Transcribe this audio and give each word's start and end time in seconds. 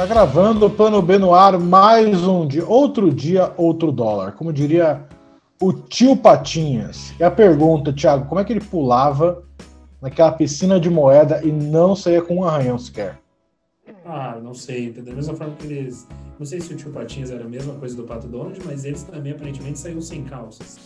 Tá 0.00 0.06
gravando 0.06 0.64
o 0.64 0.70
Plano 0.70 1.02
B 1.02 1.18
no 1.18 1.34
ar, 1.34 1.58
mais 1.58 2.26
um 2.26 2.46
dia. 2.46 2.66
Outro 2.66 3.12
dia, 3.12 3.52
outro 3.58 3.92
dólar. 3.92 4.32
Como 4.32 4.50
diria 4.50 5.04
o 5.60 5.74
tio 5.74 6.16
Patinhas. 6.16 7.12
E 7.20 7.22
a 7.22 7.30
pergunta, 7.30 7.92
Thiago, 7.92 8.24
como 8.24 8.40
é 8.40 8.44
que 8.46 8.50
ele 8.50 8.62
pulava 8.62 9.42
naquela 10.00 10.32
piscina 10.32 10.80
de 10.80 10.88
moeda 10.88 11.42
e 11.44 11.52
não 11.52 11.94
saía 11.94 12.22
com 12.22 12.36
um 12.36 12.44
arranhão 12.44 12.78
sequer? 12.78 13.18
Ah, 14.06 14.38
não 14.42 14.54
sei. 14.54 14.90
Da 14.90 15.12
mesma 15.12 15.34
forma 15.34 15.54
que 15.56 15.66
eles. 15.66 16.08
Não 16.38 16.46
sei 16.46 16.62
se 16.62 16.72
o 16.72 16.76
tio 16.78 16.90
Patinhas 16.92 17.30
era 17.30 17.44
a 17.44 17.48
mesma 17.48 17.74
coisa 17.74 17.94
do 17.94 18.04
Pato 18.04 18.26
Donald, 18.26 18.58
mas 18.64 18.86
eles 18.86 19.02
também 19.02 19.32
aparentemente 19.32 19.78
saíram 19.80 20.00
sem 20.00 20.24
calças. 20.24 20.78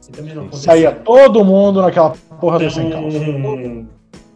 Isso 0.00 0.12
também 0.12 0.32
não 0.32 0.42
aconteceu. 0.42 0.66
Saía 0.66 0.92
todo 0.92 1.44
mundo 1.44 1.82
naquela 1.82 2.10
porra 2.38 2.60
do 2.60 2.70
sem 2.70 2.88
calça. 2.88 3.16
Então, 3.18 3.88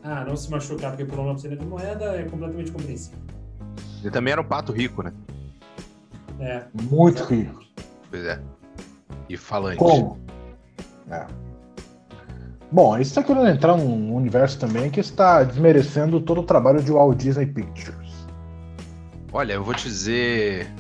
ah, 0.02 0.24
não 0.24 0.34
se 0.34 0.50
machucar 0.50 0.90
porque 0.90 1.04
pulou 1.04 1.26
uma 1.26 1.34
piscina 1.34 1.54
de 1.54 1.64
moeda 1.64 2.16
é 2.16 2.24
completamente 2.24 2.72
compreensível. 2.72 3.37
Ele 4.00 4.10
também 4.10 4.32
era 4.32 4.40
um 4.40 4.44
pato 4.44 4.72
rico, 4.72 5.02
né? 5.02 5.12
É. 6.40 6.64
Muito 6.82 7.24
rico. 7.24 7.62
Pois 8.10 8.24
é. 8.24 8.40
E 9.28 9.36
falante. 9.36 9.78
Como? 9.78 10.18
É. 11.10 11.26
Bom, 12.70 12.94
aí 12.94 13.04
você 13.04 13.10
está 13.10 13.22
querendo 13.22 13.48
entrar 13.48 13.76
num 13.76 14.14
universo 14.14 14.58
também 14.58 14.90
que 14.90 15.00
está 15.00 15.42
desmerecendo 15.42 16.20
todo 16.20 16.42
o 16.42 16.44
trabalho 16.44 16.82
de 16.82 16.92
Walt 16.92 17.16
Disney 17.18 17.46
Pictures. 17.46 18.12
Olha, 19.32 19.54
eu 19.54 19.64
vou 19.64 19.74
te 19.74 19.84
dizer. 19.84 20.70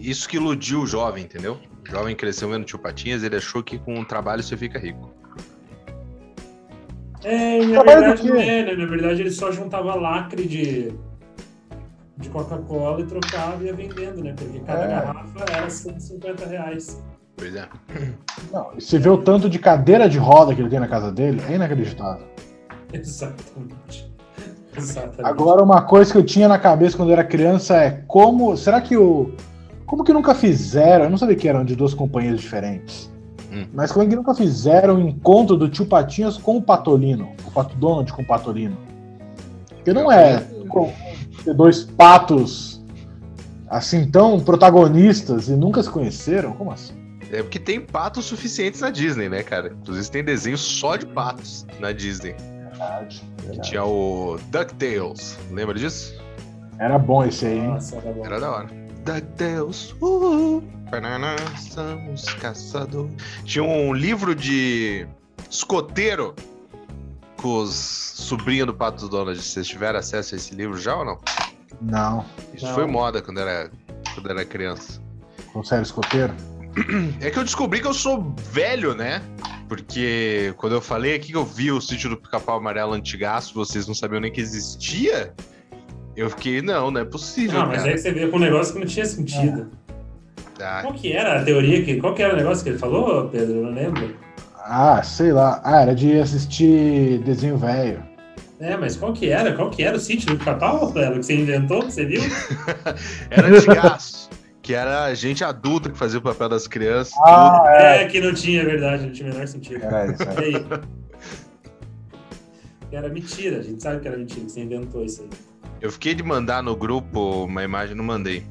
Isso 0.00 0.28
que 0.28 0.36
iludiu 0.36 0.82
o 0.82 0.86
jovem, 0.86 1.24
entendeu? 1.24 1.58
O 1.86 1.90
jovem 1.90 2.14
cresceu 2.14 2.48
vendo 2.48 2.64
tio 2.64 2.78
Patinhas, 2.78 3.22
ele 3.22 3.36
achou 3.36 3.62
que 3.62 3.78
com 3.78 4.00
o 4.00 4.04
trabalho 4.04 4.42
você 4.42 4.56
fica 4.56 4.78
rico. 4.78 5.10
É, 7.24 7.58
na 7.58 7.82
Trabalho 7.82 8.00
verdade 8.00 8.28
não 8.28 8.36
é, 8.36 8.62
né? 8.64 8.76
Na 8.76 8.86
verdade 8.86 9.20
ele 9.20 9.30
só 9.30 9.50
juntava 9.50 9.94
lacre 9.94 10.46
de, 10.46 10.92
de 12.18 12.28
Coca-Cola 12.28 13.00
e 13.00 13.04
trocava 13.04 13.62
e 13.62 13.66
ia 13.66 13.74
vendendo, 13.74 14.22
né? 14.22 14.34
Porque 14.36 14.58
cada 14.60 14.84
É. 14.84 14.88
garrafa 14.88 15.44
era 15.52 15.70
150 15.70 16.46
reais. 16.46 17.02
Pois 17.36 17.54
é. 17.54 17.68
Não, 18.52 18.68
e 18.76 18.80
você 18.80 18.98
vê 18.98 19.08
o 19.08 19.18
tanto 19.18 19.48
de 19.48 19.58
cadeira 19.58 20.08
de 20.08 20.18
roda 20.18 20.54
que 20.54 20.60
ele 20.60 20.68
tem 20.70 20.80
na 20.80 20.88
casa 20.88 21.12
dele, 21.12 21.40
é 21.48 21.54
inacreditável. 21.54 22.26
Exatamente. 22.92 24.12
Exatamente. 24.76 25.24
Agora, 25.24 25.62
uma 25.62 25.82
coisa 25.82 26.10
que 26.12 26.18
eu 26.18 26.24
tinha 26.24 26.48
na 26.48 26.58
cabeça 26.58 26.96
quando 26.96 27.08
eu 27.10 27.14
era 27.14 27.24
criança 27.24 27.76
é 27.76 28.02
como. 28.06 28.56
Será 28.56 28.80
que 28.80 28.96
o. 28.96 29.32
Como 29.86 30.04
que 30.04 30.12
nunca 30.12 30.34
fizeram? 30.34 31.04
Eu 31.04 31.10
não 31.10 31.16
sabia 31.18 31.34
que 31.34 31.48
eram 31.48 31.64
de 31.64 31.74
duas 31.74 31.94
companhias 31.94 32.38
diferentes. 32.40 33.10
Hum. 33.50 33.66
Mas 33.72 33.90
como 33.90 34.04
é 34.04 34.08
que 34.08 34.14
nunca 34.14 34.34
fizeram 34.34 34.96
o 34.96 35.00
encontro 35.00 35.56
do 35.56 35.68
tio 35.68 35.86
Patinhas 35.86 36.36
com 36.36 36.58
o 36.58 36.62
Patolino? 36.62 37.32
O 37.46 37.50
Pato 37.50 37.74
Donald 37.76 38.12
com 38.12 38.22
o 38.22 38.26
Patolino? 38.26 38.76
Porque 39.76 39.92
não 39.92 40.12
é 40.12 40.44
ter 41.44 41.54
dois 41.54 41.84
patos 41.84 42.82
assim 43.68 44.10
tão 44.10 44.40
protagonistas 44.40 45.48
e 45.48 45.52
nunca 45.52 45.82
se 45.82 45.90
conheceram? 45.90 46.52
Como 46.52 46.70
assim? 46.70 46.94
É 47.30 47.42
porque 47.42 47.58
tem 47.58 47.80
patos 47.80 48.24
suficientes 48.24 48.80
na 48.80 48.90
Disney, 48.90 49.28
né, 49.28 49.42
cara? 49.42 49.74
Inclusive 49.82 50.10
tem 50.10 50.24
desenho 50.24 50.56
só 50.56 50.96
de 50.96 51.06
patos 51.06 51.66
na 51.78 51.92
Disney. 51.92 52.34
Verdade. 52.70 53.22
Que 53.52 53.60
tinha 53.60 53.84
o 53.84 54.38
DuckTales. 54.50 55.38
Lembra 55.50 55.74
disso? 55.74 56.14
Era 56.78 56.98
bom 56.98 57.24
esse 57.24 57.44
aí, 57.44 57.58
hein? 57.58 57.66
Nossa, 57.68 57.96
era 57.96 58.12
bom. 58.12 58.24
Era 58.24 58.40
da 58.40 58.50
hora. 58.50 58.68
DuckTales. 59.04 59.94
Uh, 60.00 60.62
banana, 60.90 61.36
somos 61.58 62.24
caçadores. 62.34 63.12
Tinha 63.44 63.64
um 63.64 63.92
livro 63.92 64.34
de 64.34 65.06
escoteiro 65.50 66.34
com 67.40 67.62
os 67.62 67.74
sobrinhos 68.14 68.66
do 68.66 68.74
Pato 68.74 69.08
Donald. 69.08 69.40
Vocês 69.40 69.66
tiveram 69.66 69.98
acesso 69.98 70.34
a 70.34 70.36
esse 70.38 70.54
livro 70.54 70.76
já 70.78 70.96
ou 70.96 71.04
não? 71.04 71.18
Não. 71.80 72.24
Isso 72.54 72.66
Não. 72.66 72.74
foi 72.74 72.86
moda 72.86 73.22
quando 73.22 73.40
era, 73.40 73.70
quando 74.14 74.30
era 74.30 74.44
criança. 74.44 75.00
Com 75.52 75.62
sério 75.62 75.82
escoteiro? 75.82 76.34
É 77.20 77.30
que 77.30 77.38
eu 77.38 77.44
descobri 77.44 77.80
que 77.80 77.86
eu 77.86 77.94
sou 77.94 78.34
velho, 78.52 78.94
né? 78.94 79.20
Porque 79.68 80.54
quando 80.56 80.74
eu 80.74 80.80
falei 80.80 81.14
aqui 81.16 81.32
que 81.32 81.36
eu 81.36 81.44
vi 81.44 81.72
o 81.72 81.80
sítio 81.80 82.08
do 82.08 82.16
Pica-Pau 82.16 82.58
Amarelo 82.58 82.92
antigaço, 82.92 83.52
vocês 83.54 83.86
não 83.86 83.94
sabiam 83.94 84.20
nem 84.20 84.30
que 84.30 84.40
existia. 84.40 85.34
Eu 86.16 86.30
fiquei, 86.30 86.62
não, 86.62 86.90
não 86.90 87.00
é 87.00 87.04
possível, 87.04 87.58
Não, 87.60 87.66
mas 87.68 87.78
cara. 87.78 87.90
aí 87.92 87.98
você 87.98 88.12
veio 88.12 88.30
com 88.30 88.36
um 88.36 88.40
negócio 88.40 88.72
que 88.74 88.80
não 88.80 88.86
tinha 88.86 89.04
sentido. 89.06 89.70
Ah, 90.60 90.80
Qual 90.82 90.94
que 90.94 91.12
era 91.12 91.40
a 91.40 91.44
teoria? 91.44 91.84
Que, 91.84 91.96
qual 92.00 92.14
que 92.14 92.22
era 92.22 92.34
o 92.34 92.36
negócio 92.36 92.64
que 92.64 92.70
ele 92.70 92.78
falou, 92.78 93.28
Pedro? 93.28 93.56
Eu 93.56 93.62
não 93.64 93.70
lembro. 93.72 94.16
Ah, 94.70 95.02
sei 95.02 95.32
lá. 95.32 95.60
Ah, 95.64 95.80
era 95.80 95.94
de 95.94 96.20
assistir 96.20 97.18
desenho 97.24 97.56
velho. 97.56 98.02
É, 98.60 98.76
mas 98.76 98.96
qual 98.96 99.14
que 99.14 99.30
era? 99.30 99.54
Qual 99.54 99.70
que 99.70 99.82
era 99.82 99.96
o 99.96 100.00
sítio 100.00 100.28
do 100.30 100.36
Pica-Pau? 100.38 100.92
Que 100.92 101.16
você 101.16 101.34
inventou, 101.34 101.80
que 101.84 101.92
você 101.92 102.04
viu? 102.04 102.20
era 103.30 103.48
antigaço. 103.48 104.28
que 104.60 104.74
era 104.74 105.14
gente 105.14 105.42
adulta 105.42 105.88
que 105.90 105.96
fazia 105.96 106.18
o 106.18 106.22
papel 106.22 106.50
das 106.50 106.66
crianças. 106.66 107.14
Ah, 107.24 107.64
É, 107.68 108.04
que 108.06 108.20
não 108.20 108.34
tinha, 108.34 108.60
é 108.60 108.64
verdade, 108.64 109.06
não 109.06 109.12
tinha 109.12 109.30
o 109.30 109.32
menor 109.32 109.46
sentido. 109.46 109.82
Era 109.82 110.12
isso. 110.12 110.22
Aí? 110.36 110.66
Era 112.92 113.08
mentira, 113.08 113.58
a 113.58 113.62
gente 113.62 113.82
sabe 113.82 114.00
que 114.00 114.08
era 114.08 114.16
mentira, 114.16 114.44
que 114.44 114.52
você 114.52 114.60
inventou 114.60 115.04
isso 115.04 115.22
aí. 115.22 115.28
Eu 115.80 115.92
fiquei 115.92 116.14
de 116.14 116.22
mandar 116.22 116.62
no 116.62 116.74
grupo 116.74 117.44
uma 117.44 117.62
imagem, 117.62 117.94
não 117.94 118.04
mandei. 118.04 118.46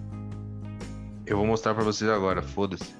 Eu 1.26 1.38
vou 1.38 1.46
mostrar 1.46 1.74
pra 1.74 1.84
vocês 1.84 2.10
agora, 2.10 2.42
foda-se. 2.42 2.97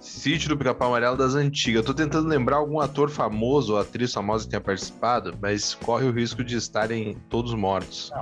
Sítio 0.00 0.48
do 0.48 0.56
Pica-Pau 0.56 0.88
Amarelo 0.88 1.16
das 1.16 1.34
antigas. 1.34 1.80
Eu 1.80 1.86
tô 1.86 1.94
tentando 1.94 2.28
lembrar 2.28 2.56
algum 2.56 2.78
ator 2.78 3.10
famoso 3.10 3.72
ou 3.72 3.80
atriz 3.80 4.12
famosa 4.12 4.44
que 4.44 4.50
tenha 4.50 4.60
participado, 4.60 5.34
mas 5.40 5.74
corre 5.74 6.06
o 6.06 6.12
risco 6.12 6.44
de 6.44 6.56
estarem 6.56 7.16
todos 7.28 7.52
mortos. 7.54 8.12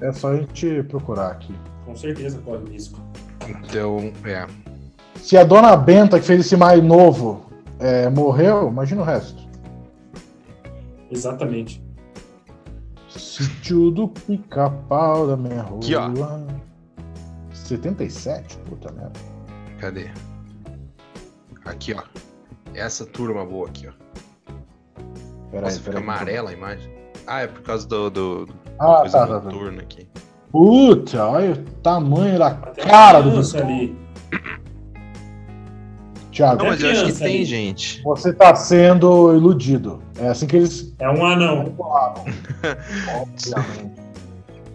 É 0.00 0.12
só 0.12 0.28
a 0.28 0.36
gente 0.36 0.82
procurar 0.84 1.32
aqui. 1.32 1.54
Com 1.86 1.96
certeza 1.96 2.38
corre 2.40 2.58
o 2.58 2.66
risco. 2.66 3.00
Então, 3.48 4.12
é. 4.24 4.46
Se 5.16 5.36
a 5.36 5.44
dona 5.44 5.74
Benta, 5.76 6.20
que 6.20 6.26
fez 6.26 6.40
esse 6.40 6.56
mais 6.56 6.82
novo, 6.82 7.46
é, 7.78 8.10
morreu, 8.10 8.68
imagina 8.68 9.00
o 9.00 9.04
resto. 9.04 9.42
Exatamente. 11.10 11.82
Sítio 13.08 13.90
do 13.90 14.08
pica-pau 14.08 15.26
da 15.26 15.36
minha 15.36 15.62
rua. 15.62 15.78
Aqui, 15.78 15.94
ó. 15.94 16.10
77? 17.52 18.58
Puta 18.58 18.92
merda. 18.92 19.18
Cadê? 19.78 20.10
Aqui, 21.64 21.94
ó. 21.94 22.02
Essa 22.74 23.04
turma 23.06 23.44
boa 23.44 23.68
aqui, 23.68 23.88
ó. 23.88 23.92
Peraí, 25.50 25.64
Nossa, 25.64 25.80
fica 25.80 25.98
amarela 25.98 26.50
a 26.50 26.52
imagem. 26.52 26.90
Ah, 27.26 27.42
é 27.42 27.46
por 27.46 27.62
causa 27.62 27.86
do, 27.86 28.10
do, 28.10 28.46
do 28.46 28.54
Ah, 28.78 29.00
coisa 29.00 29.18
tá, 29.18 29.26
tá, 29.26 29.40
tá. 29.40 29.50
aqui. 29.80 30.08
Puta, 30.50 31.24
olha 31.26 31.52
o 31.52 31.56
tamanho 31.82 32.38
da 32.38 32.48
Até 32.48 32.82
cara 32.82 33.20
do 33.20 33.30
bicho. 33.30 33.56
ali. 33.58 33.96
Thiago, 36.30 36.62
Não, 36.62 36.70
mas 36.70 36.82
eu 36.82 36.90
acho 36.90 37.06
que 37.06 37.12
tem 37.12 37.26
ali. 37.36 37.44
gente. 37.44 38.02
você 38.02 38.32
tá 38.32 38.54
sendo 38.54 39.34
iludido. 39.34 40.02
É 40.18 40.28
assim 40.28 40.46
que 40.46 40.56
eles 40.56 40.94
É 40.98 41.08
um 41.10 41.24
anão. 41.24 41.74
Obviamente. 41.78 43.52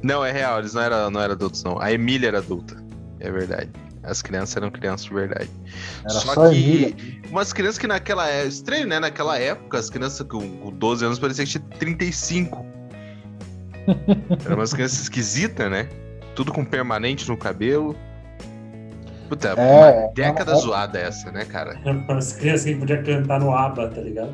Não, 0.04 0.24
é 0.24 0.32
real, 0.32 0.60
eles 0.60 0.76
não 0.76 0.82
eram 0.84 1.10
não 1.10 1.20
era 1.20 1.34
adultos, 1.34 1.64
não. 1.64 1.82
A 1.82 1.92
Emília 1.92 2.28
era 2.28 2.38
adulta. 2.38 2.78
É 3.20 3.32
verdade. 3.32 3.72
As 4.08 4.22
crianças 4.22 4.56
eram 4.58 4.72
crianças 4.72 5.06
de 5.06 5.14
verdade. 5.14 5.50
Era 6.04 6.14
Só, 6.14 6.34
só, 6.34 6.50
que 6.50 6.56
Emília. 6.56 6.96
umas 7.30 7.52
crianças 7.54 7.78
que 7.78 7.88
naquela 7.88 8.28
época. 8.28 8.48
Estranho, 8.50 8.88
né? 8.88 9.00
Naquela 9.00 9.38
época, 9.38 9.78
as 9.78 9.90
crianças 9.90 10.26
com, 10.28 10.40
com 10.60 10.72
12 10.72 11.06
anos 11.06 11.20
pareciam 11.20 11.46
que 11.46 11.52
tinha 11.52 11.64
35. 11.80 12.66
Eram 14.46 14.56
umas 14.56 14.74
crianças 14.74 15.00
esquisitas, 15.02 15.70
né? 15.70 15.88
Tudo 16.36 16.52
com 16.54 16.64
permanente 16.64 17.28
no 17.28 17.36
cabelo. 17.38 17.96
Puta, 19.30 19.50
É, 19.50 19.54
uma 19.54 20.14
década 20.14 20.54
é- 20.54 20.56
zoada 20.56 21.00
essa, 21.00 21.32
né, 21.32 21.44
cara? 21.46 21.78
As 22.10 22.32
crianças 22.34 22.66
que 22.66 22.76
podiam 22.76 23.04
cantar 23.04 23.40
no 23.40 23.54
ABBA, 23.54 23.90
tá 23.90 24.02
ligado? 24.02 24.34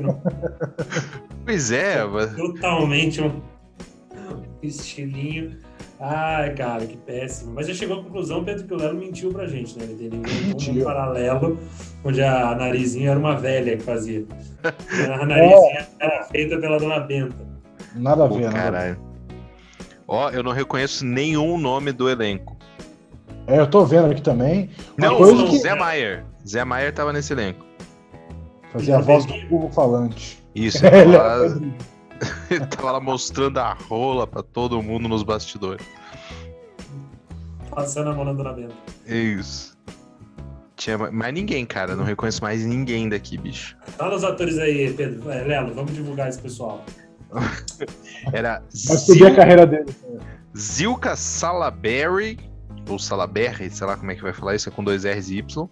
Não- 0.00 0.22
Pois 1.44 1.70
é, 1.70 2.04
mas 2.04 2.34
Totalmente 2.34 3.20
um 3.22 3.40
estilinho. 4.62 5.58
Ai, 5.98 6.52
cara, 6.54 6.84
que 6.84 6.96
péssimo. 6.96 7.52
Mas 7.54 7.66
já 7.66 7.74
chegou 7.74 8.00
à 8.00 8.02
conclusão, 8.04 8.44
Pedro, 8.44 8.66
que 8.66 8.74
o 8.74 8.76
Lelo 8.76 8.98
mentiu 8.98 9.32
pra 9.32 9.46
gente, 9.46 9.78
né? 9.78 9.84
Ele 9.84 10.16
inventou 10.16 10.74
um 10.74 10.84
paralelo, 10.84 11.58
onde 12.04 12.22
a 12.22 12.54
narizinha 12.54 13.10
era 13.12 13.18
uma 13.18 13.34
velha 13.36 13.76
que 13.76 13.82
fazia. 13.82 14.24
A 15.20 15.24
narizinha 15.24 15.86
era 15.98 16.24
feita 16.24 16.58
pela 16.58 16.78
dona 16.78 17.00
Benta. 17.00 17.36
Nada 17.94 18.24
a 18.24 18.28
ver, 18.28 18.40
ver. 18.40 18.52
caralho. 18.52 18.98
Ó, 20.06 20.28
eu 20.30 20.42
não 20.42 20.52
reconheço 20.52 21.04
nenhum 21.04 21.56
nome 21.58 21.92
do 21.92 22.08
elenco. 22.10 22.56
É, 23.46 23.58
eu 23.60 23.66
tô 23.66 23.84
vendo 23.84 24.10
aqui 24.10 24.20
também. 24.20 24.68
Uma 24.98 25.08
Não, 25.08 25.16
coisa 25.16 25.44
o 25.44 25.48
que 25.48 25.58
Zé 25.58 25.74
Maier. 25.74 26.24
Zé 26.46 26.64
Maier 26.64 26.92
tava 26.92 27.12
nesse 27.12 27.32
elenco. 27.32 27.64
fazia 28.72 28.96
a 28.98 29.00
voz 29.00 29.24
do 29.24 29.34
burro 29.48 29.70
falante. 29.72 30.42
Isso, 30.54 30.84
ele 30.86 31.16
Ele 32.50 32.66
tava, 32.66 32.88
é 32.88 32.92
lá, 32.92 33.00
mostrando 33.00 33.58
a 33.58 33.72
rola 33.72 34.26
pra 34.26 34.42
todo 34.42 34.82
mundo 34.82 35.08
nos 35.08 35.22
bastidores. 35.22 35.86
Passando 37.70 38.10
a 38.10 38.14
mão 38.14 38.34
Benta. 38.34 38.74
Isso. 39.06 39.76
Tinha 40.76 40.96
ma- 40.96 41.10
mais 41.10 41.34
ninguém, 41.34 41.64
cara. 41.66 41.94
Não 41.94 42.04
reconheço 42.04 42.42
mais 42.42 42.64
ninguém 42.64 43.08
daqui, 43.08 43.36
bicho. 43.36 43.76
Fala 43.98 44.16
os 44.16 44.24
atores 44.24 44.58
aí, 44.58 44.92
Pedro. 44.92 45.30
É, 45.30 45.42
Lelo, 45.42 45.74
vamos 45.74 45.92
divulgar 45.92 46.28
esse 46.28 46.40
pessoal. 46.40 46.84
Era 48.32 48.62
Vai 48.86 48.96
subir 48.96 49.24
a 49.24 49.26
Zil, 49.28 49.36
carreira 49.36 49.66
dele. 49.66 49.94
Zilka 50.56 51.16
Salaberry, 51.16 52.38
ou 52.88 52.98
Salaberry, 52.98 53.70
sei 53.70 53.86
lá 53.86 53.96
como 53.96 54.10
é 54.10 54.14
que 54.14 54.22
vai 54.22 54.32
falar 54.32 54.54
isso, 54.54 54.68
é 54.68 54.72
com 54.72 54.82
dois 54.82 55.04
R's 55.04 55.28
e 55.28 55.38
Y. 55.38 55.68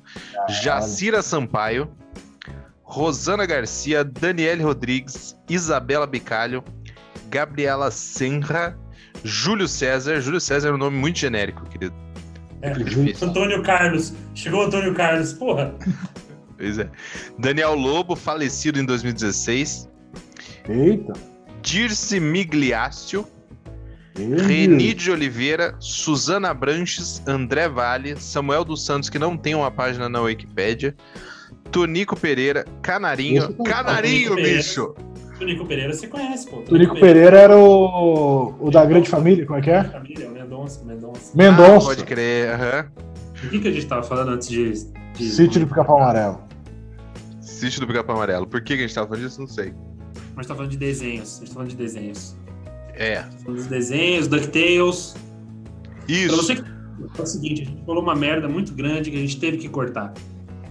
Jacira 0.62 1.22
Sampaio, 1.22 1.90
Rosana 2.84 3.46
Garcia, 3.46 4.04
Daniele 4.04 4.62
Rodrigues, 4.62 5.36
Isabela 5.48 6.06
Bicalho, 6.06 6.62
Gabriela 7.28 7.90
Senra, 7.90 8.78
Júlio 9.24 9.66
César. 9.66 10.20
Júlio 10.20 10.40
César 10.40 10.68
é 10.68 10.72
um 10.72 10.78
nome 10.78 10.96
muito 10.96 11.18
genérico, 11.18 11.64
querido. 11.66 11.94
É, 12.62 12.72
Antônio 13.24 13.62
Carlos. 13.62 14.12
Chegou 14.34 14.62
Antônio 14.62 14.94
Carlos, 14.94 15.32
porra. 15.32 15.74
Pois 16.56 16.78
é. 16.78 16.88
Daniel 17.38 17.74
Lobo, 17.74 18.14
falecido 18.14 18.78
em 18.78 18.84
2016. 18.84 19.90
Eita. 20.68 21.12
Dirce 21.60 22.20
Migliaccio. 22.20 23.26
Reni 24.16 24.94
de 24.94 25.10
Oliveira, 25.10 25.74
Suzana 25.80 26.54
Branches, 26.54 27.20
André 27.26 27.68
Vale, 27.68 28.14
Samuel 28.16 28.64
dos 28.64 28.86
Santos, 28.86 29.10
que 29.10 29.18
não 29.18 29.36
tem 29.36 29.56
uma 29.56 29.72
página 29.72 30.08
na 30.08 30.20
Wikipédia, 30.20 30.94
Tonico 31.74 32.16
Pereira, 32.18 32.64
Canarinho. 32.80 33.54
Não- 33.58 33.64
Canarinho, 33.64 34.30
Tonico 34.30 34.34
Pereira. 34.36 34.56
bicho! 34.58 34.94
Tonico 35.38 35.66
Pereira 35.66 35.92
você 35.92 36.06
conhece, 36.06 36.48
pô. 36.48 36.58
Tonico 36.62 36.94
Pereira 36.98 37.36
era 37.36 37.56
o, 37.58 38.54
o 38.60 38.70
da 38.70 38.84
grande 38.84 39.08
família, 39.10 39.44
como 39.44 39.58
é 39.58 39.62
que 39.62 39.70
é? 39.70 39.82
Família, 39.84 40.28
o 40.28 40.32
Mendonça, 40.32 40.84
Mendonça. 40.84 41.32
Ah, 41.32 41.36
Mendonça. 41.36 41.86
pode 41.88 42.04
crer, 42.04 42.50
aham. 42.50 42.86
O 43.44 43.48
que, 43.50 43.58
que 43.58 43.68
a 43.68 43.72
gente 43.72 43.86
tava 43.86 44.02
falando 44.04 44.30
antes 44.30 44.48
de. 44.48 44.72
de... 45.14 45.24
Sítio 45.30 45.60
do 45.60 45.66
Pica-Pau 45.66 46.00
Amarelo. 46.00 46.40
Sítio 47.40 47.80
do 47.80 47.86
Pica-Pau 47.88 48.14
Amarelo. 48.16 48.46
Por 48.46 48.60
que 48.62 48.76
que 48.76 48.84
a 48.84 48.86
gente 48.86 48.94
tava 48.94 49.08
falando 49.08 49.24
disso? 49.24 49.40
Não 49.40 49.48
sei. 49.48 49.74
Mas 50.36 50.46
tá 50.46 50.54
falando 50.54 50.70
de 50.70 50.76
desenhos. 50.76 51.36
A 51.36 51.40
gente 51.40 51.48
tá 51.48 51.54
falando 51.54 51.68
de 51.70 51.76
desenhos. 51.76 52.36
É. 52.94 53.16
Tá 53.16 53.28
falando 53.42 53.56
dos 53.58 53.66
desenhos, 53.66 54.28
DuckTales. 54.28 55.14
Pra 56.06 56.14
Isso. 56.14 56.36
você 56.36 56.54
que. 56.56 56.62
É 57.18 57.22
o 57.22 57.26
seguinte, 57.26 57.62
a 57.62 57.64
gente 57.64 57.84
falou 57.84 58.02
uma 58.02 58.14
merda 58.14 58.48
muito 58.48 58.72
grande 58.72 59.10
que 59.10 59.16
a 59.16 59.20
gente 59.20 59.38
teve 59.40 59.56
que 59.58 59.68
cortar. 59.68 60.14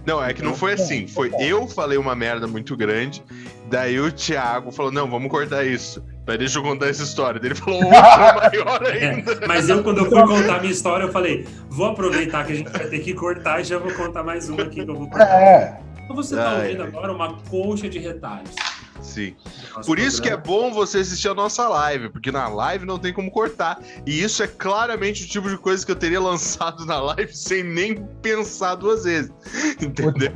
Não, 0.06 0.22
é 0.22 0.32
que 0.34 0.42
não 0.42 0.54
foi 0.54 0.74
assim. 0.74 1.06
Foi 1.06 1.32
eu 1.38 1.66
falei 1.66 1.96
uma 1.96 2.14
merda 2.14 2.46
muito 2.46 2.76
grande, 2.76 3.22
daí 3.70 3.98
o 3.98 4.12
Thiago 4.12 4.70
falou: 4.70 4.92
não, 4.92 5.08
vamos 5.10 5.30
cortar 5.30 5.64
isso. 5.64 6.04
Daí 6.26 6.38
deixa 6.38 6.58
eu 6.58 6.62
contar 6.62 6.88
essa 6.88 7.02
história. 7.02 7.38
Daí 7.40 7.48
ele 7.50 7.54
falou 7.54 7.82
outra 7.84 8.34
maior 8.34 8.82
É, 8.88 9.10
ainda. 9.10 9.40
mas 9.46 9.68
eu, 9.68 9.82
quando 9.82 9.98
eu 9.98 10.10
fui 10.10 10.22
contar 10.22 10.56
a 10.56 10.60
minha 10.60 10.72
história, 10.72 11.04
eu 11.04 11.12
falei: 11.12 11.46
vou 11.68 11.86
aproveitar 11.86 12.46
que 12.46 12.52
a 12.52 12.56
gente 12.56 12.70
vai 12.70 12.86
ter 12.86 12.98
que 13.00 13.14
cortar 13.14 13.60
e 13.60 13.64
já 13.64 13.78
vou 13.78 13.92
contar 13.92 14.22
mais 14.22 14.48
uma 14.48 14.62
aqui 14.62 14.84
que 14.84 14.90
eu 14.90 14.94
vou 14.94 15.08
cortar. 15.08 15.40
É. 15.42 15.80
Então 16.04 16.16
você 16.16 16.36
tá 16.36 16.56
ouvindo 16.56 16.82
ai. 16.82 16.88
agora 16.88 17.12
uma 17.12 17.38
colcha 17.50 17.88
de 17.88 17.98
retalhos. 17.98 18.54
Sim. 19.00 19.36
Nosso 19.74 19.86
Por 19.86 19.98
isso 19.98 20.20
que 20.22 20.28
é 20.28 20.36
programa. 20.36 20.70
bom 20.70 20.74
você 20.74 20.98
assistir 20.98 21.28
a 21.28 21.34
nossa 21.34 21.68
live, 21.68 22.08
porque 22.08 22.30
na 22.30 22.48
live 22.48 22.86
não 22.86 22.98
tem 22.98 23.12
como 23.12 23.30
cortar. 23.30 23.78
E 24.06 24.22
isso 24.22 24.42
é 24.42 24.46
claramente 24.46 25.24
o 25.24 25.28
tipo 25.28 25.48
de 25.48 25.58
coisa 25.58 25.84
que 25.84 25.92
eu 25.92 25.96
teria 25.96 26.20
lançado 26.22 26.84
na 26.86 27.00
live 27.00 27.34
sem 27.34 27.62
nem 27.62 28.06
pensar 28.22 28.76
duas 28.76 29.04
vezes. 29.04 29.32
Entendeu? 29.80 30.32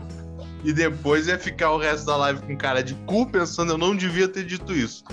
E 0.64 0.72
depois 0.72 1.28
ia 1.28 1.38
ficar 1.38 1.70
o 1.70 1.78
resto 1.78 2.05
da 2.06 2.16
live 2.16 2.43
com 2.43 2.56
cara 2.56 2.82
de 2.82 2.94
cu 3.06 3.31
pensando, 3.31 3.72
eu 3.72 3.78
não 3.78 3.94
devia 3.96 4.26
ter 4.28 4.44
dito 4.44 4.72
isso. 4.72 5.05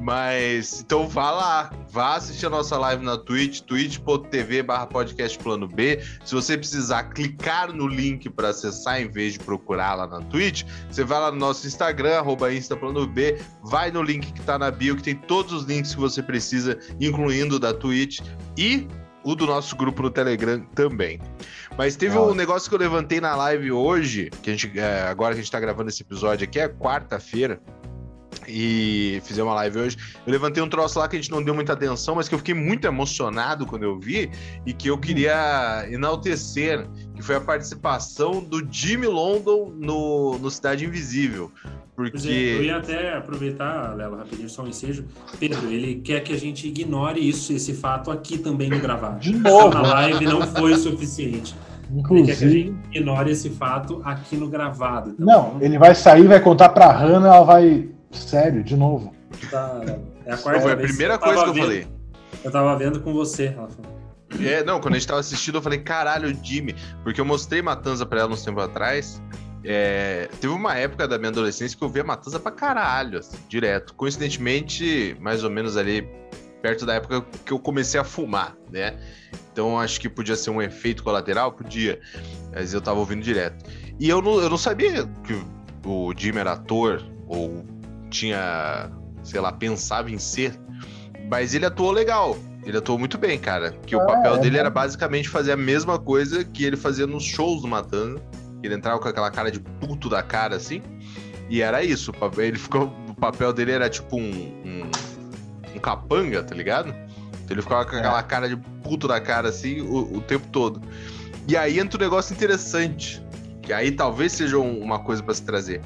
Mas, 0.00 0.80
então 0.80 1.08
vá 1.08 1.30
lá, 1.30 1.70
vá 1.90 2.14
assistir 2.14 2.46
a 2.46 2.50
nossa 2.50 2.78
live 2.78 3.04
na 3.04 3.18
Twitch, 3.18 3.60
twitch.tv 3.62 4.62
barra 4.62 4.86
podcast 4.86 5.36
plano 5.38 5.66
B. 5.66 6.00
Se 6.24 6.34
você 6.34 6.56
precisar 6.56 7.04
clicar 7.10 7.72
no 7.72 7.86
link 7.88 8.30
para 8.30 8.50
acessar 8.50 9.00
em 9.02 9.08
vez 9.08 9.32
de 9.32 9.40
procurar 9.40 9.94
lá 9.96 10.06
na 10.06 10.20
Twitch, 10.20 10.62
você 10.88 11.02
vai 11.02 11.18
lá 11.20 11.32
no 11.32 11.38
nosso 11.38 11.66
Instagram, 11.66 12.18
arroba 12.18 12.52
instaplanob, 12.54 13.36
vai 13.64 13.90
no 13.90 14.00
link 14.02 14.32
que 14.32 14.40
tá 14.42 14.56
na 14.56 14.70
bio, 14.70 14.94
que 14.96 15.02
tem 15.02 15.16
todos 15.16 15.52
os 15.52 15.64
links 15.64 15.94
que 15.94 16.00
você 16.00 16.22
precisa, 16.22 16.78
incluindo 17.00 17.56
o 17.56 17.58
da 17.58 17.74
Twitch 17.74 18.20
e 18.56 18.86
o 19.24 19.34
do 19.34 19.46
nosso 19.46 19.74
grupo 19.76 20.00
no 20.02 20.10
Telegram 20.10 20.60
também. 20.76 21.20
Mas 21.76 21.96
teve 21.96 22.16
Ah. 22.16 22.22
um 22.22 22.34
negócio 22.34 22.68
que 22.68 22.74
eu 22.74 22.78
levantei 22.78 23.20
na 23.20 23.34
live 23.34 23.72
hoje, 23.72 24.30
que 24.42 24.50
a 24.50 24.52
gente, 24.56 24.78
é, 24.78 25.02
agora 25.08 25.34
que 25.34 25.40
a 25.40 25.42
gente 25.42 25.50
tá 25.52 25.58
gravando 25.60 25.90
esse 25.90 26.02
episódio 26.02 26.44
aqui, 26.44 26.58
é 26.58 26.68
quarta-feira, 26.68 27.60
e 28.48 29.20
fizemos 29.24 29.50
uma 29.50 29.54
live 29.56 29.78
hoje. 29.78 29.96
Eu 30.26 30.32
levantei 30.32 30.62
um 30.62 30.68
troço 30.68 30.98
lá 30.98 31.06
que 31.08 31.16
a 31.16 31.18
gente 31.18 31.30
não 31.30 31.42
deu 31.42 31.54
muita 31.54 31.72
atenção, 31.72 32.14
mas 32.14 32.28
que 32.28 32.34
eu 32.34 32.38
fiquei 32.38 32.54
muito 32.54 32.86
emocionado 32.86 33.66
quando 33.66 33.82
eu 33.82 33.98
vi 33.98 34.30
e 34.64 34.72
que 34.72 34.88
eu 34.88 34.98
queria 34.98 35.86
enaltecer, 35.90 36.86
que 37.14 37.22
foi 37.22 37.36
a 37.36 37.40
participação 37.40 38.42
do 38.42 38.66
Jimmy 38.70 39.06
London 39.06 39.72
no, 39.76 40.38
no 40.38 40.50
Cidade 40.50 40.84
Invisível. 40.84 41.50
É, 41.64 41.68
eu 41.68 41.74
Porque. 41.94 42.28
ia 42.28 42.76
até 42.76 43.16
aproveitar, 43.16 43.94
Lela, 43.96 44.18
rapidinho, 44.18 44.48
só 44.48 44.62
um 44.62 44.68
ensejo. 44.68 45.04
Pedro, 45.38 45.68
ele 45.70 45.96
quer 45.96 46.20
que 46.20 46.32
a 46.32 46.38
gente 46.38 46.66
ignore 46.68 47.20
isso, 47.20 47.52
esse 47.52 47.74
fato 47.74 48.10
aqui 48.10 48.38
também 48.38 48.70
no 48.70 48.78
gravado. 48.78 49.18
De 49.18 49.34
novo. 49.34 49.74
Na 49.74 49.82
live 49.82 50.24
não 50.24 50.42
foi 50.42 50.72
o 50.72 50.76
suficiente. 50.78 51.54
Ele 51.90 52.02
quer 52.02 52.08
que 52.08 52.14
a 52.14 52.22
Inclusive. 52.34 52.50
gente 52.50 52.76
ignore 52.92 53.30
esse 53.30 53.50
fato 53.50 54.00
aqui 54.04 54.36
no 54.36 54.48
gravado. 54.48 55.10
tá 55.12 55.16
Não, 55.18 55.56
ele 55.60 55.78
vai 55.78 55.94
sair, 55.94 56.26
vai 56.26 56.40
contar 56.40 56.68
pra 56.68 56.92
Hannah, 56.92 57.28
ela 57.28 57.44
vai. 57.44 57.88
Sério, 58.10 58.62
de 58.64 58.76
novo. 58.76 59.14
Tá, 59.50 59.80
é 60.24 60.32
a 60.32 60.36
quarta 60.38 60.60
Foi 60.62 60.72
a 60.72 60.74
vez 60.74 60.88
primeira 60.90 61.18
coisa 61.18 61.42
que 61.44 61.48
eu 61.50 61.54
vendo- 61.54 61.64
falei. 61.64 61.86
Eu 62.44 62.50
tava 62.50 62.76
vendo 62.76 63.00
com 63.00 63.12
você, 63.12 63.48
Rafa. 63.48 63.82
É, 64.40 64.62
não, 64.62 64.80
quando 64.80 64.94
a 64.94 64.98
gente 64.98 65.08
tava 65.08 65.20
assistindo, 65.20 65.56
eu 65.56 65.62
falei, 65.62 65.78
caralho, 65.80 66.36
Jimmy. 66.42 66.74
Porque 67.02 67.20
eu 67.20 67.24
mostrei 67.24 67.62
Matanza 67.62 68.04
pra 68.06 68.20
ela 68.20 68.32
uns 68.32 68.44
tempos 68.44 68.62
atrás. 68.62 69.22
É, 69.64 70.28
teve 70.40 70.52
uma 70.52 70.74
época 70.76 71.08
da 71.08 71.18
minha 71.18 71.30
adolescência 71.30 71.76
que 71.76 71.82
eu 71.82 71.88
via 71.88 72.04
Matanza 72.04 72.38
pra 72.38 72.52
caralho, 72.52 73.18
assim, 73.18 73.36
direto. 73.48 73.94
Coincidentemente, 73.94 75.16
mais 75.20 75.42
ou 75.44 75.50
menos 75.50 75.76
ali, 75.76 76.06
perto 76.62 76.86
da 76.86 76.94
época 76.94 77.24
que 77.44 77.52
eu 77.52 77.58
comecei 77.58 77.98
a 77.98 78.04
fumar, 78.04 78.56
né? 78.70 78.98
Então 79.52 79.78
acho 79.78 80.00
que 80.00 80.08
podia 80.08 80.36
ser 80.36 80.50
um 80.50 80.62
efeito 80.62 81.02
colateral, 81.02 81.52
podia. 81.52 81.98
Mas 82.52 82.72
eu 82.72 82.80
tava 82.80 82.98
ouvindo 83.00 83.22
direto. 83.22 83.64
E 83.98 84.08
eu 84.08 84.22
não, 84.22 84.40
eu 84.40 84.48
não 84.48 84.58
sabia 84.58 85.06
que 85.24 85.42
o 85.84 86.12
Jimmy 86.16 86.38
era 86.38 86.52
ator, 86.52 87.02
ou 87.26 87.64
tinha, 88.08 88.90
sei 89.22 89.40
lá, 89.40 89.52
pensava 89.52 90.10
em 90.10 90.18
ser. 90.18 90.58
Mas 91.30 91.54
ele 91.54 91.66
atuou 91.66 91.90
legal. 91.92 92.36
Ele 92.64 92.76
atuou 92.76 92.98
muito 92.98 93.16
bem, 93.16 93.38
cara. 93.38 93.72
Que 93.86 93.94
o 93.96 94.00
Ah, 94.00 94.06
papel 94.06 94.34
é 94.34 94.38
dele 94.38 94.50
bom. 94.56 94.58
era 94.60 94.70
basicamente 94.70 95.28
fazer 95.28 95.52
a 95.52 95.56
mesma 95.56 95.98
coisa 95.98 96.44
que 96.44 96.64
ele 96.64 96.76
fazia 96.76 97.06
nos 97.06 97.24
shows 97.24 97.62
do 97.62 97.68
Matanza. 97.68 98.20
Ele 98.62 98.74
entrava 98.74 98.98
com 98.98 99.08
aquela 99.08 99.30
cara 99.30 99.50
de 99.50 99.60
puto 99.60 100.08
da 100.08 100.22
cara, 100.22 100.56
assim. 100.56 100.82
E 101.48 101.62
era 101.62 101.82
isso. 101.84 102.10
o 102.10 102.14
papel- 102.14 102.44
Ele 102.44 102.58
ficou. 102.58 102.92
O 103.08 103.14
papel 103.14 103.52
dele 103.52 103.72
era 103.72 103.88
tipo 103.88 104.16
um. 104.16 104.30
um, 104.64 104.90
um 105.76 105.78
capanga, 105.78 106.42
tá 106.42 106.54
ligado? 106.54 106.88
Então 106.90 107.54
ele 107.54 107.62
ficava 107.62 107.84
com 107.86 107.96
É. 107.96 108.00
aquela 108.00 108.22
cara 108.22 108.48
de 108.48 108.56
puto 108.82 109.06
da 109.08 109.20
cara, 109.20 109.48
assim, 109.48 109.80
o, 109.80 110.16
o 110.16 110.20
tempo 110.20 110.46
todo. 110.48 110.82
E 111.46 111.56
aí 111.56 111.78
entra 111.78 111.98
um 111.98 112.02
negócio 112.04 112.34
interessante. 112.34 113.22
Que 113.68 113.72
aí 113.74 113.92
talvez 113.92 114.32
seja 114.32 114.56
um- 114.56 114.80
uma 114.80 114.98
coisa 114.98 115.22
pra 115.22 115.34
se 115.34 115.42
trazer. 115.42 115.82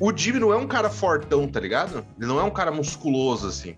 O 0.00 0.12
Jimmy 0.12 0.40
não 0.40 0.52
é 0.52 0.56
um 0.56 0.66
cara 0.66 0.90
fortão, 0.90 1.46
tá 1.46 1.60
ligado? 1.60 2.04
Ele 2.18 2.26
não 2.26 2.40
é 2.40 2.42
um 2.42 2.50
cara 2.50 2.72
musculoso, 2.72 3.46
assim. 3.46 3.76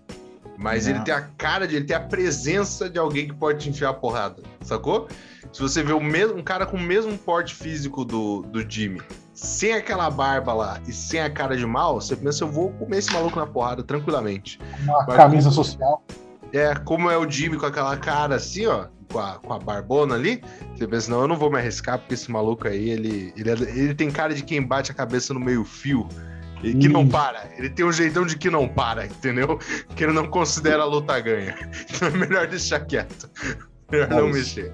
Mas 0.57 0.87
Não. 0.87 0.95
ele 0.95 1.03
tem 1.03 1.13
a 1.13 1.21
cara 1.37 1.67
de. 1.67 1.75
Ele 1.75 1.85
tem 1.85 1.95
a 1.95 1.99
presença 1.99 2.89
de 2.89 2.97
alguém 2.97 3.27
que 3.27 3.35
pode 3.35 3.59
te 3.59 3.69
enfiar 3.69 3.89
a 3.89 3.93
porrada, 3.93 4.41
sacou? 4.61 5.07
Se 5.53 5.61
você 5.61 5.83
vê 5.83 5.93
o 5.93 5.99
mesmo, 6.01 6.39
um 6.39 6.41
cara 6.43 6.65
com 6.65 6.75
o 6.75 6.79
mesmo 6.81 7.15
porte 7.19 7.53
físico 7.53 8.03
do, 8.03 8.41
do 8.41 8.67
Jimmy, 8.67 8.99
sem 9.31 9.73
aquela 9.73 10.09
barba 10.09 10.51
lá 10.51 10.79
e 10.87 10.91
sem 10.91 11.19
a 11.21 11.29
cara 11.29 11.55
de 11.55 11.67
mal, 11.67 12.01
você 12.01 12.15
pensa, 12.15 12.45
eu 12.45 12.47
vou 12.47 12.71
comer 12.71 12.97
esse 12.97 13.13
maluco 13.13 13.37
na 13.37 13.45
porrada 13.45 13.83
tranquilamente. 13.83 14.59
Uma 14.81 15.05
Vai 15.05 15.17
camisa 15.17 15.49
com- 15.49 15.55
social. 15.55 16.03
É, 16.51 16.73
como 16.73 17.11
é 17.11 17.17
o 17.17 17.29
Jimmy 17.29 17.57
com 17.57 17.65
aquela 17.67 17.95
cara 17.95 18.35
assim, 18.37 18.65
ó, 18.65 18.85
com 19.15 19.19
a, 19.21 19.39
com 19.39 19.53
a 19.53 19.59
barbona 19.59 20.15
ali, 20.15 20.41
você 20.75 20.85
pensa, 20.85 21.09
não, 21.09 21.21
eu 21.21 21.27
não 21.27 21.37
vou 21.37 21.49
me 21.49 21.57
arriscar, 21.57 21.97
porque 21.97 22.15
esse 22.15 22.29
maluco 22.29 22.67
aí, 22.67 22.89
ele, 22.89 23.33
ele, 23.37 23.49
é- 23.49 23.53
ele 23.79 23.95
tem 23.95 24.11
cara 24.11 24.33
de 24.33 24.43
quem 24.43 24.61
bate 24.61 24.91
a 24.91 24.93
cabeça 24.93 25.33
no 25.33 25.39
meio 25.39 25.63
fio. 25.63 26.07
E 26.61 26.73
que 26.73 26.89
não 26.89 27.03
Isso. 27.03 27.11
para. 27.11 27.47
Ele 27.57 27.69
tem 27.69 27.85
um 27.85 27.91
jeitão 27.91 28.25
de 28.25 28.37
que 28.37 28.49
não 28.49 28.67
para, 28.67 29.05
entendeu? 29.05 29.57
Que 29.95 30.03
ele 30.03 30.13
não 30.13 30.27
considera 30.27 30.81
a 30.83 30.85
luta 30.85 31.17
ganha. 31.19 31.55
Então 31.95 32.07
é 32.09 32.11
melhor 32.11 32.47
deixar 32.47 32.79
quieto. 32.81 33.29
Melhor 33.89 34.09
não 34.09 34.29
Isso. 34.31 34.37
mexer. 34.59 34.73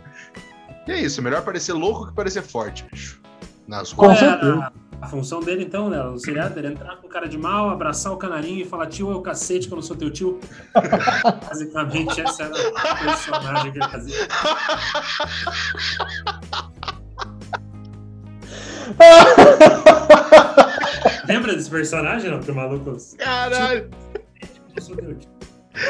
E 0.88 0.92
é 0.92 1.00
isso, 1.00 1.22
melhor 1.22 1.44
parecer 1.44 1.74
louco 1.74 2.08
que 2.08 2.16
parecer 2.16 2.42
forte, 2.42 2.84
bicho. 2.92 3.22
Nas 3.68 3.94
Com 3.94 4.06
ruas. 4.08 4.18
é 4.18 4.30
certeza. 4.30 4.74
A, 5.02 5.08
função 5.08 5.40
dele, 5.40 5.64
então, 5.64 5.90
né? 5.90 6.02
O 6.04 6.18
seriado 6.18 6.58
era 6.58 6.68
entrar 6.68 6.96
com 6.98 7.08
cara 7.08 7.28
de 7.28 7.38
mal, 7.38 7.70
abraçar 7.70 8.14
o 8.14 8.18
canarinho 8.18 8.62
e 8.62 8.66
falar, 8.66 8.88
tio, 8.88 9.12
é 9.12 9.16
o 9.16 9.22
cacete 9.22 9.68
que 9.68 9.74
eu 9.74 9.78
não 9.78 9.84
sou 9.84 9.96
teu 9.96 10.12
tio. 10.12 10.40
Basicamente, 11.50 12.22
essa 12.22 12.44
era 12.44 12.54
a 12.76 12.96
personagem 12.96 13.72
que 13.72 13.80
ele 13.80 13.90
fazia. 13.90 14.28
Lembra 21.28 21.56
desse 21.56 21.70
personagem, 21.70 22.32
não? 22.32 22.40
Que 22.40 22.52
o 22.52 22.56
maluco... 22.56 22.98
Caralho! 23.18 23.90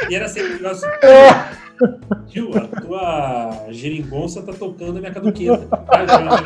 E 0.09 0.15
era 0.15 0.27
sempre 0.27 0.53
um 0.53 0.55
negócio... 0.55 0.87
Tio, 2.27 2.51
a 2.57 2.67
tua 2.81 3.65
geringonça 3.69 4.41
tá 4.41 4.53
tocando 4.53 4.97
a 4.97 4.99
minha 4.99 5.13
caduqueta. 5.13 5.67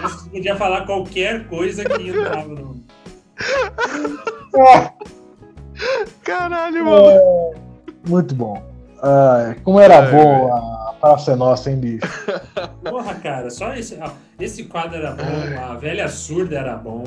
Você 0.01 0.29
podia 0.29 0.55
falar 0.55 0.85
qualquer 0.85 1.47
coisa 1.47 1.83
que 1.83 2.09
entrava 2.09 2.47
no... 2.47 2.83
Caralho, 6.23 6.85
mano. 6.85 7.09
É, 7.09 7.53
Muito 8.07 8.33
bom. 8.33 8.61
Ah, 9.03 9.55
como 9.63 9.79
era 9.79 9.99
Ai, 9.99 10.11
bom 10.11 10.53
a 10.53 10.93
Praça 10.99 11.33
é 11.33 11.35
Nossa, 11.35 11.69
hein, 11.69 11.77
bicho? 11.77 12.07
Porra, 12.83 13.13
cara, 13.15 13.49
só 13.49 13.73
esse, 13.75 13.99
ó, 14.01 14.09
esse 14.39 14.63
quadro 14.63 14.97
era 14.97 15.11
bom, 15.11 15.23
a 15.61 15.75
velha 15.75 16.07
surda 16.07 16.57
era 16.57 16.75
bom. 16.75 17.03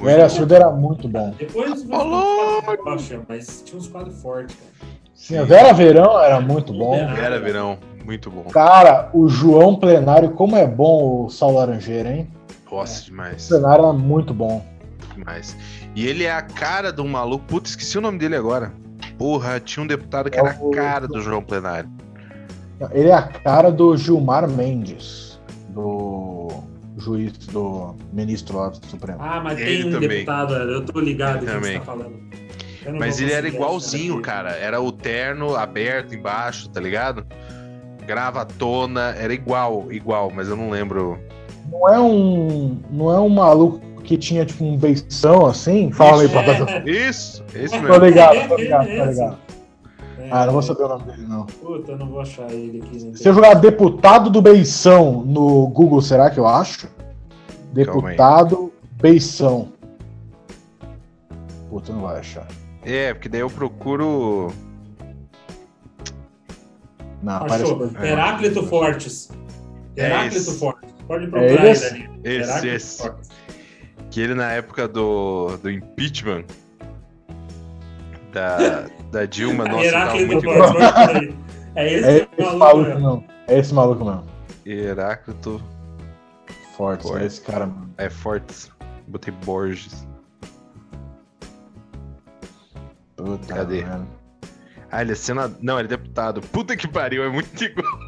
O 0.00 0.04
Velha 0.04 0.28
Surda 0.28 0.56
era 0.56 0.70
muito 0.70 1.08
bom. 1.08 1.34
Depois 1.36 1.82
Falou! 1.82 2.62
Poxa, 2.62 3.20
mas 3.28 3.62
tinha 3.62 3.78
uns 3.78 3.88
quadros 3.88 4.20
fortes, 4.22 4.54
cara. 4.54 4.92
Sim, 5.18 5.36
a 5.38 5.44
Vera 5.44 5.72
Verão 5.74 6.18
era 6.22 6.40
muito 6.40 6.72
bom. 6.72 6.94
Era 6.94 7.38
verão, 7.40 7.76
muito 8.04 8.30
bom. 8.30 8.44
Cara, 8.44 9.10
o 9.12 9.28
João 9.28 9.74
Plenário, 9.74 10.30
como 10.30 10.56
é 10.56 10.66
bom 10.66 11.24
o 11.26 11.28
Sal 11.28 11.52
Laranjeira, 11.52 12.10
hein? 12.10 12.28
Nossa, 12.70 13.02
O 13.02 13.04
demais. 13.06 13.48
Plenário 13.48 13.84
era 13.84 13.92
muito 13.92 14.32
bom. 14.32 14.64
demais. 15.14 15.56
E 15.96 16.06
ele 16.06 16.22
é 16.24 16.30
a 16.32 16.40
cara 16.42 16.92
de 16.92 17.00
um 17.00 17.08
maluco. 17.08 17.44
Puta, 17.46 17.68
esqueci 17.68 17.98
o 17.98 18.00
nome 18.00 18.18
dele 18.18 18.36
agora. 18.36 18.72
Porra, 19.18 19.58
tinha 19.58 19.82
um 19.82 19.86
deputado 19.86 20.30
que 20.30 20.38
É 20.38 20.40
era 20.40 20.56
o- 20.60 20.70
a 20.70 20.74
cara 20.74 21.08
do 21.08 21.20
João 21.20 21.42
Plenário. 21.42 21.90
Ele 22.92 23.08
é 23.08 23.14
a 23.14 23.22
cara 23.22 23.72
do 23.72 23.96
Gilmar 23.96 24.48
Mendes, 24.48 25.40
do 25.70 26.48
juiz, 26.96 27.32
do 27.48 27.96
ministro 28.12 28.58
lá 28.58 28.68
do 28.68 28.86
Supremo. 28.86 29.18
Ah, 29.20 29.40
mas 29.42 29.58
Ele 29.58 29.78
tem 29.82 29.88
um 29.88 29.90
também. 29.94 30.08
deputado, 30.08 30.54
eu 30.54 30.84
tô 30.84 31.00
ligado 31.00 31.38
Ele 31.38 31.46
que 31.46 31.50
você 31.52 31.56
também. 31.58 31.78
tá 31.80 31.84
falando. 31.84 32.14
Mas 32.96 33.20
ele 33.20 33.32
era 33.32 33.48
igualzinho, 33.48 34.20
cara. 34.22 34.50
Era 34.52 34.80
o 34.80 34.92
terno 34.92 35.56
aberto 35.56 36.14
embaixo, 36.14 36.68
tá 36.70 36.80
ligado? 36.80 37.26
Gravatona, 38.06 39.14
era 39.18 39.34
igual, 39.34 39.86
igual, 39.92 40.30
mas 40.34 40.48
eu 40.48 40.56
não 40.56 40.70
lembro. 40.70 41.18
Não 41.70 41.88
é 41.88 42.00
um. 42.00 42.78
Não 42.90 43.12
é 43.12 43.20
um 43.20 43.28
maluco 43.28 43.80
que 44.02 44.16
tinha 44.16 44.46
tipo 44.46 44.64
um 44.64 44.76
beição 44.76 45.44
assim? 45.46 45.92
Fala 45.92 46.22
aí, 46.22 46.26
Isso, 46.26 46.34
papai. 46.34 46.82
é. 46.86 46.90
Isso, 46.90 47.44
esse 47.54 47.76
Tô 47.76 47.82
mesmo. 47.82 48.04
ligado, 48.06 48.48
tô 48.48 48.56
ligado, 48.56 48.86
tô 48.86 49.04
ligado. 49.04 49.38
É, 50.18 50.28
Ah, 50.30 50.46
não 50.46 50.52
vou 50.54 50.62
saber 50.62 50.84
o 50.84 50.88
nome 50.88 51.04
dele, 51.04 51.26
não. 51.28 51.44
Puta, 51.44 51.92
eu 51.92 51.98
não 51.98 52.08
vou 52.08 52.20
achar 52.20 52.50
ele 52.50 52.80
aqui. 52.82 53.04
né? 53.04 53.12
Se 53.14 53.28
eu 53.28 53.34
jogar 53.34 53.52
deputado 53.54 54.30
do 54.30 54.40
Beição 54.40 55.22
no 55.26 55.66
Google, 55.68 56.00
será 56.00 56.30
que 56.30 56.40
eu 56.40 56.46
acho? 56.46 56.88
Deputado 57.74 58.72
Beição. 58.92 59.68
Puta, 61.68 61.92
não 61.92 62.00
vai 62.00 62.18
achar. 62.20 62.46
É, 62.90 63.12
porque 63.14 63.28
daí 63.28 63.40
eu 63.40 63.50
procuro. 63.50 64.52
Não, 67.22 67.44
Achou? 67.44 67.84
aparece. 67.84 68.06
Heráclito 68.06 68.62
Fortes. 68.66 69.30
É 69.96 70.06
Heráclito 70.06 70.36
esse. 70.36 70.58
Fortes. 70.58 70.92
Pode 71.06 71.26
procurar 71.26 71.66
É 71.66 71.70
esse? 71.70 71.86
ele 71.94 72.04
ali. 72.04 72.20
Esse, 72.24 72.50
Heráclito 72.50 72.74
esse. 72.76 73.02
Fortes. 73.02 73.30
Que 74.10 74.20
ele 74.20 74.34
na 74.34 74.52
época 74.52 74.88
do, 74.88 75.56
do 75.58 75.70
impeachment 75.70 76.44
da, 78.32 78.86
da 79.10 79.24
Dilma, 79.26 79.64
nossa, 79.64 79.74
tava 79.76 79.84
Heráclito 79.84 80.32
muito 80.32 80.44
Fortes. 80.44 81.34
É 81.74 81.92
esse, 81.94 82.08
É 82.08 82.16
esse 82.16 82.28
maluco, 82.38 82.58
maluco, 82.58 82.88
mesmo. 82.88 83.00
não. 83.00 83.24
É 83.48 83.58
esse 83.58 83.74
maluco, 83.74 84.04
não. 84.04 84.24
Heráclito 84.64 85.62
Forte, 86.76 87.02
Forte. 87.02 87.22
é 87.22 87.26
esse 87.26 87.40
cara, 87.42 87.66
mano. 87.66 87.90
é 87.98 88.08
Fortes. 88.08 88.70
Botei 89.08 89.34
Borges. 89.44 90.06
Puta, 93.18 93.52
Cadê? 93.52 93.84
mano. 93.84 94.08
Ah, 94.90 95.02
ele 95.02 95.12
é 95.12 95.14
senador. 95.14 95.58
Não, 95.60 95.78
ele 95.78 95.86
é 95.86 95.96
deputado. 95.96 96.40
Puta 96.40 96.76
que 96.76 96.88
pariu, 96.88 97.24
é 97.24 97.28
muito 97.28 97.62
igual. 97.62 97.98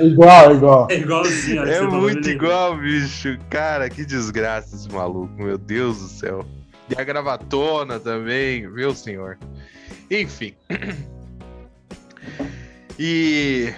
Igual, 0.00 0.54
igual. 0.54 0.88
É 0.90 0.96
igualzinho. 0.98 1.62
É 1.64 1.76
falou 1.76 2.00
muito 2.02 2.28
igual, 2.28 2.76
bicho. 2.76 3.38
Cara, 3.48 3.88
que 3.88 4.04
desgraça 4.04 4.74
esse 4.74 4.88
maluco, 4.90 5.32
meu 5.34 5.56
Deus 5.56 5.98
do 5.98 6.08
céu. 6.08 6.44
E 6.90 7.00
a 7.00 7.04
gravatona 7.04 7.98
também, 7.98 8.68
meu 8.68 8.94
senhor. 8.94 9.38
Enfim. 10.10 10.54
E. 12.98 13.74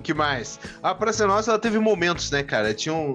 que 0.00 0.14
mais? 0.14 0.60
A 0.80 0.94
Praça 0.94 1.26
Nossa 1.26 1.50
ela 1.50 1.58
teve 1.58 1.80
momentos, 1.80 2.30
né, 2.30 2.40
cara? 2.42 2.72
Tinham. 2.72 3.14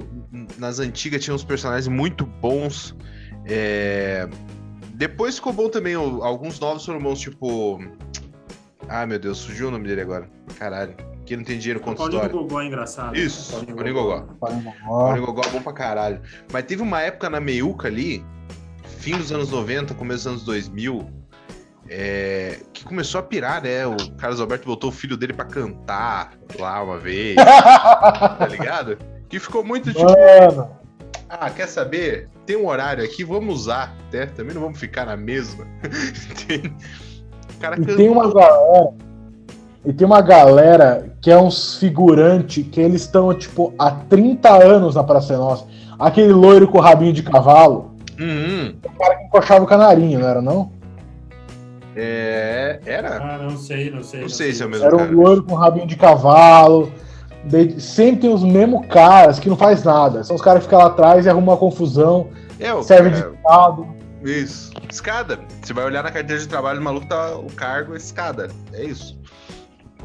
Nas 0.57 0.79
antigas 0.79 1.23
tinha 1.23 1.33
uns 1.33 1.45
personagens 1.45 1.87
muito 1.87 2.25
bons. 2.25 2.93
É, 3.45 4.27
Depois 4.95 5.35
ficou 5.35 5.51
bom 5.53 5.69
também. 5.69 5.95
o- 5.97 6.23
Alguns 6.23 6.59
novos 6.59 6.85
foram 6.85 6.99
bons, 6.99 7.19
tipo. 7.19 7.79
Ah, 8.87 9.05
meu 9.05 9.19
Deus, 9.19 9.37
surgiu 9.39 9.67
o 9.67 9.71
nome 9.71 9.87
dele 9.87 10.01
agora. 10.01 10.29
Caralho. 10.57 10.95
Que 11.25 11.35
não 11.35 11.43
tem 11.43 11.57
dinheiro 11.57 11.79
contra 11.79 11.97
Paulinho 11.97 12.21
história. 12.23 12.41
Gogó 12.41 12.61
é 12.61 12.65
engraçado. 12.67 13.15
Isso, 13.17 13.51
Paulinho 13.51 13.75
Paulinho 13.75 13.93
Gogó. 13.95 15.07
Mario 15.07 15.25
Gogó 15.25 15.41
é 15.43 15.49
bom 15.49 15.61
pra 15.61 15.73
caralho. 15.73 16.21
Mas 16.53 16.65
teve 16.65 16.83
uma 16.83 17.01
época 17.01 17.29
na 17.31 17.39
meiuca 17.39 17.87
ali, 17.87 18.23
fim 18.99 19.17
dos 19.17 19.31
anos 19.31 19.49
90, 19.49 19.95
começo 19.95 20.19
dos 20.25 20.27
anos 20.27 20.43
2000, 20.43 21.09
é, 21.89 22.59
que 22.71 22.85
começou 22.85 23.19
a 23.19 23.23
pirar, 23.23 23.61
né? 23.63 23.87
O 23.87 23.95
Carlos 24.17 24.39
Alberto 24.39 24.67
botou 24.67 24.91
o 24.91 24.93
filho 24.93 25.17
dele 25.17 25.33
pra 25.33 25.45
cantar 25.45 26.33
lá 26.59 26.83
uma 26.83 26.99
vez, 26.99 27.35
tá 28.37 28.47
ligado? 28.49 28.97
Que 29.27 29.39
ficou 29.39 29.63
muito 29.63 29.91
tipo, 29.91 30.05
Mano, 30.05 30.69
ah, 31.39 31.49
quer 31.49 31.67
saber? 31.67 32.29
Tem 32.45 32.55
um 32.55 32.67
horário 32.67 33.03
aqui, 33.03 33.23
vamos 33.23 33.61
usar, 33.61 33.95
né? 34.11 34.27
Também 34.27 34.53
não 34.53 34.61
vamos 34.61 34.79
ficar 34.79 35.05
na 35.05 35.17
mesma. 35.17 35.65
Tem- 36.47 36.75
o 37.55 37.59
cara 37.59 37.79
e 37.79 37.85
tem 37.85 38.09
uma 38.09 38.33
galera. 38.33 38.93
E 39.85 39.93
tem 39.93 40.05
uma 40.05 40.21
galera 40.21 41.15
que 41.21 41.31
é 41.31 41.37
uns 41.37 41.77
figurantes 41.77 42.65
que 42.69 42.81
eles 42.81 43.01
estão, 43.01 43.33
tipo, 43.33 43.73
há 43.79 43.91
30 43.91 44.49
anos 44.51 44.95
na 44.95 45.03
Praça 45.03 45.33
é 45.33 45.37
Nossa. 45.37 45.65
Aquele 45.97 46.33
loiro 46.33 46.67
com 46.67 46.79
o 46.79 46.81
rabinho 46.81 47.13
de 47.13 47.23
cavalo. 47.23 47.95
Uhum. 48.19 48.75
O 48.83 48.97
cara 48.97 49.15
que 49.15 49.23
encoxava 49.25 49.63
o 49.63 49.67
canarinho, 49.67 50.19
não 50.19 50.27
era 50.27 50.41
não? 50.41 50.71
É, 51.95 52.79
era? 52.85 53.17
Ah, 53.23 53.37
não 53.37 53.57
sei, 53.57 53.89
não 53.89 54.03
sei. 54.03 54.21
Não 54.21 54.29
sei 54.29 54.51
se 54.51 54.61
é 54.61 54.65
o 54.65 54.69
mesmo 54.69 54.85
Era 54.85 54.97
cara. 54.97 55.09
um 55.11 55.15
loiro 55.15 55.43
com 55.43 55.55
rabinho 55.55 55.87
de 55.87 55.95
cavalo. 55.95 56.91
Sempre 57.79 58.21
tem 58.21 58.33
os 58.33 58.43
mesmos 58.43 58.85
caras 58.87 59.39
que 59.39 59.49
não 59.49 59.57
faz 59.57 59.83
nada. 59.83 60.23
São 60.23 60.35
os 60.35 60.41
caras 60.41 60.59
que 60.59 60.65
ficam 60.65 60.79
lá 60.79 60.87
atrás 60.87 61.25
e 61.25 61.29
arrumam 61.29 61.53
uma 61.53 61.57
confusão, 61.57 62.29
É, 62.59 62.73
o 62.73 62.81
serve 62.83 63.11
cara- 63.11 63.29
de 63.31 63.35
estado. 63.37 63.87
Isso. 64.23 64.71
Escada. 64.89 65.39
Você 65.61 65.73
vai 65.73 65.85
olhar 65.85 66.03
na 66.03 66.11
carteira 66.11 66.41
de 66.41 66.47
trabalho, 66.47 66.79
o 66.81 66.83
maluco 66.83 67.07
tá 67.07 67.35
o 67.37 67.45
cargo 67.51 67.93
é 67.93 67.97
escada. 67.97 68.49
É 68.73 68.83
isso. 68.83 69.19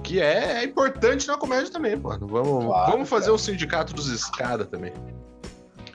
Que 0.03 0.21
é, 0.21 0.61
é 0.61 0.65
importante 0.65 1.27
na 1.29 1.37
comédia 1.39 1.71
também, 1.73 1.97
mano. 1.97 2.27
Vamos, 2.27 2.65
Claro, 2.67 2.93
vamos 2.93 3.09
fazer 3.09 3.31
o 3.31 3.39
sindicato 3.39 3.95
dos 3.95 4.09
escada 4.09 4.65
também. 4.65 4.93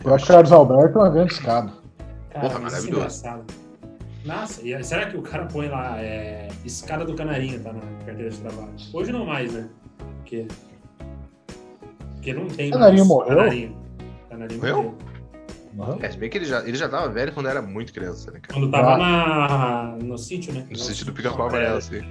Eu 0.03 0.13
acho 0.13 0.25
que 0.25 0.31
o 0.31 0.35
Carlos 0.35 0.51
Alberto 0.51 0.97
é 0.99 1.01
uma 1.01 1.09
grande 1.09 1.33
escada. 1.33 1.71
Cara, 2.31 2.47
Porra, 2.47 2.59
é 2.59 2.63
maravilhoso. 2.63 2.89
engraçado. 2.99 3.43
Nossa, 4.25 4.67
e 4.67 4.83
será 4.83 5.05
que 5.07 5.17
o 5.17 5.21
cara 5.21 5.45
põe 5.45 5.67
lá 5.69 5.97
é, 6.01 6.47
escada 6.63 7.05
do 7.05 7.13
canarinho, 7.15 7.59
tá 7.61 7.71
na 7.73 7.81
carteira 8.05 8.29
de 8.31 8.37
trabalho? 8.39 8.71
Hoje 8.93 9.11
não 9.11 9.25
mais, 9.25 9.53
né? 9.53 9.67
Porque, 10.17 10.47
porque 12.25 12.33
não 12.33 12.47
tem 12.47 12.71
Canarinho 12.71 12.97
mais 13.05 13.07
morreu? 13.07 13.37
Canarinho. 13.37 13.77
Canarinho 14.29 14.59
Morreu? 14.59 14.75
morreu. 14.77 14.95
Uhum. 15.77 15.99
É, 16.01 16.09
se 16.09 16.17
bem 16.17 16.29
que 16.29 16.37
ele 16.37 16.45
já, 16.45 16.59
ele 16.61 16.77
já 16.77 16.87
tava 16.87 17.09
velho 17.09 17.33
quando 17.33 17.49
era 17.49 17.61
muito 17.61 17.93
criança, 17.93 18.31
né, 18.31 18.39
cara? 18.41 18.53
Quando 18.59 18.71
tava 18.71 18.93
Ah. 18.93 18.97
na, 18.97 19.95
no 20.01 20.17
sítio, 20.17 20.53
né? 20.53 20.65
No 20.71 20.77
sentido 20.77 21.07
do 21.07 21.13
pica-pau 21.13 21.49
amarelo, 21.49 21.77
assim. 21.77 22.01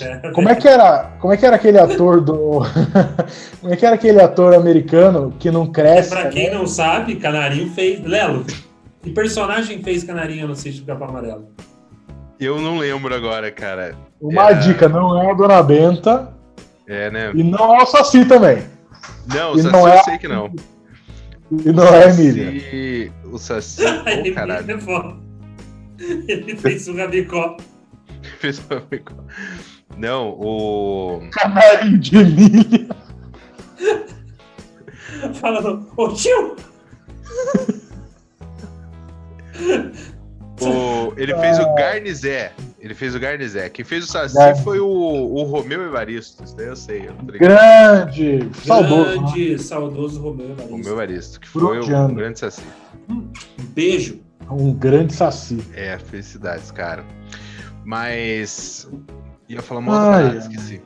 É, 0.00 0.30
Como 0.30 0.48
é 0.48 0.54
que 0.54 0.66
era? 0.68 1.10
Como 1.20 1.32
é 1.32 1.36
que 1.36 1.44
era 1.44 1.56
aquele 1.56 1.78
ator 1.78 2.20
do. 2.20 2.60
como 3.60 3.72
é 3.74 3.76
que 3.76 3.84
era 3.84 3.96
aquele 3.96 4.20
ator 4.22 4.54
americano 4.54 5.34
que 5.40 5.50
não 5.50 5.66
cresce? 5.66 6.08
pra 6.10 6.28
quem 6.28 6.50
né? 6.50 6.54
não 6.56 6.66
sabe, 6.68 7.16
Canarinho 7.16 7.68
fez. 7.72 8.00
Lelo, 8.04 8.44
que 9.02 9.10
personagem 9.10 9.82
fez 9.82 10.04
Canarinho 10.04 10.46
no 10.46 10.54
sítio 10.54 10.82
do 10.82 10.86
Capão 10.86 11.08
Amarelo? 11.08 11.48
Eu 12.40 12.60
não 12.60 12.78
lembro 12.78 13.12
agora, 13.12 13.50
cara. 13.50 13.96
Uma 14.20 14.50
É. 14.50 14.54
dica, 14.54 14.88
não 14.88 15.20
é 15.20 15.30
a 15.32 15.34
Dona 15.34 15.60
Benta 15.64 16.32
É, 16.86 17.10
né? 17.10 17.32
e 17.34 17.42
não 17.42 17.74
é 17.74 17.82
o 17.82 17.86
Saci 17.86 18.24
também. 18.24 18.62
Não, 19.34 19.54
E 19.54 19.60
o 19.60 19.62
Saci 19.62 19.72
não 19.72 19.88
é- 19.88 19.98
eu 19.98 20.04
sei 20.04 20.18
que 20.18 20.28
não. 20.28 20.54
E 21.50 21.72
não 21.72 21.86
é 21.86 22.10
Emília. 22.10 23.12
O 23.30 23.38
Saci. 23.38 23.82
Ô, 23.84 24.34
caralho. 24.34 24.66
Ele 25.98 26.56
fez 26.56 26.86
o 26.88 26.96
Rabicó. 26.96 27.56
Fez 28.40 28.60
um 28.70 28.76
amigo. 28.76 29.24
Não, 29.96 30.30
o. 30.30 31.20
Canarinho 31.32 31.98
de 31.98 32.24
milha. 32.24 32.86
Falando, 35.40 35.88
ô 35.96 36.08
tio! 36.12 36.56
O, 40.60 41.12
ele 41.16 41.34
fez 41.38 41.58
o 41.58 41.74
Garnizé. 41.74 42.52
Ele 42.80 42.94
fez 42.94 43.14
o 43.14 43.18
Garnizé. 43.20 43.68
Quem 43.68 43.84
fez 43.84 44.04
o 44.04 44.06
Saci 44.06 44.34
Garnizé. 44.36 44.62
foi 44.62 44.78
o, 44.78 44.86
o 44.86 45.42
Romeu 45.42 45.82
Evaristo. 45.82 46.44
Isso 46.44 46.56
daí 46.56 46.66
eu 46.66 46.76
sei. 46.76 47.08
Eu 47.08 47.14
ligado. 47.26 47.38
Grande. 47.38 48.48
Saudoso. 48.64 49.04
né? 49.04 49.16
Grande, 49.16 49.58
saudoso 49.58 50.20
Romeu 50.20 50.46
Evaristo. 50.50 50.70
Romeu 50.70 50.92
Evaristo, 50.92 51.40
que 51.40 51.48
foi 51.48 51.62
o 51.62 51.82
Fruteando. 51.82 52.14
grande 52.14 52.38
Saci. 52.38 52.62
Um 53.08 53.28
beijo. 53.70 54.20
Um 54.50 54.72
grande 54.72 55.12
Saci. 55.12 55.58
É, 55.74 55.98
felicidades, 55.98 56.70
cara. 56.70 57.04
Mas. 57.84 58.88
Ia 59.48 59.62
falar 59.62 59.80
uma 59.80 59.92
outra 59.92 60.10
parada, 60.10 60.30
ai. 60.30 60.38
esqueci. 60.38 60.82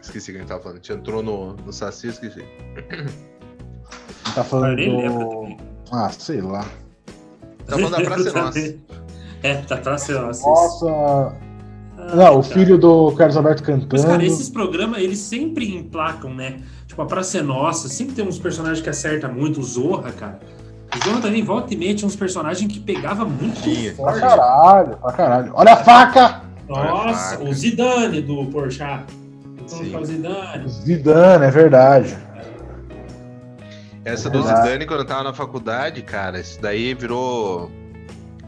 Esqueci 0.00 0.30
o 0.30 0.32
que 0.32 0.38
a 0.38 0.40
gente 0.40 0.48
tava 0.48 0.62
falando. 0.62 0.78
A 0.78 0.80
gente 0.80 0.92
entrou 0.92 1.22
no, 1.22 1.52
no 1.54 1.72
Saci, 1.72 2.08
esqueci. 2.08 2.42
Tá 4.34 4.44
falando 4.44 4.76
do. 4.76 5.56
Ah, 5.92 6.10
sei 6.10 6.40
lá. 6.40 6.66
Tá 7.66 7.76
falando 7.76 7.90
da 7.90 8.00
Praça 8.04 8.28
é 8.28 8.32
Nossa. 8.32 8.78
É, 9.42 9.54
Praça 9.54 10.12
é 10.12 10.20
Nossa. 10.20 10.46
Nossa. 10.46 11.48
Não, 12.14 12.38
o 12.38 12.42
filho 12.42 12.78
do 12.78 13.12
Carlos 13.12 13.36
Alberto 13.36 13.62
cantando. 13.62 13.88
Mas, 13.92 14.04
cara, 14.04 14.24
esses 14.24 14.48
programas, 14.48 15.00
eles 15.00 15.18
sempre 15.18 15.76
emplacam, 15.76 16.32
né? 16.32 16.56
Tipo, 16.86 17.02
a 17.02 17.06
Praça 17.06 17.38
é 17.38 17.42
Nossa, 17.42 17.88
sempre 17.88 18.14
tem 18.14 18.26
uns 18.26 18.38
personagens 18.38 18.80
que 18.80 18.88
acertam 18.88 19.32
muito. 19.32 19.60
O 19.60 19.64
Zorra, 19.64 20.12
cara. 20.12 20.38
O 20.94 21.04
Zorra 21.04 21.20
também, 21.20 21.42
volta 21.42 21.74
e 21.74 21.76
meia, 21.76 21.94
tinha 21.94 22.06
uns 22.06 22.16
personagens 22.16 22.72
que 22.72 22.80
pegava 22.80 23.24
muito. 23.24 23.60
Pra 23.96 24.12
forte. 24.12 24.20
caralho, 24.20 24.96
pra 24.96 25.12
caralho. 25.12 25.52
Olha 25.54 25.72
a 25.72 25.76
faca! 25.76 26.42
Nossa, 26.68 27.36
a 27.36 27.42
o 27.42 27.52
Zidane 27.52 28.20
do 28.22 28.46
Porchat. 28.46 29.04
Então, 29.54 29.68
Sim. 29.68 29.96
o 29.96 30.04
Zidane. 30.04 30.68
Zidane, 30.68 31.44
é 31.44 31.50
verdade. 31.50 32.16
Essa 34.04 34.30
do 34.30 34.42
Verdade. 34.42 34.66
Zidane, 34.66 34.86
quando 34.86 35.00
eu 35.00 35.06
tava 35.06 35.24
na 35.24 35.34
faculdade, 35.34 36.00
cara, 36.02 36.40
isso 36.40 36.60
daí 36.60 36.94
virou. 36.94 37.70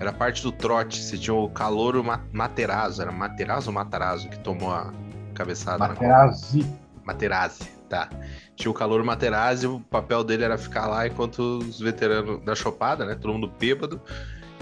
Era 0.00 0.12
parte 0.12 0.42
do 0.42 0.50
trote. 0.50 1.02
Você 1.02 1.19
tinha 1.19 1.35
o 1.35 1.49
Calouro 1.50 2.02
Ma- 2.02 2.25
Materazzo. 2.33 3.02
Era 3.02 3.12
Materazzo 3.12 3.69
ou 3.69 3.75
Matarazzo 3.75 4.28
que 4.30 4.38
tomou 4.38 4.73
a 4.73 4.90
cabeçada? 5.35 5.78
Materazzi. 5.87 6.66
Materazzi, 7.04 7.64
tá. 7.88 8.09
Tinha 8.57 8.71
o 8.71 8.75
Calouro 8.75 9.04
Materazzi, 9.04 9.66
o 9.66 9.80
papel 9.80 10.25
dele 10.25 10.45
era 10.45 10.57
ficar 10.57 10.87
lá 10.87 11.07
enquanto 11.07 11.59
os 11.59 11.80
veteranos 11.80 12.42
da 12.45 12.54
chopada, 12.54 13.04
né? 13.04 13.14
Todo 13.14 13.35
mundo 13.35 13.52
bêbado. 13.59 14.00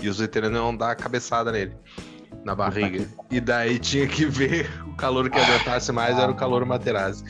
E 0.00 0.08
os 0.08 0.18
veteranos 0.18 0.58
iam 0.58 0.76
dar 0.76 0.90
a 0.90 0.94
cabeçada 0.94 1.52
nele. 1.52 1.74
Na 2.44 2.54
barriga. 2.54 3.06
E 3.30 3.40
daí 3.40 3.78
tinha 3.78 4.06
que 4.06 4.24
ver 4.24 4.70
o 4.86 4.94
calor 4.94 5.28
que 5.30 5.38
aguentasse 5.38 5.90
mais 5.92 6.18
era 6.18 6.30
o 6.30 6.34
calor 6.34 6.64
Materazzi. 6.64 7.24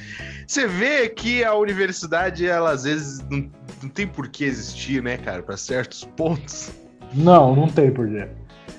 Você 0.47 0.67
vê 0.67 1.09
que 1.09 1.45
a 1.45 1.55
universidade, 1.55 2.47
ela 2.47 2.71
às 2.71 2.85
vezes 2.85 3.21
não, 3.29 3.51
não 3.83 3.89
tem 3.89 4.07
por 4.07 4.29
que 4.29 4.45
existir, 4.45 5.03
né, 5.03 5.17
cara, 5.19 5.43
pra 5.43 5.57
certos 5.57 6.05
pontos. 6.05 6.71
Não, 7.15 7.55
não 7.55 7.69
tem 7.69 7.91
porquê. 7.91 8.29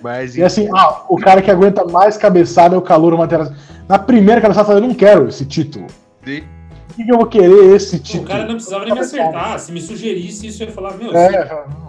Mas 0.02 0.38
E 0.38 0.44
assim, 0.44 0.70
ah, 0.74 1.04
o 1.10 1.18
cara 1.18 1.42
que 1.42 1.52
aguenta 1.52 1.84
mais 1.86 2.18
cabeçada 2.18 2.76
é 2.76 2.78
o 2.78 2.82
calor 2.82 3.18
Materazzi. 3.18 3.54
Na 3.88 4.00
primeira 4.00 4.40
cabeçada, 4.40 4.64
eu 4.64 4.68
falei, 4.68 4.84
eu 4.84 4.88
não 4.88 4.96
quero 4.96 5.28
esse 5.28 5.46
título. 5.46 5.88
Por 6.22 6.96
que 6.96 7.04
que 7.04 7.12
eu 7.12 7.18
vou 7.18 7.26
querer 7.26 7.76
esse 7.76 7.98
O 7.98 8.00
título? 8.00 8.28
cara 8.28 8.46
não 8.46 8.56
precisava 8.56 8.86
nem 8.86 8.94
me 8.94 9.00
acertar. 9.00 9.60
Se 9.60 9.72
me 9.72 9.82
sugerisse 9.82 10.48
isso, 10.48 10.64
eu 10.64 10.68
ia 10.68 10.74
falar, 10.74 10.96
meu, 10.98 11.16
É, 11.16 11.46
você, 11.46 11.80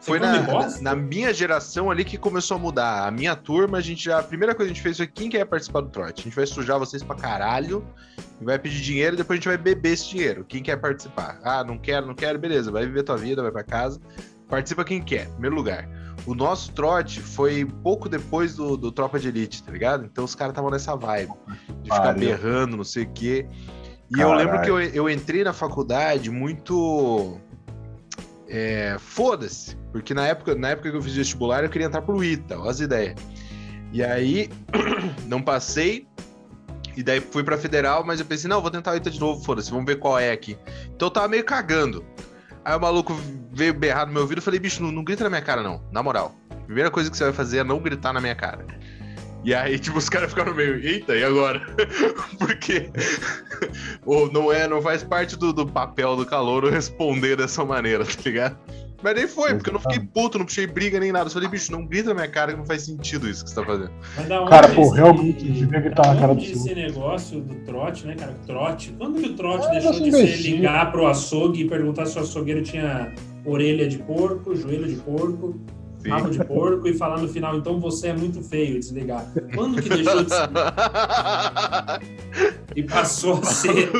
foi 0.00 0.18
na, 0.20 0.68
na 0.82 0.94
minha 0.94 1.32
geração 1.32 1.90
ali 1.90 2.04
que 2.04 2.18
começou 2.18 2.56
a 2.56 2.60
mudar. 2.60 3.06
A 3.06 3.10
minha 3.10 3.34
turma, 3.34 3.78
a 3.78 3.80
gente 3.80 4.04
já. 4.04 4.18
A 4.18 4.22
primeira 4.22 4.54
coisa 4.54 4.68
que 4.68 4.72
a 4.72 4.74
gente 4.74 4.82
fez 4.82 4.98
foi 4.98 5.06
quem 5.06 5.30
quer 5.30 5.46
participar 5.46 5.80
do 5.80 5.88
trote. 5.88 6.20
A 6.20 6.24
gente 6.24 6.36
vai 6.36 6.46
sujar 6.46 6.78
vocês 6.78 7.02
pra 7.02 7.16
caralho, 7.16 7.82
e 8.40 8.44
vai 8.44 8.58
pedir 8.58 8.82
dinheiro 8.82 9.14
e 9.14 9.16
depois 9.16 9.38
a 9.38 9.40
gente 9.40 9.48
vai 9.48 9.56
beber 9.56 9.92
esse 9.92 10.10
dinheiro. 10.10 10.44
Quem 10.46 10.62
quer 10.62 10.76
participar? 10.76 11.38
Ah, 11.42 11.64
não 11.64 11.78
quero, 11.78 12.06
não 12.06 12.14
quero, 12.14 12.38
beleza, 12.38 12.70
vai 12.70 12.84
viver 12.84 13.02
tua 13.02 13.16
vida, 13.16 13.40
vai 13.42 13.50
pra 13.50 13.62
casa. 13.62 13.98
Participa 14.54 14.84
quem 14.84 15.02
quer, 15.02 15.28
primeiro 15.30 15.56
lugar. 15.56 15.88
O 16.24 16.32
nosso 16.32 16.70
trote 16.70 17.20
foi 17.20 17.64
pouco 17.82 18.08
depois 18.08 18.54
do, 18.54 18.76
do 18.76 18.92
Tropa 18.92 19.18
de 19.18 19.26
Elite, 19.26 19.60
tá 19.64 19.72
ligado? 19.72 20.04
Então 20.04 20.24
os 20.24 20.36
caras 20.36 20.52
estavam 20.52 20.70
nessa 20.70 20.94
vibe 20.94 21.32
de 21.82 21.90
ficar 21.90 22.14
Pariu. 22.14 22.28
berrando, 22.28 22.76
não 22.76 22.84
sei 22.84 23.02
o 23.02 23.10
quê. 23.10 23.48
E 24.16 24.20
eu 24.20 24.28
Caralho. 24.28 24.36
lembro 24.38 24.62
que 24.62 24.70
eu, 24.70 24.80
eu 24.80 25.10
entrei 25.10 25.42
na 25.42 25.52
faculdade 25.52 26.30
muito. 26.30 27.36
É, 28.48 28.96
Foda-se. 29.00 29.76
Porque 29.90 30.14
na 30.14 30.24
época, 30.28 30.54
na 30.54 30.68
época 30.68 30.88
que 30.88 30.96
eu 30.96 31.02
fiz 31.02 31.16
vestibular, 31.16 31.64
eu 31.64 31.68
queria 31.68 31.88
entrar 31.88 32.02
pro 32.02 32.22
ITA, 32.22 32.56
olha 32.56 32.70
as 32.70 32.78
ideias. 32.78 33.16
E 33.92 34.04
aí, 34.04 34.48
não 35.26 35.42
passei. 35.42 36.06
E 36.96 37.02
daí 37.02 37.20
fui 37.20 37.42
pra 37.42 37.58
federal, 37.58 38.04
mas 38.04 38.20
eu 38.20 38.26
pensei, 38.26 38.48
não, 38.48 38.62
vou 38.62 38.70
tentar 38.70 38.92
o 38.92 38.96
ITA 38.96 39.10
de 39.10 39.18
novo, 39.18 39.44
foda-se, 39.44 39.68
vamos 39.68 39.84
ver 39.84 39.96
qual 39.96 40.16
é 40.16 40.30
aqui. 40.30 40.56
Então 40.94 41.08
eu 41.08 41.10
tava 41.10 41.26
meio 41.26 41.44
cagando. 41.44 42.04
Aí 42.64 42.74
o 42.74 42.80
maluco 42.80 43.14
veio 43.52 43.74
berrar 43.74 44.06
no 44.06 44.12
meu 44.12 44.22
ouvido, 44.22 44.38
eu 44.38 44.42
falei, 44.42 44.58
bicho, 44.58 44.82
não, 44.82 44.90
não 44.90 45.04
grita 45.04 45.24
na 45.24 45.30
minha 45.30 45.42
cara, 45.42 45.62
não. 45.62 45.82
Na 45.92 46.02
moral. 46.02 46.34
Primeira 46.64 46.90
coisa 46.90 47.10
que 47.10 47.16
você 47.16 47.24
vai 47.24 47.32
fazer 47.32 47.58
é 47.58 47.64
não 47.64 47.78
gritar 47.78 48.12
na 48.12 48.20
minha 48.20 48.34
cara. 48.34 48.66
E 49.44 49.54
aí, 49.54 49.78
tipo, 49.80 49.98
os 49.98 50.08
caras 50.08 50.30
ficaram 50.30 50.54
meio, 50.54 50.76
eita, 50.76 51.14
e 51.14 51.22
agora? 51.22 51.60
Porque 52.38 52.90
ou 54.04 54.32
não 54.32 54.50
é, 54.50 54.66
não 54.66 54.80
faz 54.80 55.02
parte 55.02 55.36
do, 55.36 55.52
do 55.52 55.66
papel 55.66 56.16
do 56.16 56.24
calor 56.24 56.64
responder 56.70 57.36
dessa 57.36 57.64
maneira, 57.64 58.04
tá 58.04 58.22
ligado? 58.24 58.58
Mas 59.04 59.14
nem 59.16 59.28
foi, 59.28 59.54
porque 59.54 59.68
eu 59.68 59.74
não 59.74 59.80
fiquei 59.80 60.00
puto, 60.00 60.38
não 60.38 60.46
puxei 60.46 60.66
briga 60.66 60.98
nem 60.98 61.12
nada. 61.12 61.26
Eu 61.26 61.30
falei, 61.30 61.46
bicho, 61.46 61.70
não 61.70 61.84
grita 61.84 62.08
na 62.08 62.14
minha 62.14 62.28
cara 62.28 62.52
que 62.52 62.58
não 62.58 62.64
faz 62.64 62.84
sentido 62.86 63.28
isso 63.28 63.44
que 63.44 63.50
você 63.50 63.56
tá 63.56 63.62
fazendo. 63.66 63.90
Cara, 64.48 64.66
pô, 64.70 64.80
esse- 64.80 64.94
realmente, 64.94 65.44
devia 65.44 65.80
gritar 65.80 66.14
na 66.14 66.18
cara 66.20 66.34
do 66.34 66.40
esse 66.42 66.74
negócio 66.74 67.38
do 67.42 67.54
trote, 67.66 68.06
né, 68.06 68.14
cara? 68.14 68.34
Trote. 68.46 68.94
Quando 68.96 69.20
que 69.20 69.28
o 69.28 69.34
trote 69.34 69.66
Ah, 69.66 69.70
deixou 69.72 69.92
você 69.92 70.04
de 70.04 70.10
ser 70.10 70.18
imbecil. 70.22 70.56
ligar 70.56 70.90
pro 70.90 71.06
açougue 71.06 71.64
e 71.64 71.68
perguntar 71.68 72.06
se 72.06 72.18
o 72.18 72.22
açougueiro 72.22 72.62
tinha 72.62 73.12
orelha 73.44 73.86
de 73.86 73.98
porco, 73.98 74.56
joelho 74.56 74.88
de 74.88 74.96
porco, 74.96 75.54
rabo 76.08 76.30
de 76.30 76.42
porco 76.42 76.88
e 76.88 76.94
falar 76.94 77.20
no 77.20 77.28
final, 77.28 77.58
então 77.58 77.78
você 77.78 78.08
é 78.08 78.14
muito 78.14 78.42
feio, 78.42 78.80
desligar. 78.80 79.26
Quando 79.54 79.82
que 79.82 79.88
deixou 79.90 80.24
de 80.24 80.30
ser 80.30 80.48
e 82.76 82.82
passou 82.82 83.38
a 83.38 83.42
ser 83.44 83.90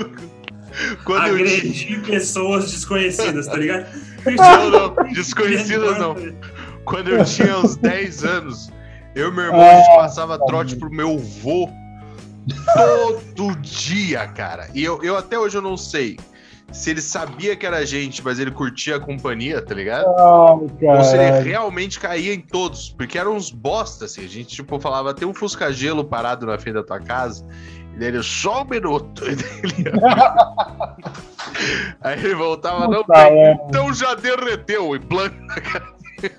Quando 1.04 1.26
eu 1.28 1.34
agredir 1.34 2.02
pessoas 2.02 2.70
desconhecidas, 2.70 3.46
tá 3.46 3.56
ligado? 3.56 3.86
Não, 4.24 4.70
não, 4.70 4.94
desconhecidas 5.12 5.98
não. 5.98 6.16
Quando 6.86 7.10
eu 7.10 7.22
tinha 7.26 7.58
uns 7.58 7.76
10 7.76 8.24
anos, 8.24 8.70
eu 9.14 9.28
e 9.28 9.32
meu 9.32 9.44
irmão, 9.44 9.60
a 9.60 9.74
gente 9.74 9.90
Ah, 9.90 9.96
passava 9.96 10.38
trote 10.46 10.76
pro 10.76 10.90
meu 10.90 11.18
vô 11.18 11.68
todo 12.74 13.54
dia, 13.56 14.26
cara. 14.28 14.68
E 14.74 14.82
eu, 14.82 15.02
eu 15.02 15.16
até 15.16 15.38
hoje 15.38 15.58
eu 15.58 15.62
não 15.62 15.76
sei 15.76 16.16
se 16.72 16.90
ele 16.90 17.00
sabia 17.00 17.54
que 17.54 17.64
era 17.64 17.84
gente, 17.86 18.22
mas 18.24 18.38
ele 18.38 18.50
curtia 18.50 18.96
a 18.96 19.00
companhia, 19.00 19.62
tá 19.62 19.74
ligado? 19.74 20.06
Ai, 20.08 20.96
Ou 20.96 21.04
se 21.04 21.16
ele 21.16 21.40
realmente 21.48 22.00
caía 22.00 22.34
em 22.34 22.40
todos, 22.40 22.90
porque 22.90 23.16
eram 23.16 23.36
uns 23.36 23.50
bosta, 23.50 24.06
assim. 24.06 24.24
A 24.24 24.28
gente, 24.28 24.48
tipo, 24.56 24.80
falava, 24.80 25.14
tem 25.14 25.28
um 25.28 25.34
fusca-gelo 25.34 26.04
parado 26.04 26.46
na 26.46 26.58
frente 26.58 26.74
da 26.74 26.82
tua 26.82 26.98
casa, 26.98 27.46
ele, 27.98 28.22
só 28.22 28.62
um 28.62 28.64
minuto. 28.66 29.22
Ele 29.26 29.44
Aí 32.00 32.18
ele 32.18 32.34
voltava, 32.34 32.88
não 32.88 33.04
tem, 33.04 33.32
merda. 33.34 33.62
então 33.68 33.94
já 33.94 34.14
derreteu, 34.14 34.94
e 34.96 34.98
planta 34.98 35.36
na 35.46 35.60
cara 35.60 35.92
dele. 36.20 36.34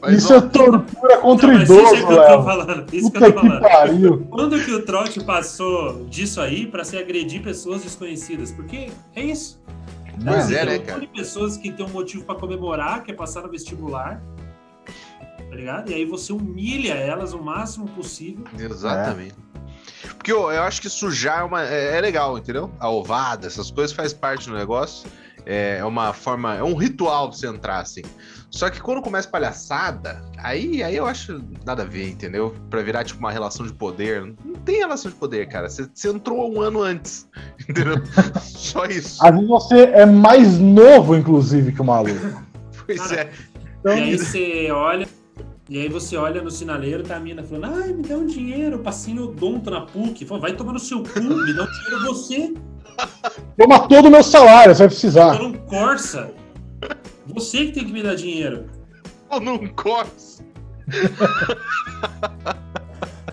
Mas, 0.00 0.14
Isso 0.22 0.34
ó, 0.34 0.36
é 0.36 0.40
tortura 0.40 1.18
contra 1.18 1.46
Não, 1.48 1.54
o 1.54 1.58
mas 1.58 1.70
isso 1.70 1.78
é 1.78 1.82
idoso, 1.82 2.06
que 2.06 2.12
eu 2.12 2.26
tô 2.26 2.42
falando. 2.42 2.94
Isso 2.94 3.10
que 3.10 3.18
Puta 3.18 3.26
eu 3.26 3.32
tô 3.32 3.40
que 3.40 3.46
falando. 3.48 3.62
pariu. 3.62 4.26
Quando 4.30 4.64
que 4.64 4.72
o 4.72 4.84
trote 4.84 5.22
passou 5.24 6.04
disso 6.06 6.40
aí 6.40 6.66
pra 6.66 6.84
se 6.84 6.96
agredir 6.96 7.42
pessoas 7.42 7.82
desconhecidas? 7.82 8.50
Porque 8.52 8.90
é 9.14 9.22
isso. 9.22 9.62
Pois 10.24 10.46
Tem 10.46 10.56
é, 10.56 10.64
né, 10.64 10.78
cara? 10.78 11.00
de 11.00 11.06
pessoas 11.06 11.56
que 11.56 11.70
tem 11.72 11.84
um 11.84 11.88
motivo 11.90 12.24
pra 12.24 12.34
comemorar, 12.34 13.02
que 13.02 13.10
é 13.10 13.14
passar 13.14 13.42
no 13.42 13.50
vestibular. 13.50 14.20
Tá 15.48 15.54
ligado? 15.56 15.90
E 15.90 15.94
aí 15.94 16.04
você 16.04 16.32
humilha 16.32 16.94
elas 16.94 17.32
o 17.32 17.42
máximo 17.42 17.86
possível. 17.88 18.44
Exatamente. 18.58 19.34
Porque 20.16 20.32
eu, 20.32 20.50
eu 20.50 20.62
acho 20.62 20.80
que 20.80 20.88
sujar 20.88 21.40
é, 21.40 21.44
uma, 21.44 21.62
é, 21.66 21.96
é 21.96 22.00
legal, 22.00 22.38
entendeu? 22.38 22.70
A 22.78 22.88
ovada, 22.88 23.46
essas 23.46 23.70
coisas 23.70 23.94
faz 23.94 24.12
parte 24.12 24.48
do 24.48 24.54
negócio. 24.56 25.08
É, 25.46 25.78
é 25.78 25.84
uma 25.84 26.12
forma, 26.14 26.54
é 26.54 26.62
um 26.62 26.74
ritual 26.74 27.28
de 27.28 27.38
você 27.38 27.46
entrar, 27.46 27.80
assim. 27.80 28.02
Só 28.50 28.70
que 28.70 28.80
quando 28.80 29.02
começa 29.02 29.28
palhaçada, 29.28 30.22
aí, 30.38 30.82
aí 30.82 30.96
eu 30.96 31.06
acho 31.06 31.42
nada 31.66 31.82
a 31.82 31.84
ver, 31.84 32.08
entendeu? 32.08 32.54
Pra 32.70 32.82
virar 32.82 33.04
tipo 33.04 33.18
uma 33.18 33.32
relação 33.32 33.66
de 33.66 33.72
poder. 33.72 34.22
Não 34.44 34.54
tem 34.64 34.76
relação 34.76 35.10
de 35.10 35.16
poder, 35.16 35.48
cara. 35.48 35.68
Você, 35.68 35.88
você 35.92 36.08
entrou 36.08 36.50
um 36.54 36.60
ano 36.60 36.80
antes, 36.80 37.28
entendeu? 37.68 37.96
Só 38.40 38.86
isso. 38.86 39.24
Às 39.26 39.32
vezes 39.32 39.48
você 39.48 39.82
é 39.86 40.06
mais 40.06 40.58
novo, 40.58 41.16
inclusive, 41.16 41.72
que 41.72 41.80
o 41.80 41.84
maluco. 41.84 42.42
Pois 42.86 43.00
Cara, 43.00 43.22
é. 43.22 43.30
Então, 43.80 43.98
E 43.98 44.00
aí 44.00 44.18
você 44.18 44.70
olha. 44.70 45.08
E 45.66 45.80
aí 45.80 45.88
você 45.88 46.14
olha 46.14 46.42
no 46.42 46.50
sinaleiro, 46.50 47.02
tá 47.02 47.16
a 47.16 47.20
mina 47.20 47.42
falando, 47.42 47.74
ai, 47.74 47.90
me 47.94 48.02
dá 48.02 48.16
um 48.16 48.26
dinheiro, 48.26 48.80
passei 48.80 49.18
odonto 49.18 49.70
na 49.70 49.80
PUC. 49.80 50.26
Fala, 50.26 50.40
vai 50.42 50.54
tomar 50.54 50.74
no 50.74 50.78
seu 50.78 51.02
cu, 51.02 51.20
me 51.20 51.54
dá 51.54 51.62
um 51.62 51.72
dinheiro 51.72 52.04
você. 52.04 52.52
toma 53.56 53.88
todo 53.88 54.08
o 54.08 54.10
meu 54.10 54.22
salário, 54.22 54.74
você 54.74 54.80
vai 54.80 54.88
precisar. 54.88 55.36
Eu 55.36 55.48
não 55.48 55.52
Corsa. 55.54 56.30
Você 57.28 57.66
que 57.66 57.72
tem 57.72 57.86
que 57.86 57.92
me 57.92 58.02
dar 58.02 58.14
dinheiro. 58.14 58.66
Eu 59.32 59.40
não 59.40 59.56
gosto. 59.56 60.44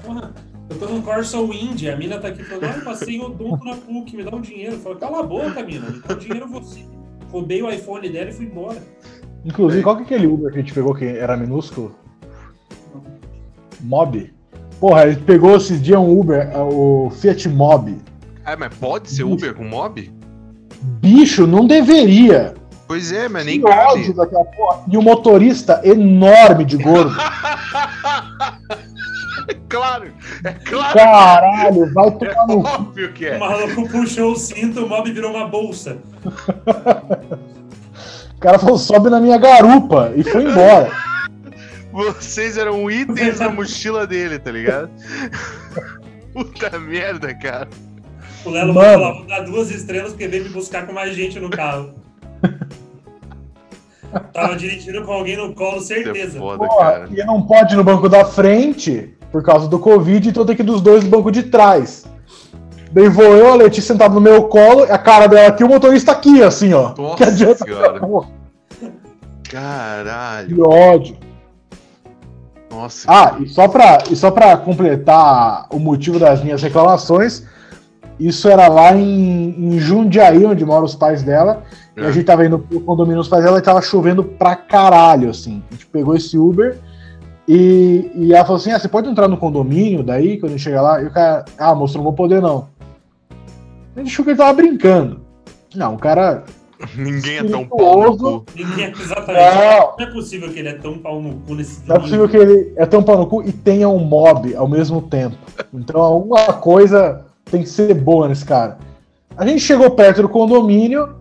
Porra, 0.02 0.34
eu 0.70 0.80
tô 0.80 0.86
num 0.86 1.02
Corsa 1.02 1.38
Wind, 1.38 1.84
a 1.84 1.98
mina 1.98 2.18
tá 2.18 2.30
aqui 2.30 2.46
falando, 2.46 2.64
ai, 2.64 2.80
passei 2.80 3.20
odonto 3.20 3.66
na 3.66 3.76
PUC, 3.76 4.16
me 4.16 4.24
dá 4.24 4.34
um 4.34 4.42
dinheiro. 4.42 4.78
Fala, 4.78 4.96
cala 4.96 5.20
a 5.20 5.24
boca, 5.24 5.62
mina, 5.64 5.90
me 5.90 6.00
dá 6.00 6.16
um 6.16 6.18
dinheiro 6.18 6.48
você. 6.48 6.80
Roubei 7.30 7.62
o 7.62 7.70
iPhone 7.70 8.10
dela 8.10 8.30
e 8.30 8.34
fui 8.34 8.46
embora. 8.46 8.82
Inclusive, 9.44 9.84
qual 9.84 9.98
que 9.98 10.04
é 10.04 10.06
aquele 10.06 10.28
Uber 10.28 10.50
que 10.50 10.60
a 10.60 10.62
gente 10.62 10.74
pegou 10.74 10.96
que 10.96 11.06
era 11.06 11.36
minúsculo? 11.36 12.00
Mob. 13.84 14.34
Porra, 14.80 15.04
ele 15.04 15.18
pegou 15.18 15.56
esse 15.58 15.78
dia 15.78 16.00
um 16.00 16.20
Uber, 16.20 16.50
o 16.58 17.10
Fiat 17.12 17.48
Mob. 17.50 17.98
Ah, 18.46 18.56
mas 18.58 18.74
pode 18.76 19.10
ser 19.12 19.24
Uber 19.24 19.54
com 19.54 19.64
mob? 19.64 20.12
Bicho, 21.00 21.46
não 21.46 21.68
deveria. 21.68 22.56
Pois 22.88 23.12
é, 23.12 23.30
mas 23.30 23.46
nem 23.46 23.62
cabe. 23.62 24.12
daquela 24.14 24.44
porra. 24.46 24.82
E 24.92 24.98
o 24.98 25.02
motorista 25.02 25.80
enorme 25.84 26.66
de 26.66 26.78
gordo. 26.78 27.16
claro, 29.70 30.12
é 30.44 30.52
claro. 30.54 30.94
Caralho, 30.94 31.94
vai 31.94 32.08
É 32.08 32.12
tomar 32.12 32.48
no 32.48 32.64
cu. 32.64 32.68
óbvio 32.70 33.14
que 33.14 33.26
O 33.26 33.34
é. 33.34 33.38
maluco 33.38 33.88
puxou 33.90 34.32
o 34.32 34.36
cinto, 34.36 34.86
o 34.86 34.90
mob 34.90 35.12
virou 35.12 35.32
uma 35.32 35.48
bolsa. 35.48 35.98
O 38.36 38.40
cara 38.42 38.58
falou, 38.58 38.76
sobe 38.80 39.08
na 39.12 39.20
minha 39.20 39.38
garupa 39.38 40.12
e 40.16 40.24
foi 40.24 40.46
embora. 40.50 40.90
Vocês 41.92 42.58
eram 42.58 42.90
itens 42.90 43.40
na 43.40 43.50
mochila 43.50 44.08
dele, 44.08 44.40
tá 44.40 44.52
ligado? 44.52 44.90
Puta 46.34 46.80
merda, 46.80 47.34
cara. 47.36 47.68
O 48.46 48.50
Lelo 48.50 48.74
Mano. 48.74 49.04
falou, 49.04 49.16
vou 49.18 49.26
dar 49.28 49.42
duas 49.42 49.70
estrelas 49.70 50.12
porque 50.12 50.28
veio 50.28 50.44
me 50.46 50.50
buscar 50.50 50.88
com 50.88 50.94
mais 50.94 51.16
gente 51.16 51.40
no 51.40 51.50
carro. 51.50 51.94
Tava 54.34 54.56
dirigindo 54.56 55.04
com 55.04 55.12
alguém 55.12 55.38
no 55.38 55.54
colo, 55.54 55.78
é 55.78 55.82
certeza. 55.82 56.38
foda, 56.38 56.68
cara. 56.68 57.08
e 57.10 57.24
não 57.24 57.42
pode 57.42 57.74
ir 57.74 57.78
no 57.78 57.84
banco 57.84 58.10
da 58.10 58.26
frente 58.26 59.14
por 59.32 59.42
causa 59.42 59.70
do 59.70 59.80
Covid, 59.80 60.28
então 60.28 60.46
tem 60.46 60.56
que 60.56 60.62
ir 60.62 60.66
dos 60.66 60.82
dois 60.82 61.04
no 61.04 61.10
banco 61.10 61.32
de 61.32 61.44
trás. 61.44 62.06
Daí 62.92 63.08
vou 63.08 63.38
eu, 63.38 63.54
a 63.54 63.56
Letícia 63.56 63.94
sentada 63.94 64.14
no 64.14 64.20
meu 64.20 64.50
colo, 64.50 64.84
a 64.84 64.98
cara 64.98 65.28
dela 65.28 65.48
aqui, 65.48 65.64
o 65.64 65.70
motorista 65.70 66.12
aqui, 66.12 66.44
assim, 66.44 66.74
ó. 66.74 66.94
Nossa 66.98 67.16
que 67.18 67.24
adianta? 67.24 67.66
Caralho. 69.50 70.56
que 70.56 70.62
ódio. 70.62 71.31
Nossa. 72.72 73.06
Ah, 73.12 73.36
e 73.40 73.48
só 73.48 73.68
pra, 73.68 74.00
e 74.10 74.16
só 74.16 74.32
pra 74.32 74.56
completar 74.58 75.68
o 75.70 75.78
motivo 75.78 76.18
das 76.18 76.42
minhas 76.42 76.64
reclamações, 76.64 77.44
isso 78.20 78.48
era 78.48 78.68
lá 78.68 78.96
em, 78.96 79.50
em 79.76 79.80
Jundiaí, 79.80 80.46
onde 80.46 80.64
moram 80.66 80.86
os 80.86 80.96
pais 80.96 81.22
dela. 81.22 81.64
E 81.98 82.02
a 82.02 82.06
É. 82.08 82.12
gente 82.14 82.24
tava 82.26 82.46
indo 82.46 82.58
pro 82.60 82.80
condomínio 82.80 83.18
dos 83.20 83.28
pais 83.28 83.44
dela 83.44 83.58
e 83.60 83.62
tava 83.62 83.82
chovendo 83.82 84.24
pra 84.24 84.56
caralho, 84.56 85.30
assim. 85.30 85.62
A 85.70 85.74
gente 85.74 85.86
pegou 85.88 86.16
esse 86.16 86.38
Uber 86.38 86.78
e, 87.48 88.10
e 88.16 88.34
ela 88.34 88.46
falou 88.46 88.58
assim: 88.62 88.72
ah, 88.72 88.80
você 88.80 88.88
pode 88.88 89.10
entrar 89.10 89.28
no 89.28 89.38
condomínio 89.38 90.02
daí, 90.04 90.40
quando 90.40 90.52
a 90.54 90.56
gente 90.56 90.64
chegar 90.64 90.82
lá? 90.82 91.02
E 91.02 91.08
o 91.08 91.12
cara, 91.12 91.44
ah, 91.58 91.76
moço, 91.76 91.98
não 91.98 92.04
vou 92.06 92.14
poder 92.14 92.42
não. 92.42 92.70
A 93.96 94.00
gente 94.00 94.12
achou 94.12 94.24
que 94.24 94.32
ele 94.32 94.38
tava 94.38 94.54
brincando. 94.54 95.20
Não, 95.76 95.96
o 95.96 95.98
cara. 95.98 96.44
Ninguém 96.96 97.38
é 97.38 97.44
tão 97.44 97.66
pau 97.66 98.04
no 98.04 98.18
cu. 98.18 98.46
Ninguém, 98.56 98.92
exatamente. 98.92 99.56
Não, 99.56 99.94
Não 99.98 100.06
é 100.08 100.12
possível 100.12 100.50
que 100.52 100.60
ele 100.60 100.70
é 100.70 100.74
tão 100.74 100.98
pau 100.98 101.22
no 101.22 101.36
cu 101.36 101.56
nesse 101.56 101.88
não 101.88 101.96
é 101.96 102.00
possível 102.00 102.30
que 102.30 102.38
ele 102.38 102.74
é 102.76 102.86
tão 102.86 103.04
pau 103.04 103.18
no 103.18 103.28
cu 103.28 103.44
e 103.44 103.52
tenha 103.52 103.88
um 103.90 104.00
mob 104.00 104.56
ao 104.56 104.68
mesmo 104.68 105.02
tempo. 105.02 105.36
Então 105.74 106.02
alguma 106.02 106.54
coisa 106.54 107.26
tem 107.46 107.64
que 107.64 107.70
ser 107.70 107.94
boa 107.94 108.28
nesse 108.28 108.46
cara. 108.46 108.78
A 109.38 109.46
gente 109.46 109.62
chegou 109.62 109.90
perto 109.92 110.22
do 110.22 110.30
condomínio, 110.30 111.16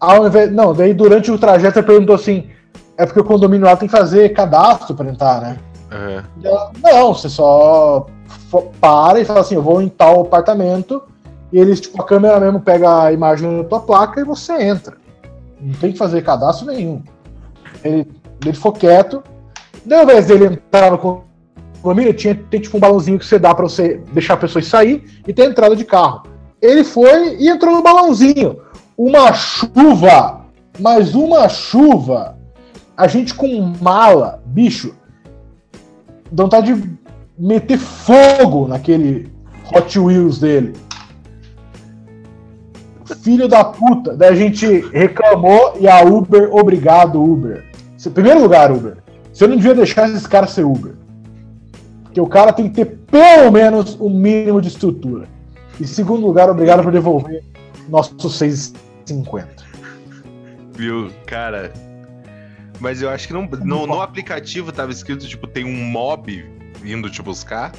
ao 0.00 0.26
invés. 0.26 0.52
Não, 0.52 0.72
daí 0.74 0.94
durante 0.94 1.30
o 1.30 1.38
trajeto 1.38 1.78
ele 1.78 1.86
perguntou 1.86 2.14
assim: 2.14 2.48
é 2.96 3.04
porque 3.04 3.20
o 3.20 3.24
condomínio 3.24 3.66
lá 3.66 3.76
tem 3.76 3.88
que 3.88 3.96
fazer 3.96 4.30
cadastro 4.30 4.94
pra 4.94 5.08
entrar, 5.08 5.40
né? 5.40 5.58
É. 5.90 6.22
E 6.42 6.46
ela, 6.46 6.70
não, 6.82 7.14
você 7.14 7.28
só 7.28 8.06
para 8.80 9.20
e 9.20 9.24
fala 9.24 9.40
assim: 9.40 9.54
eu 9.54 9.62
vou 9.62 9.80
em 9.80 9.88
tal 9.88 10.22
apartamento. 10.22 11.02
E 11.52 11.58
eles, 11.58 11.80
tipo, 11.80 12.00
a 12.00 12.04
câmera 12.04 12.38
mesmo 12.38 12.60
pega 12.60 13.04
a 13.04 13.12
imagem 13.12 13.58
da 13.58 13.64
tua 13.64 13.80
placa 13.80 14.20
e 14.20 14.24
você 14.24 14.52
entra. 14.62 14.96
Não 15.60 15.74
tem 15.74 15.92
que 15.92 15.98
fazer 15.98 16.22
cadastro 16.22 16.66
nenhum. 16.66 17.02
Ele, 17.82 18.06
ele 18.44 18.52
ficou 18.54 18.72
quieto. 18.72 19.22
Ao 19.90 20.02
invés 20.02 20.26
dele 20.26 20.46
entrar 20.46 20.90
no 20.90 21.24
condomínio, 21.80 22.12
tinha, 22.12 22.34
tem 22.34 22.60
tipo 22.60 22.76
um 22.76 22.80
balãozinho 22.80 23.18
que 23.18 23.24
você 23.24 23.38
dá 23.38 23.54
pra 23.54 23.64
você 23.64 24.02
deixar 24.12 24.34
a 24.34 24.38
pessoa 24.38 24.62
sair 24.62 25.22
e 25.26 25.32
ter 25.32 25.44
entrada 25.44 25.74
de 25.74 25.84
carro. 25.84 26.24
Ele 26.60 26.84
foi 26.84 27.36
e 27.36 27.48
entrou 27.48 27.74
no 27.74 27.82
balãozinho. 27.82 28.60
Uma 28.96 29.32
chuva, 29.32 30.44
mas 30.78 31.14
uma 31.14 31.48
chuva. 31.48 32.36
A 32.96 33.06
gente 33.06 33.32
com 33.32 33.72
mala, 33.80 34.42
bicho, 34.44 34.94
dá 36.30 36.42
vontade 36.42 36.74
de 36.74 36.98
meter 37.38 37.78
fogo 37.78 38.66
naquele 38.66 39.32
Hot 39.72 39.98
Wheels 39.98 40.40
dele. 40.40 40.74
Filho 43.22 43.48
da 43.48 43.64
puta. 43.64 44.16
Daí 44.16 44.30
a 44.30 44.34
gente 44.34 44.66
reclamou 44.92 45.76
e 45.80 45.88
a 45.88 46.02
Uber, 46.02 46.48
obrigado, 46.54 47.22
Uber. 47.22 47.64
Em 48.04 48.10
primeiro 48.10 48.40
lugar, 48.40 48.70
Uber. 48.70 48.98
Você 49.32 49.46
não 49.46 49.56
devia 49.56 49.74
deixar 49.74 50.08
esses 50.08 50.26
caras 50.26 50.50
ser 50.50 50.64
Uber. 50.64 50.94
Porque 52.04 52.20
o 52.20 52.26
cara 52.26 52.52
tem 52.52 52.68
que 52.68 52.84
ter 52.84 52.98
pelo 53.10 53.50
menos 53.50 53.98
um 54.00 54.10
mínimo 54.10 54.60
de 54.60 54.68
estrutura. 54.68 55.26
E 55.78 55.84
em 55.84 55.86
segundo 55.86 56.26
lugar, 56.26 56.48
obrigado 56.48 56.82
por 56.82 56.92
devolver 56.92 57.42
nossos 57.88 58.38
6,50. 58.38 59.46
Viu, 60.74 61.10
cara. 61.26 61.72
Mas 62.80 63.02
eu 63.02 63.10
acho 63.10 63.26
que 63.26 63.34
não, 63.34 63.46
no, 63.64 63.86
no 63.86 64.00
aplicativo 64.00 64.70
tava 64.70 64.92
escrito, 64.92 65.26
tipo, 65.26 65.46
tem 65.46 65.64
um 65.64 65.84
mob 65.84 66.44
vindo 66.80 67.10
te 67.10 67.20
buscar. 67.22 67.72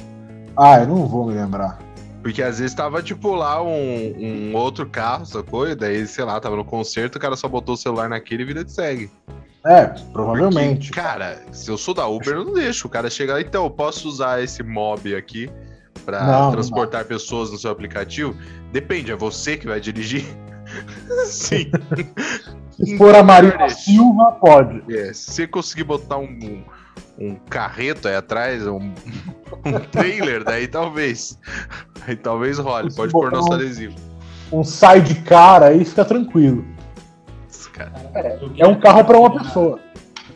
Ah, 0.56 0.80
eu 0.80 0.86
não 0.86 1.06
vou 1.06 1.26
me 1.26 1.34
lembrar. 1.34 1.78
Porque 2.22 2.42
às 2.42 2.58
vezes 2.58 2.74
tava, 2.74 3.02
tipo, 3.02 3.34
lá 3.34 3.62
um, 3.62 4.14
um 4.18 4.54
outro 4.54 4.86
carro, 4.86 5.24
sacou? 5.24 5.68
E 5.68 5.74
daí, 5.74 6.06
sei 6.06 6.24
lá, 6.24 6.38
tava 6.38 6.56
no 6.56 6.64
concerto, 6.64 7.16
o 7.16 7.20
cara 7.20 7.34
só 7.34 7.48
botou 7.48 7.74
o 7.74 7.78
celular 7.78 8.08
naquele 8.08 8.42
e 8.42 8.46
vida 8.46 8.64
de 8.64 8.72
segue. 8.72 9.10
É, 9.64 9.86
provavelmente. 10.12 10.88
Porque, 10.88 11.00
cara, 11.00 11.42
se 11.52 11.70
eu 11.70 11.78
sou 11.78 11.94
da 11.94 12.06
Uber, 12.06 12.34
eu 12.34 12.44
não 12.44 12.54
deixo. 12.54 12.86
O 12.86 12.90
cara 12.90 13.10
chega 13.10 13.34
lá, 13.34 13.40
então, 13.40 13.64
eu 13.64 13.70
posso 13.70 14.08
usar 14.08 14.42
esse 14.42 14.62
mob 14.62 15.14
aqui 15.14 15.50
pra 16.04 16.24
Não, 16.24 16.52
transportar 16.52 17.04
pessoas 17.04 17.50
no 17.50 17.58
seu 17.58 17.70
aplicativo? 17.70 18.34
Depende, 18.72 19.12
é 19.12 19.16
você 19.16 19.56
que 19.56 19.66
vai 19.66 19.80
dirigir? 19.80 20.24
Sim. 21.24 21.70
Se 22.70 22.96
for 22.96 23.14
a 23.14 23.22
Marina 23.22 23.54
Interesse. 23.54 23.84
Silva, 23.84 24.32
pode. 24.32 24.82
É, 24.94 25.12
se 25.12 25.32
você 25.32 25.46
conseguir 25.46 25.84
botar 25.84 26.18
um, 26.18 26.64
um 27.18 27.34
carreto 27.34 28.08
aí 28.08 28.14
atrás, 28.16 28.66
um, 28.66 28.92
um 29.64 29.78
trailer, 29.90 30.44
daí 30.44 30.66
talvez. 30.68 31.38
Aí 32.06 32.16
talvez 32.16 32.58
role, 32.58 32.92
pode 32.94 33.12
pôr 33.12 33.30
nosso 33.30 33.50
um- 33.50 33.54
adesivo. 33.54 33.94
Um 34.52 34.64
sidecar 34.64 35.62
aí 35.62 35.84
fica 35.84 36.04
tranquilo. 36.04 36.64
Cara, 37.72 38.38
É 38.58 38.66
um 38.66 38.78
carro 38.78 39.04
pra 39.04 39.18
uma 39.18 39.30
pessoa. 39.38 39.78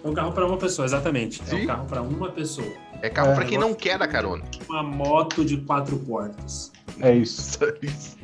É 0.02 0.08
um 0.08 0.14
carro 0.14 0.32
pra 0.32 0.46
uma 0.46 0.56
pessoa, 0.56 0.86
exatamente. 0.86 1.42
É 1.42 1.46
Sim. 1.46 1.62
um 1.64 1.66
carro 1.66 1.84
pra 1.86 2.00
uma 2.02 2.28
pessoa. 2.30 2.66
é 3.02 3.10
carro 3.10 3.32
É, 3.32 3.34
pra 3.34 3.44
quem 3.44 3.58
não 3.58 3.74
quer 3.74 3.98
dar 3.98 4.06
carona. 4.08 4.44
Uma 4.68 4.82
moto 4.82 5.44
de 5.44 5.58
quatro 5.58 5.96
portas. 5.98 6.70
É 7.00 7.12
isso. 7.12 7.58
Isso. 7.82 8.16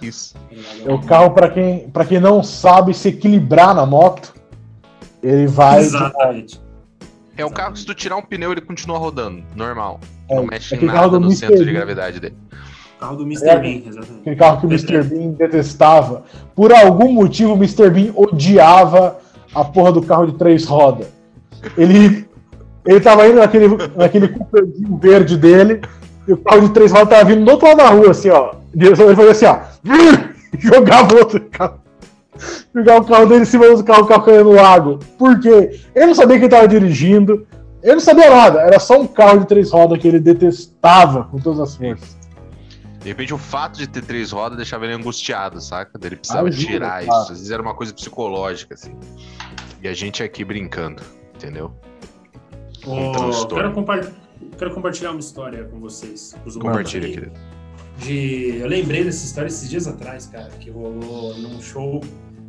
É 0.00 0.06
isso. 0.06 0.34
tá 0.34 0.40
ligado? 0.50 0.90
É 0.90 0.94
o 0.94 1.00
carro 1.02 1.30
pra 1.32 1.50
quem, 1.50 1.90
pra 1.90 2.04
quem 2.04 2.18
não 2.20 2.42
sabe 2.42 2.94
se 2.94 3.08
equilibrar 3.08 3.74
na 3.74 3.84
moto. 3.84 4.32
Ele 5.22 5.46
vai. 5.46 5.80
Exatamente. 5.80 6.60
É 7.38 7.46
um 7.46 7.50
carro 7.50 7.72
que 7.72 7.78
se 7.78 7.86
tu 7.86 7.94
tirar 7.94 8.16
um 8.16 8.22
pneu, 8.22 8.50
ele 8.50 8.60
continua 8.60 8.98
rodando, 8.98 9.44
normal. 9.54 10.00
É, 10.28 10.34
não 10.34 10.44
mexe 10.44 10.74
em 10.74 10.84
nada 10.84 11.10
do 11.10 11.20
no 11.20 11.30
centro 11.30 11.56
de 11.56 11.64
Bean. 11.66 11.72
gravidade 11.72 12.18
dele. 12.18 12.34
O 12.96 13.00
carro 13.00 13.16
do 13.16 13.22
Mr. 13.22 13.48
É. 13.48 13.58
Bean, 13.60 13.82
exatamente. 13.86 14.20
Aquele 14.22 14.36
carro 14.36 14.60
que 14.60 14.66
o 14.66 14.68
Mr. 14.68 15.02
Bean 15.04 15.30
detestava. 15.30 16.24
Por 16.56 16.72
algum 16.72 17.12
motivo, 17.12 17.52
o 17.52 17.56
Mr. 17.56 17.90
Bean 17.90 18.12
odiava 18.16 19.18
a 19.54 19.64
porra 19.64 19.92
do 19.92 20.02
carro 20.02 20.26
de 20.26 20.32
três 20.36 20.64
rodas. 20.64 21.06
Ele, 21.76 22.26
ele 22.84 23.00
tava 23.00 23.28
indo 23.28 23.38
naquele, 23.38 23.68
naquele 23.94 24.28
Cooperzinho 24.28 24.98
verde 24.98 25.36
dele, 25.36 25.80
e 26.26 26.32
o 26.32 26.38
carro 26.38 26.62
de 26.62 26.74
três 26.74 26.90
rodas 26.90 27.08
tava 27.08 27.24
vindo 27.24 27.44
do 27.44 27.52
outro 27.52 27.68
lado 27.68 27.76
da 27.76 27.88
rua, 27.88 28.10
assim, 28.10 28.30
ó. 28.30 28.54
Ele 28.74 28.96
fazia 28.96 29.30
assim, 29.30 29.46
ó. 29.46 29.60
Jogava 30.58 31.14
o 31.14 31.18
outro 31.18 31.40
carro. 31.52 31.78
Jogava 32.74 33.00
o 33.00 33.06
carro 33.06 33.26
dele 33.26 33.42
em 33.42 33.46
cima 33.46 33.68
do 33.74 33.84
carro, 33.84 34.02
o 34.04 34.06
carro 34.06 34.22
caindo 34.24 34.44
no 34.44 34.52
lago. 34.52 34.98
Por 35.18 35.38
quê? 35.40 35.80
Ele 35.94 36.06
não 36.06 36.14
sabia 36.14 36.38
quem 36.38 36.48
tava 36.48 36.68
dirigindo. 36.68 37.46
Ele 37.82 37.92
não 37.94 38.00
sabia 38.00 38.28
nada. 38.30 38.60
Era 38.60 38.78
só 38.78 39.00
um 39.00 39.06
carro 39.06 39.40
de 39.40 39.46
três 39.46 39.70
rodas 39.70 39.98
que 39.98 40.08
ele 40.08 40.18
detestava 40.20 41.24
com 41.24 41.38
todas 41.38 41.60
as 41.60 41.76
forças. 41.76 42.16
De 43.00 43.08
repente, 43.08 43.32
o 43.32 43.38
fato 43.38 43.78
de 43.78 43.86
ter 43.86 44.02
três 44.02 44.32
rodas 44.32 44.56
deixava 44.56 44.84
ele 44.84 44.94
angustiado, 44.94 45.60
saca? 45.60 45.92
Ele 46.02 46.16
precisava 46.16 46.48
Ajuda, 46.48 46.66
tirar 46.66 47.04
claro. 47.04 47.22
isso. 47.22 47.32
Às 47.32 47.38
vezes 47.38 47.50
era 47.52 47.62
uma 47.62 47.74
coisa 47.74 47.94
psicológica, 47.94 48.74
assim. 48.74 48.94
E 49.80 49.86
a 49.88 49.94
gente 49.94 50.22
aqui 50.22 50.44
brincando, 50.44 51.02
entendeu? 51.36 51.72
Um 52.86 53.10
Ô, 53.10 53.12
transtorno. 53.12 53.56
quero, 53.56 53.72
compa- 53.72 54.10
quero 54.58 54.74
compartilhar 54.74 55.12
uma 55.12 55.20
história 55.20 55.64
com 55.64 55.78
vocês. 55.78 56.34
com 56.42 56.48
os 56.48 56.56
ouvintes 56.56 56.76
Compartilha, 56.76 57.08
querido. 57.08 57.32
de. 57.98 58.58
Eu 58.60 58.66
lembrei 58.66 59.04
dessa 59.04 59.24
história 59.24 59.46
esses 59.48 59.70
dias 59.70 59.86
atrás, 59.86 60.26
cara, 60.26 60.48
que 60.58 60.68
rolou 60.70 61.34
num 61.38 61.62
show. 61.62 62.00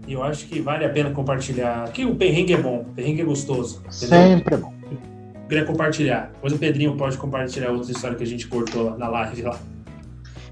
E 0.09 0.13
eu 0.13 0.23
acho 0.23 0.47
que 0.47 0.59
vale 0.59 0.83
a 0.83 0.89
pena 0.89 1.11
compartilhar. 1.11 1.87
Que 1.91 2.03
o 2.03 2.15
perrengue 2.15 2.53
é 2.53 2.57
bom, 2.57 2.79
o 2.79 2.93
perrengue 2.95 3.21
é 3.21 3.23
gostoso. 3.23 3.79
Entendeu? 3.85 4.07
Sempre 4.37 4.55
é 4.55 4.57
bom. 4.57 4.73
Eu 4.91 5.47
queria 5.47 5.65
compartilhar. 5.65 6.31
Depois 6.33 6.51
o 6.51 6.57
Pedrinho 6.57 6.97
pode 6.97 7.15
compartilhar 7.15 7.69
outra 7.69 7.91
história 7.91 8.17
que 8.17 8.23
a 8.23 8.27
gente 8.27 8.47
cortou 8.47 8.85
lá 8.85 8.97
na 8.97 9.07
live 9.07 9.43
lá. 9.43 9.59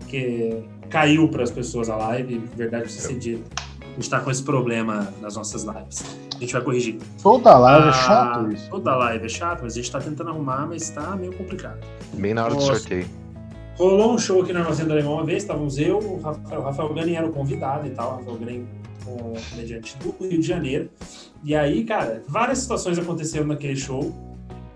Que 0.07 0.63
caiu 0.91 1.27
para 1.27 1.41
as 1.41 1.49
pessoas 1.49 1.89
a 1.89 1.95
live, 1.95 2.37
verdade 2.55 2.83
precisa 2.83 3.07
ser 3.07 3.17
dita. 3.17 3.49
A 3.81 3.93
gente 3.95 4.07
tá 4.11 4.19
com 4.19 4.29
esse 4.29 4.43
problema 4.43 5.11
nas 5.19 5.35
nossas 5.35 5.63
lives. 5.63 6.05
A 6.35 6.39
gente 6.39 6.53
vai 6.53 6.61
corrigir. 6.61 6.99
Toda 7.23 7.57
live 7.57 7.87
é 7.87 7.89
Ah, 7.89 7.93
chato 7.93 8.51
isso. 8.51 8.69
Toda 8.69 8.95
live 8.95 9.25
é 9.25 9.29
chato, 9.29 9.61
mas 9.63 9.73
a 9.73 9.75
gente 9.77 9.91
tá 9.91 9.99
tentando 9.99 10.29
arrumar, 10.29 10.67
mas 10.67 10.87
tá 10.91 11.15
meio 11.15 11.33
complicado. 11.33 11.79
Bem 12.13 12.35
na 12.35 12.43
hora 12.43 12.53
do 12.53 12.59
Nossa. 12.59 12.75
sorteio. 12.75 13.07
Rolou 13.75 14.13
um 14.13 14.17
show 14.19 14.41
aqui 14.41 14.53
no 14.53 14.59
Armazém 14.59 14.85
do 14.85 14.91
Alemão 14.91 15.13
uma 15.13 15.23
vez, 15.23 15.43
estávamos 15.43 15.77
eu, 15.77 15.97
o 15.97 16.19
Rafael, 16.21 16.61
o 16.61 16.63
Rafael 16.63 16.93
Gani 16.93 17.15
era 17.15 17.27
o 17.27 17.31
convidado 17.31 17.85
e 17.85 17.91
tal, 17.91 18.13
o 18.13 18.15
Rafael 18.17 18.37
Gani 18.37 18.65
um 19.07 19.33
comediante 19.49 19.97
do 19.97 20.15
Rio 20.25 20.39
de 20.41 20.47
Janeiro. 20.47 20.89
E 21.43 21.55
aí, 21.55 21.83
cara, 21.83 22.23
várias 22.27 22.59
situações 22.59 22.97
aconteceram 22.99 23.47
naquele 23.47 23.75
show, 23.75 24.13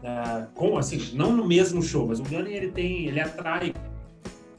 ah, 0.03 0.47
com 0.55 0.77
assim, 0.77 1.11
não 1.13 1.31
no 1.35 1.45
mesmo 1.47 1.81
show, 1.81 2.07
mas 2.07 2.19
o 2.19 2.23
Gani 2.23 2.53
ele 2.53 2.71
tem, 2.71 3.07
ele 3.07 3.19
atrai 3.19 3.73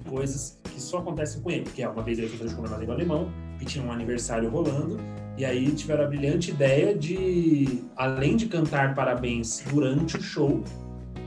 coisas 0.08 0.58
que 0.64 0.80
só 0.80 0.98
acontecem 0.98 1.40
com 1.42 1.50
ele, 1.50 1.64
que 1.64 1.82
é 1.82 1.88
uma 1.88 2.02
vez 2.02 2.18
ele 2.18 2.28
foi 2.28 2.38
fazer 2.38 2.54
show 2.54 2.64
do 2.86 2.92
Alemão, 2.92 3.30
e 3.60 3.64
tinha 3.64 3.84
um 3.84 3.92
aniversário 3.92 4.48
rolando, 4.50 4.98
E 5.38 5.44
aí 5.44 5.70
tiveram 5.72 6.04
a 6.04 6.06
brilhante 6.08 6.50
ideia 6.50 6.94
de, 6.94 7.82
além 7.96 8.36
de 8.36 8.46
cantar 8.46 8.94
parabéns 8.94 9.62
durante 9.72 10.16
o 10.16 10.22
show, 10.22 10.62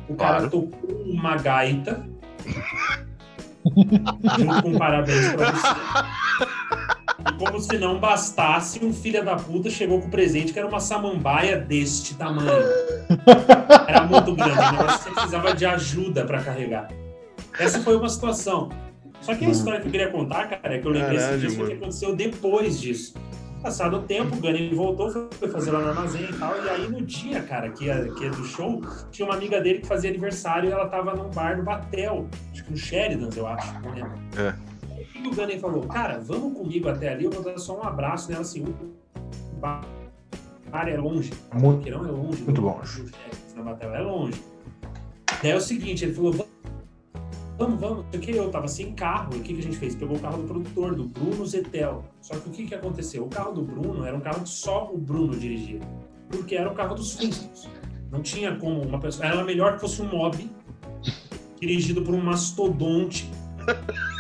o 0.08 0.16
cara 0.16 0.48
Claro. 0.48 0.50
tocou 0.52 1.02
uma 1.06 1.36
gaita 1.38 2.06
junto 4.38 4.62
com 4.62 4.78
parabéns 4.78 5.32
pra 5.34 5.52
você. 5.52 5.68
E 7.28 7.34
como 7.34 7.60
se 7.60 7.78
não 7.78 8.00
bastasse, 8.00 8.84
um 8.84 8.94
filho 8.94 9.24
da 9.24 9.36
puta 9.36 9.70
chegou 9.70 10.00
com 10.00 10.08
o 10.08 10.12
presente 10.12 10.54
que 10.54 10.60
era 10.60 10.68
uma 10.68 10.80
samambaia 10.80 11.58
deste 11.58 12.16
tamanho. 12.16 12.66
Era 13.88 14.04
muito 14.04 14.36
grande, 14.36 14.60
o 14.60 14.72
negócio 14.72 15.04
você 15.04 15.12
precisava 15.12 15.56
de 15.56 15.66
ajuda 15.66 16.26
pra 16.26 16.42
carregar. 16.42 16.88
Essa 17.60 17.80
foi 17.82 17.96
uma 17.96 18.10
situação. 18.10 18.70
Só 19.22 19.34
que 19.34 19.44
a 19.44 19.50
história 19.50 19.80
que 19.82 19.88
eu 19.88 19.92
queria 19.92 20.12
contar, 20.12 20.48
cara, 20.48 20.76
é 20.76 20.78
que 20.78 20.86
eu 20.86 20.92
lembrei 20.92 21.18
Caralho, 21.18 21.38
esse 21.38 21.48
disso, 21.48 21.56
foi 21.56 21.66
o 21.66 21.68
que 21.70 21.74
aconteceu 21.74 22.16
depois 22.16 22.80
disso. 22.80 23.16
Passado 23.64 23.98
o 23.98 24.02
tempo, 24.04 24.36
o 24.36 24.40
Gunny 24.40 24.76
voltou, 24.76 25.10
foi 25.32 25.50
fazer 25.50 25.72
lá 25.72 25.80
no 25.80 25.88
armazém 25.88 26.26
e 26.26 26.34
tal. 26.34 26.54
E 26.64 26.70
aí 26.70 26.88
no 26.88 27.02
dia, 27.02 27.42
cara, 27.42 27.72
que 27.72 27.90
é, 27.90 28.08
que 28.10 28.26
é 28.26 28.30
do 28.30 28.46
show, 28.46 28.84
tinha 29.12 29.28
uma 29.28 29.34
amiga 29.34 29.60
dele 29.60 29.80
que 29.80 29.88
fazia 29.88 30.12
aniversário 30.12 30.70
e 30.70 30.72
ela 30.72 30.88
tava 30.88 31.16
num 31.16 31.32
bar 31.32 31.58
do 31.58 31.64
Batel. 31.64 32.28
Acho 32.52 32.64
que 32.64 32.72
no 32.72 32.78
Sheridans, 32.78 33.36
eu 33.36 33.48
acho. 33.48 33.74
Não 33.82 33.92
lembro. 33.92 34.12
É. 34.38 34.54
Aí 35.16 35.28
o 35.28 35.34
Gunny 35.34 35.60
falou, 35.60 35.84
cara, 35.84 36.20
vamos 36.20 36.58
comigo 36.58 36.90
até 36.90 37.10
ali, 37.10 37.26
eu 37.26 37.32
vou 37.32 37.42
dar 37.42 37.58
só 37.58 37.80
um 37.80 37.84
abraço 37.84 38.30
nela 38.30 38.42
assim. 38.42 38.64
O 38.64 39.60
bar 39.60 39.86
é 40.88 40.98
longe. 40.98 41.32
Muito, 41.54 41.78
Boqueirão 41.78 42.06
é 42.06 42.12
longe. 42.12 42.44
Muito 42.44 42.62
longe. 42.62 43.02
do 43.02 43.10
Sheridans, 43.10 43.56
na 43.56 43.64
Batel 43.64 43.96
é 43.96 44.02
longe. 44.02 44.42
Daí 45.42 45.52
é 45.52 45.56
o 45.56 45.62
seguinte, 45.62 46.04
ele 46.04 46.14
falou, 46.14 46.34
vamos, 47.58 47.80
vamos, 47.80 47.98
não 47.98 48.06
sei 48.12 48.20
o 48.20 48.24
que, 48.24 48.32
eu 48.32 48.52
tava 48.52 48.68
sem 48.68 48.94
carro, 48.94 49.34
e 49.36 49.38
o 49.38 49.42
que, 49.42 49.54
que 49.54 49.60
a 49.60 49.64
gente 49.64 49.78
fez? 49.78 49.96
Pegou 49.96 50.18
o 50.18 50.20
carro 50.20 50.42
do 50.42 50.48
produtor, 50.48 50.96
do 50.96 51.06
Bruno 51.06 51.46
Zetel. 51.46 52.04
Só 52.22 52.36
que 52.38 52.50
o 52.50 52.52
que, 52.52 52.66
que 52.66 52.76
aconteceu? 52.76 53.24
O 53.24 53.30
carro 53.30 53.54
do 53.54 53.62
Bruno 53.62 54.06
era 54.06 54.16
um 54.16 54.20
carro 54.20 54.42
que 54.42 54.50
só 54.50 54.92
o 54.92 54.98
Bruno 54.98 55.38
dirigia, 55.38 55.80
porque 56.30 56.56
era 56.56 56.70
o 56.70 56.76
carro 56.76 56.96
dos 56.96 57.14
Flintstones. 57.14 57.70
Não 58.12 58.22
tinha 58.22 58.56
como 58.56 58.82
uma 58.82 59.00
pessoa. 59.00 59.28
Era 59.28 59.44
melhor 59.44 59.76
que 59.76 59.82
fosse 59.82 60.02
um 60.02 60.10
mob 60.10 60.50
dirigido 61.60 62.02
por 62.02 62.14
um 62.14 62.22
mastodonte 62.22 63.30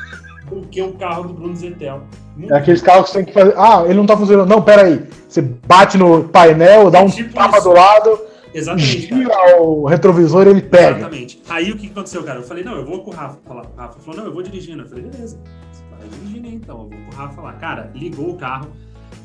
do 0.50 0.62
que 0.68 0.82
o 0.82 0.94
carro 0.94 1.24
do 1.26 1.34
Bruno 1.34 1.56
Zetel. 1.56 2.02
Muito 2.36 2.54
É 2.54 2.58
aqueles 2.58 2.82
carros 2.82 3.06
que 3.08 3.12
você 3.12 3.18
tem 3.24 3.26
que 3.26 3.34
fazer. 3.34 3.54
Ah, 3.58 3.84
ele 3.86 3.96
não 3.96 4.06
tá 4.06 4.16
funcionando. 4.18 4.48
Não, 4.50 4.62
pera 4.62 4.84
aí. 4.84 5.04
Você 5.28 5.42
bate 5.42 5.98
no 5.98 6.24
painel, 6.26 6.90
dá 6.92 7.02
um 7.02 7.10
Tipo 7.10 7.34
tapa 7.34 7.58
isso. 7.58 7.68
do 7.70 7.74
lado, 7.76 8.20
Exatamente. 8.54 9.08
cara. 9.08 9.22
gira 9.22 9.62
o 9.62 9.86
retrovisor 9.86 10.46
e 10.48 10.50
ele 10.52 10.62
pega. 10.62 10.98
Exatamente. 11.00 11.42
Aí 11.50 11.72
o 11.72 11.78
que 11.78 11.88
aconteceu, 11.88 12.24
cara? 12.24 12.40
Eu 12.40 12.44
falei, 12.44 12.64
não, 12.64 12.76
eu 12.76 12.86
vou 12.86 13.04
com 13.04 13.12
o 13.12 13.14
Rafa 13.14 13.38
falar. 13.46 13.64
O 13.66 13.76
Rafa 13.80 14.00
falou, 14.00 14.20
não, 14.20 14.26
eu 14.28 14.34
vou 14.34 14.44
dirigindo. 14.44 14.84
Eu 14.84 14.88
falei, 14.88 15.04
beleza, 15.06 15.38
você 15.72 15.84
vai 15.98 16.08
dirigindo 16.10 16.48
aí, 16.48 16.56
então. 16.56 16.76
Eu 16.78 16.90
vou 16.90 17.00
com 17.10 17.16
o 17.16 17.16
Rafa 17.16 17.42
lá. 17.42 17.54
Cara, 17.54 17.92
ligou 17.96 18.30
o 18.32 18.38
carro. 18.38 18.68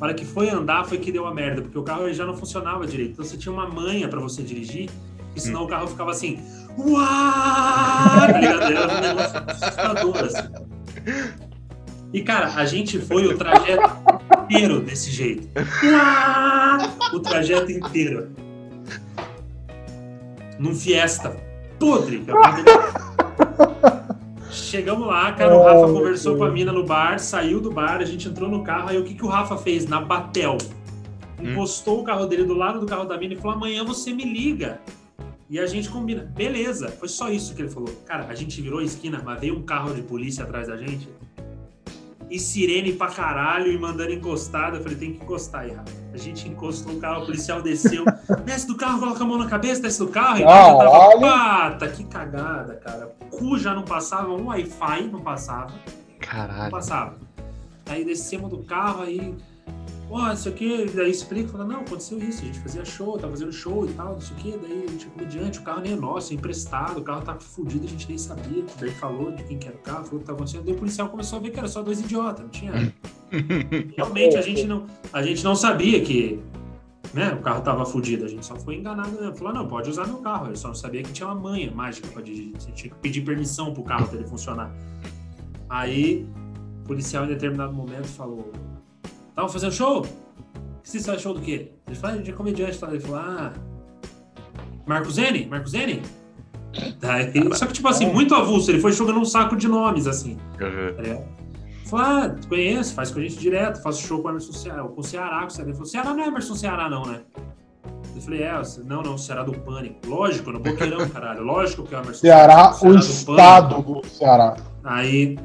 Na 0.01 0.07
hora 0.07 0.15
que 0.15 0.25
foi 0.25 0.49
andar, 0.49 0.85
foi 0.87 0.97
que 0.99 1.13
deu 1.13 1.27
a 1.27 1.35
merda, 1.35 1.61
porque 1.61 1.79
o 1.79 1.83
carro 1.83 2.11
já 2.13 2.25
não 2.25 2.35
funcionava 2.35 2.87
direito. 2.87 3.13
Então 3.13 3.25
você 3.25 3.37
tinha 3.37 3.53
uma 3.53 3.69
manha 3.69 4.09
pra 4.09 4.19
você 4.19 4.43
dirigir, 4.43 4.89
e 5.37 5.41
senão 5.41 5.65
o 5.65 5.69
carro 5.69 5.87
ficava 5.89 6.11
assim. 6.13 6.39
Uau! 6.79 6.97
Tá 8.33 8.39
ligado? 8.41 8.63
Era 8.63 8.97
um 8.97 9.01
negócio 9.01 9.43
assustador, 9.47 10.17
assim. 10.25 10.49
E, 12.13 12.23
cara, 12.23 12.55
a 12.55 12.65
gente 12.65 12.99
foi 12.99 13.27
o 13.27 13.39
trajeto 13.39 13.89
inteiro 14.43 14.81
desse 14.81 15.11
jeito. 15.11 15.49
Uau! 15.85 17.15
O 17.15 17.21
trajeto 17.21 17.71
inteiro. 17.71 18.31
Num 20.59 20.75
Fiesta 20.75 21.37
podre. 21.79 22.25
Chegamos 24.51 25.07
lá, 25.07 25.33
cara, 25.33 25.57
o 25.57 25.63
Rafa 25.63 25.93
conversou 25.93 26.37
com 26.37 26.45
a 26.45 26.51
mina 26.51 26.73
no 26.73 26.85
bar, 26.85 27.19
saiu 27.19 27.61
do 27.61 27.71
bar, 27.71 28.01
a 28.01 28.05
gente 28.05 28.29
entrou 28.29 28.49
no 28.49 28.63
carro, 28.63 28.91
aí 28.91 28.99
o 28.99 29.05
que, 29.05 29.15
que 29.15 29.25
o 29.25 29.29
Rafa 29.29 29.57
fez? 29.57 29.87
Na 29.87 30.01
Batel. 30.01 30.59
Encostou 31.41 32.01
o 32.01 32.05
carro 32.05 32.27
dele 32.27 32.45
do 32.45 32.55
lado 32.55 32.81
do 32.81 32.87
carro 32.87 33.05
da 33.05 33.17
mina 33.17 33.35
e 33.35 33.37
falou: 33.37 33.57
amanhã 33.57 33.83
você 33.85 34.13
me 34.13 34.25
liga. 34.25 34.81
E 35.51 35.59
a 35.59 35.67
gente 35.67 35.89
combina. 35.91 36.23
Beleza, 36.23 36.89
foi 36.89 37.09
só 37.09 37.29
isso 37.29 37.55
que 37.57 37.63
ele 37.63 37.69
falou. 37.69 37.89
Cara, 38.07 38.25
a 38.29 38.35
gente 38.37 38.63
virou 38.63 38.79
a 38.79 38.85
esquina, 38.85 39.21
mas 39.25 39.41
veio 39.41 39.59
um 39.59 39.63
carro 39.63 39.93
de 39.93 40.01
polícia 40.01 40.45
atrás 40.45 40.69
da 40.69 40.77
gente. 40.77 41.09
E 42.31 42.39
sirene 42.39 42.93
pra 42.93 43.09
caralho 43.09 43.73
e 43.73 43.77
mandando 43.77 44.13
encostada. 44.13 44.77
Eu 44.77 44.83
falei, 44.85 44.97
tem 44.97 45.13
que 45.15 45.25
encostar 45.25 45.63
aí, 45.63 45.73
Rafa. 45.73 45.91
A 46.15 46.17
gente 46.17 46.49
encostou 46.49 46.93
o 46.93 47.01
carro, 47.01 47.23
o 47.25 47.27
policial 47.27 47.61
desceu. 47.61 48.05
desce 48.47 48.69
do 48.69 48.77
carro, 48.77 49.01
coloca 49.01 49.25
a 49.25 49.27
mão 49.27 49.37
na 49.39 49.49
cabeça, 49.49 49.83
desce 49.83 49.99
do 49.99 50.07
carro. 50.07 50.39
E 50.39 50.45
Ah, 50.45 50.77
tava, 50.77 51.19
pata, 51.21 51.89
que 51.89 52.05
cagada, 52.05 52.77
cara. 52.77 53.13
Cu 53.31 53.59
já 53.59 53.75
não 53.75 53.83
passava, 53.83 54.29
um 54.33 54.47
Wi-Fi 54.47 55.03
não 55.11 55.21
passava. 55.21 55.73
Não 55.73 56.19
Caralho. 56.21 56.71
passava. 56.71 57.17
Aí 57.87 58.05
descemos 58.05 58.49
do 58.49 58.59
carro, 58.59 59.03
aí. 59.03 59.35
Pô, 60.11 60.19
não 60.19 60.35
sei 60.35 60.51
o 60.51 60.55
que, 60.57 60.87
daí 60.87 61.09
explica, 61.09 61.51
fala, 61.51 61.65
não, 61.65 61.83
aconteceu 61.83 62.19
isso, 62.19 62.43
a 62.43 62.47
gente 62.47 62.59
fazia 62.59 62.85
show, 62.85 63.17
tava 63.17 63.33
fazendo 63.33 63.53
show 63.53 63.89
e 63.89 63.93
tal, 63.93 64.15
não 64.15 64.21
sei 64.21 64.37
o 64.37 64.41
que, 64.41 64.59
daí 64.59 64.85
a 64.89 64.91
gente 64.91 65.07
é 65.07 65.11
comediante, 65.11 65.59
o 65.61 65.63
carro 65.63 65.83
nem 65.83 65.93
é 65.93 65.97
nosso, 65.97 66.33
é 66.33 66.37
emprestado, 66.37 66.99
o 66.99 67.05
carro 67.05 67.23
tá 67.23 67.37
fudido, 67.37 67.87
a 67.87 67.89
gente 67.89 68.09
nem 68.09 68.19
sabia, 68.19 68.65
daí 68.81 68.91
falou 68.91 69.31
de 69.31 69.45
quem 69.45 69.57
que 69.57 69.69
era 69.69 69.77
o 69.77 69.79
carro, 69.79 70.05
falou 70.07 70.17
o 70.17 70.19
que 70.19 70.27
tava 70.27 70.39
acontecendo, 70.39 70.65
daí 70.65 70.75
o 70.75 70.79
policial 70.79 71.09
começou 71.09 71.39
a 71.39 71.43
ver 71.43 71.51
que 71.51 71.61
era 71.61 71.69
só 71.69 71.81
dois 71.81 72.01
idiotas, 72.01 72.43
não 72.43 72.51
tinha. 72.51 72.73
Realmente 73.97 74.37
a 74.37 74.43
gente 74.43 74.65
não, 74.65 74.85
a 75.13 75.23
gente 75.23 75.45
não 75.45 75.55
sabia 75.55 76.03
que 76.03 76.43
né, 77.15 77.33
o 77.33 77.41
carro 77.41 77.63
tava 77.63 77.87
fudido, 77.87 78.25
a 78.25 78.29
gente 78.29 78.45
só 78.45 78.57
foi 78.57 78.79
enganado 78.79 79.13
mesmo. 79.13 79.37
Falou, 79.37 79.55
não, 79.55 79.69
pode 79.69 79.91
usar 79.91 80.09
meu 80.09 80.19
carro, 80.19 80.49
eu 80.49 80.57
só 80.57 80.69
não 80.69 80.75
sabia 80.75 81.05
que 81.05 81.13
tinha 81.13 81.29
uma 81.29 81.37
manha 81.37 81.71
mágica 81.71 82.09
pra 82.09 82.21
dirigir, 82.21 82.53
você 82.59 82.73
tinha 82.73 82.93
que 82.93 82.99
pedir 82.99 83.21
permissão 83.21 83.73
pro 83.73 83.85
carro 83.85 84.09
pra 84.09 84.19
ele 84.19 84.27
funcionar. 84.27 84.75
Aí, 85.69 86.27
o 86.83 86.89
policial 86.89 87.27
em 87.27 87.29
determinado 87.29 87.73
momento 87.73 88.09
falou: 88.09 88.53
Tava 89.35 89.49
fazendo 89.49 89.73
show? 89.73 90.07
Você 90.83 91.01
faz 91.01 91.21
show 91.21 91.35
do 91.35 91.41
quê? 91.41 91.73
Ele 91.87 91.97
falou: 91.97 92.11
"Ah, 92.11 92.15
A 92.15 92.19
gente 92.19 92.31
é 92.31 92.35
comediante. 92.35 92.79
Ele 92.91 93.01
falou: 93.01 93.19
Ah, 93.19 93.53
Marco 94.87 95.11
Zene? 95.11 95.47
Marco 95.47 95.69
Zene? 95.69 96.03
Daí, 97.01 97.33
só 97.55 97.67
que, 97.67 97.73
tipo 97.73 97.89
assim, 97.89 98.07
muito 98.13 98.35
avulso. 98.35 98.71
Ele 98.71 98.81
foi 98.81 98.93
jogando 98.93 99.19
um 99.19 99.25
saco 99.25 99.57
de 99.57 99.67
nomes, 99.69 100.07
assim. 100.07 100.37
Uhum. 100.61 100.95
Tá? 100.97 101.41
Falou: 101.87 102.07
Ah, 102.07 102.37
conheço, 102.49 102.95
faz 102.95 103.11
com 103.11 103.19
a 103.19 103.23
gente 103.23 103.39
direto, 103.39 103.83
faço 103.83 104.03
show 104.07 104.21
com 104.21 104.29
o 104.29 104.31
Emerson 104.31 104.53
Ceará, 104.53 104.83
com 104.85 105.01
o 105.01 105.05
Ceará. 105.05 105.41
Com 105.41 105.47
o 105.47 105.51
Ceará. 105.51 105.69
Ele 105.69 105.73
falou: 105.73 105.87
Ceará 105.87 106.15
não 106.15 106.23
é 106.23 106.27
Emerson 106.27 106.55
Ceará, 106.55 106.89
não, 106.89 107.05
né? 107.05 107.21
Eu 108.15 108.23
falei: 108.23 108.43
É, 108.43 108.63
não, 108.85 109.03
não, 109.03 109.19
Ceará 109.19 109.43
do 109.43 109.53
Pânico. 109.53 109.97
Lógico, 110.07 110.51
no 110.53 110.61
Boqueirão, 110.61 111.07
caralho. 111.11 111.43
Lógico 111.43 111.85
que 111.85 111.95
é 111.95 111.99
o 111.99 112.03
Emerson 112.03 112.21
Ceará, 112.21 112.75
o 112.81 112.93
do 112.93 112.99
estado 112.99 113.83
do 113.83 114.07
Ceará. 114.09 114.57
Aí 114.85 115.39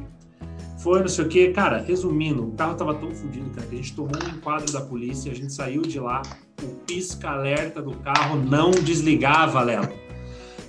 foi, 0.86 1.00
não 1.00 1.08
sei 1.08 1.26
o 1.26 1.28
que. 1.28 1.48
Cara, 1.48 1.80
resumindo, 1.80 2.48
o 2.48 2.52
carro 2.52 2.76
tava 2.76 2.94
tão 2.94 3.10
fodido, 3.10 3.50
cara, 3.50 3.66
que 3.66 3.74
a 3.74 3.78
gente 3.80 3.96
tomou 3.96 4.12
um 4.24 4.38
enquadro 4.38 4.72
da 4.72 4.80
polícia, 4.80 5.32
a 5.32 5.36
gente 5.36 5.52
saiu 5.52 5.82
de 5.82 6.00
lá, 6.00 6.22
o 6.62 6.68
pisca-alerta 6.86 7.82
do 7.82 7.96
carro 7.96 8.36
não 8.36 8.70
desligava, 8.70 9.64
Léo. 9.64 9.90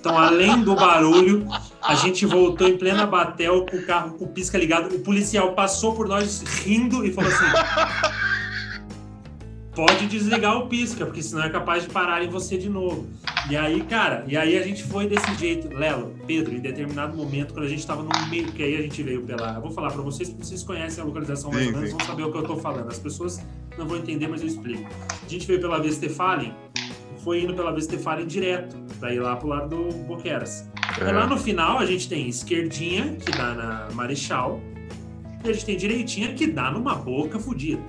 Então, 0.00 0.16
além 0.16 0.62
do 0.62 0.74
barulho, 0.74 1.46
a 1.82 1.94
gente 1.94 2.24
voltou 2.24 2.66
em 2.66 2.78
plena 2.78 3.04
batel 3.04 3.66
com 3.66 3.76
o 3.76 3.84
carro 3.84 4.16
com 4.16 4.24
o 4.24 4.28
pisca 4.28 4.56
ligado. 4.56 4.94
O 4.94 5.00
policial 5.00 5.52
passou 5.52 5.94
por 5.94 6.08
nós 6.08 6.42
rindo 6.64 7.04
e 7.04 7.12
falou 7.12 7.30
assim: 7.30 7.44
pode 9.76 10.06
desligar 10.06 10.56
o 10.56 10.68
pisca, 10.68 11.04
porque 11.04 11.22
senão 11.22 11.44
é 11.44 11.50
capaz 11.50 11.82
de 11.82 11.90
parar 11.90 12.24
em 12.24 12.28
você 12.30 12.56
de 12.56 12.70
novo. 12.70 13.06
E 13.50 13.56
aí, 13.56 13.82
cara, 13.82 14.24
e 14.26 14.34
aí 14.34 14.56
a 14.56 14.62
gente 14.62 14.82
foi 14.82 15.06
desse 15.06 15.34
jeito. 15.34 15.68
Lelo, 15.68 16.16
Pedro, 16.26 16.54
em 16.54 16.60
determinado 16.60 17.14
momento, 17.14 17.52
quando 17.52 17.66
a 17.66 17.68
gente 17.68 17.86
tava 17.86 18.02
no 18.02 18.26
meio, 18.28 18.50
que 18.50 18.62
aí 18.62 18.74
a 18.74 18.82
gente 18.82 19.02
veio 19.02 19.22
pela. 19.22 19.54
Eu 19.54 19.60
vou 19.60 19.70
falar 19.70 19.92
pra 19.92 20.00
vocês, 20.00 20.30
porque 20.30 20.46
vocês 20.46 20.62
conhecem 20.62 21.04
a 21.04 21.06
localização 21.06 21.52
mais 21.52 21.64
Sim, 21.64 21.72
ou 21.72 21.76
menos, 21.76 21.90
sim. 21.90 21.96
vão 21.98 22.06
saber 22.06 22.22
o 22.24 22.32
que 22.32 22.38
eu 22.38 22.42
tô 22.44 22.56
falando. 22.56 22.88
As 22.88 22.98
pessoas 22.98 23.44
não 23.76 23.86
vão 23.86 23.98
entender, 23.98 24.26
mas 24.26 24.40
eu 24.40 24.48
explico. 24.48 24.88
A 25.24 25.28
gente 25.28 25.46
veio 25.46 25.60
pela 25.60 25.78
Westfalen, 25.78 26.54
foi 27.22 27.42
indo 27.42 27.52
pela 27.52 27.70
Westfalen 27.70 28.26
direto, 28.26 28.74
pra 28.98 29.12
ir 29.12 29.20
lá 29.20 29.36
pro 29.36 29.48
lado 29.48 29.76
do 29.76 29.92
Boqueras. 30.04 30.66
Aí 30.98 31.12
lá 31.12 31.26
no 31.26 31.36
final 31.36 31.78
a 31.78 31.84
gente 31.84 32.08
tem 32.08 32.26
esquerdinha, 32.26 33.12
que 33.14 33.30
dá 33.30 33.52
na 33.52 33.88
Marechal, 33.92 34.58
e 35.44 35.50
a 35.50 35.52
gente 35.52 35.66
tem 35.66 35.76
direitinha, 35.76 36.32
que 36.32 36.46
dá 36.46 36.70
numa 36.70 36.94
boca 36.94 37.38
fodida. 37.38 37.82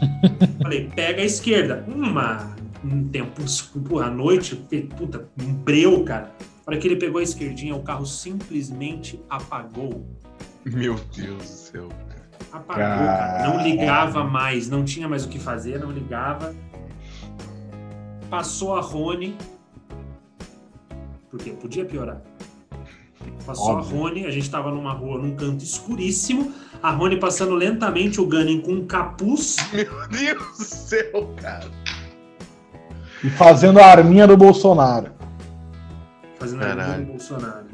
Falei, 0.62 0.90
pega 0.94 1.22
a 1.22 1.24
esquerda. 1.24 1.84
Uma, 1.86 2.54
um 2.84 3.08
tempo, 3.08 3.42
escuro, 3.42 4.00
à 4.00 4.10
noite, 4.10 4.56
puta, 4.96 5.28
um 5.40 5.52
breu, 5.52 6.04
cara. 6.04 6.32
Na 6.66 6.72
hora 6.72 6.78
que 6.78 6.88
ele 6.88 6.96
pegou 6.96 7.20
a 7.20 7.22
esquerdinha, 7.22 7.74
o 7.74 7.82
carro 7.82 8.04
simplesmente 8.06 9.20
apagou. 9.30 10.06
Meu 10.64 10.96
Deus 11.16 11.42
do 11.42 11.44
céu. 11.44 11.88
Apagou, 12.52 12.82
cara. 12.82 13.48
Não 13.48 13.62
ligava 13.62 14.24
mais, 14.24 14.68
não 14.68 14.84
tinha 14.84 15.08
mais 15.08 15.24
o 15.24 15.28
que 15.28 15.38
fazer, 15.38 15.78
não 15.78 15.90
ligava. 15.90 16.54
Passou 18.28 18.74
a 18.74 18.80
Rony. 18.80 19.36
Porque 21.30 21.50
podia 21.50 21.84
piorar. 21.84 22.20
Passou 23.44 23.76
Óbvio. 23.76 23.96
a 23.96 24.00
Rony, 24.00 24.26
a 24.26 24.30
gente 24.30 24.50
tava 24.50 24.70
numa 24.70 24.92
rua, 24.92 25.18
num 25.18 25.34
canto 25.36 25.62
escuríssimo. 25.62 26.52
A 26.82 26.90
Rony 26.90 27.16
passando 27.18 27.54
lentamente, 27.54 28.20
o 28.20 28.26
Gunning 28.26 28.60
com 28.60 28.72
um 28.72 28.86
capuz. 28.86 29.56
Meu 29.72 29.86
Deus 30.08 30.58
do 30.58 30.64
céu, 30.64 31.30
cara. 31.40 31.66
E 33.24 33.30
fazendo 33.30 33.78
a 33.80 33.86
arminha 33.86 34.26
do 34.26 34.36
Bolsonaro. 34.36 35.10
Fazendo 36.38 36.62
a 36.62 36.66
Caralho. 36.66 37.04
do 37.06 37.12
Bolsonaro. 37.12 37.66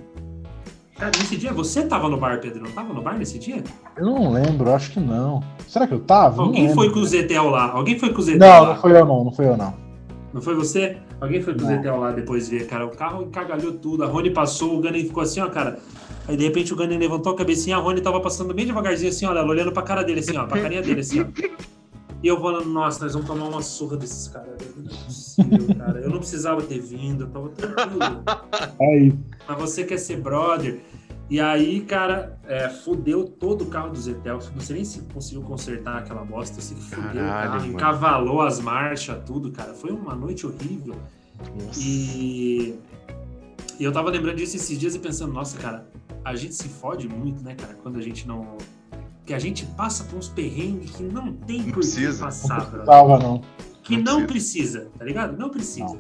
Cara, 0.96 1.10
nesse 1.18 1.36
dia 1.36 1.52
você 1.52 1.82
tava 1.84 2.08
no 2.08 2.16
bar, 2.16 2.38
Pedro? 2.40 2.62
Não 2.62 2.70
tava 2.70 2.94
no 2.94 3.02
bar 3.02 3.18
nesse 3.18 3.36
dia? 3.38 3.64
Eu 3.96 4.04
não 4.06 4.30
lembro, 4.32 4.72
acho 4.72 4.92
que 4.92 5.00
não. 5.00 5.42
Será 5.66 5.86
que 5.86 5.94
eu 5.94 6.00
tava? 6.00 6.36
Não 6.36 6.44
Alguém 6.44 6.72
foi 6.74 6.90
com 6.92 7.00
o 7.00 7.04
Zetel 7.06 7.48
lá? 7.50 7.72
Alguém 7.72 7.98
foi 7.98 8.12
com 8.12 8.20
o 8.20 8.22
Zetel 8.22 8.38
Não, 8.48 8.62
lá? 8.62 8.68
não 8.74 8.80
foi 8.80 8.92
eu 8.92 9.04
não, 9.04 9.24
não 9.24 9.32
foi 9.32 9.48
eu 9.48 9.56
não. 9.56 9.74
Não 10.32 10.40
foi 10.40 10.54
você? 10.54 10.98
Alguém 11.22 11.40
foi 11.40 11.54
com 11.54 11.61
o 11.61 11.62
Não. 11.62 11.76
Zetel 11.76 12.00
lá 12.00 12.11
depois 12.11 12.48
ver, 12.48 12.66
cara. 12.66 12.85
O 12.85 12.90
carro 12.90 13.22
encagalhou 13.22 13.74
tudo. 13.74 14.02
A 14.02 14.08
Rony 14.08 14.30
passou, 14.30 14.76
o 14.76 14.82
Gunner 14.82 15.00
ficou 15.06 15.22
assim, 15.22 15.38
ó, 15.40 15.48
cara. 15.48 15.78
Aí 16.26 16.37
de 16.37 16.42
repente 16.42 16.72
o 16.72 16.76
Gunner 16.76 16.98
levantou 16.98 17.32
a 17.32 17.37
cabecinha, 17.37 17.76
a 17.76 17.78
Rony 17.78 18.00
tava 18.00 18.20
passando 18.20 18.52
bem 18.52 18.66
devagarzinho 18.66 19.08
assim, 19.08 19.24
olha, 19.24 19.38
ela 19.38 19.48
olhando 19.48 19.70
pra 19.70 19.85
cara 19.85 20.02
dele 20.02 20.18
assim, 20.18 20.37
ó, 20.37 20.46
pra 20.46 20.61
carinha 20.61 20.82
dele 20.82 21.00
assim, 21.00 21.20
ó. 21.20 21.26
E 22.20 22.26
eu 22.26 22.40
falando, 22.40 22.66
nossa, 22.66 23.04
nós 23.04 23.12
vamos 23.14 23.28
tomar 23.28 23.46
uma 23.48 23.62
surra 23.62 23.96
desses 23.96 24.26
caras. 24.26 24.48
Não 24.76 24.85
é 24.85 25.04
possível, 25.04 25.76
cara. 25.76 26.00
Eu 26.00 26.11
não 26.11 26.18
precisava 26.18 26.61
ter 26.62 26.80
vindo, 26.80 27.24
eu 27.24 27.28
tava 27.28 27.48
tranquilo. 27.50 28.22
Aí, 28.80 29.14
Mas 29.48 29.58
você 29.61 29.85
quer 29.85 29.98
ser 29.98 30.20
brother. 30.20 30.80
E 31.33 31.40
aí, 31.40 31.81
cara, 31.81 32.38
é, 32.45 32.68
fudeu 32.68 33.25
todo 33.25 33.62
o 33.62 33.66
carro 33.68 33.88
do 33.88 33.99
Zetel. 33.99 34.38
Não 34.55 34.61
sei 34.61 34.77
nem 34.77 34.85
se 34.85 35.01
conseguiu 35.14 35.40
consertar 35.40 35.97
aquela 36.01 36.23
bosta. 36.27 36.59
Eu 36.59 36.62
sei 36.62 36.77
que 36.77 36.83
fudeu 36.83 37.03
Caralho, 37.05 37.21
o 37.27 37.31
carro, 37.31 37.61
mano. 37.61 37.73
encavalou 37.73 38.42
as 38.42 38.61
marchas, 38.61 39.18
tudo, 39.25 39.51
cara. 39.51 39.73
Foi 39.73 39.92
uma 39.92 40.14
noite 40.14 40.47
horrível. 40.47 40.95
Nossa. 41.59 41.81
E, 41.81 42.79
e 43.81 43.83
eu 43.83 43.90
tava 43.90 44.11
lembrando 44.11 44.37
disso 44.37 44.57
esses 44.57 44.79
dias 44.79 44.95
e 44.95 44.99
pensando, 44.99 45.33
nossa, 45.33 45.57
cara, 45.57 45.87
a 46.23 46.37
gente 46.37 46.55
se 46.55 46.68
fode 46.68 47.09
muito, 47.09 47.42
né, 47.42 47.55
cara, 47.55 47.79
quando 47.83 47.97
a 47.99 48.03
gente 48.03 48.29
não. 48.29 48.59
Que 49.25 49.33
a 49.33 49.38
gente 49.38 49.64
passa 49.64 50.05
por 50.05 50.18
uns 50.18 50.29
perrengues 50.29 50.90
que 50.90 51.03
não 51.03 51.33
tem 51.33 51.61
Não 51.61 51.64
por 51.64 51.73
que 51.73 51.79
precisa. 51.81 52.12
não 52.12 52.27
passar, 52.27 52.61
brother. 52.66 52.85
tava 52.85 53.18
não. 53.18 53.40
Que 53.83 53.97
Não 53.97 54.21
não 54.21 54.27
precisa, 54.27 54.90
tá 54.99 55.05
ligado? 55.07 55.38
Não 55.38 55.49
precisa. 55.49 55.99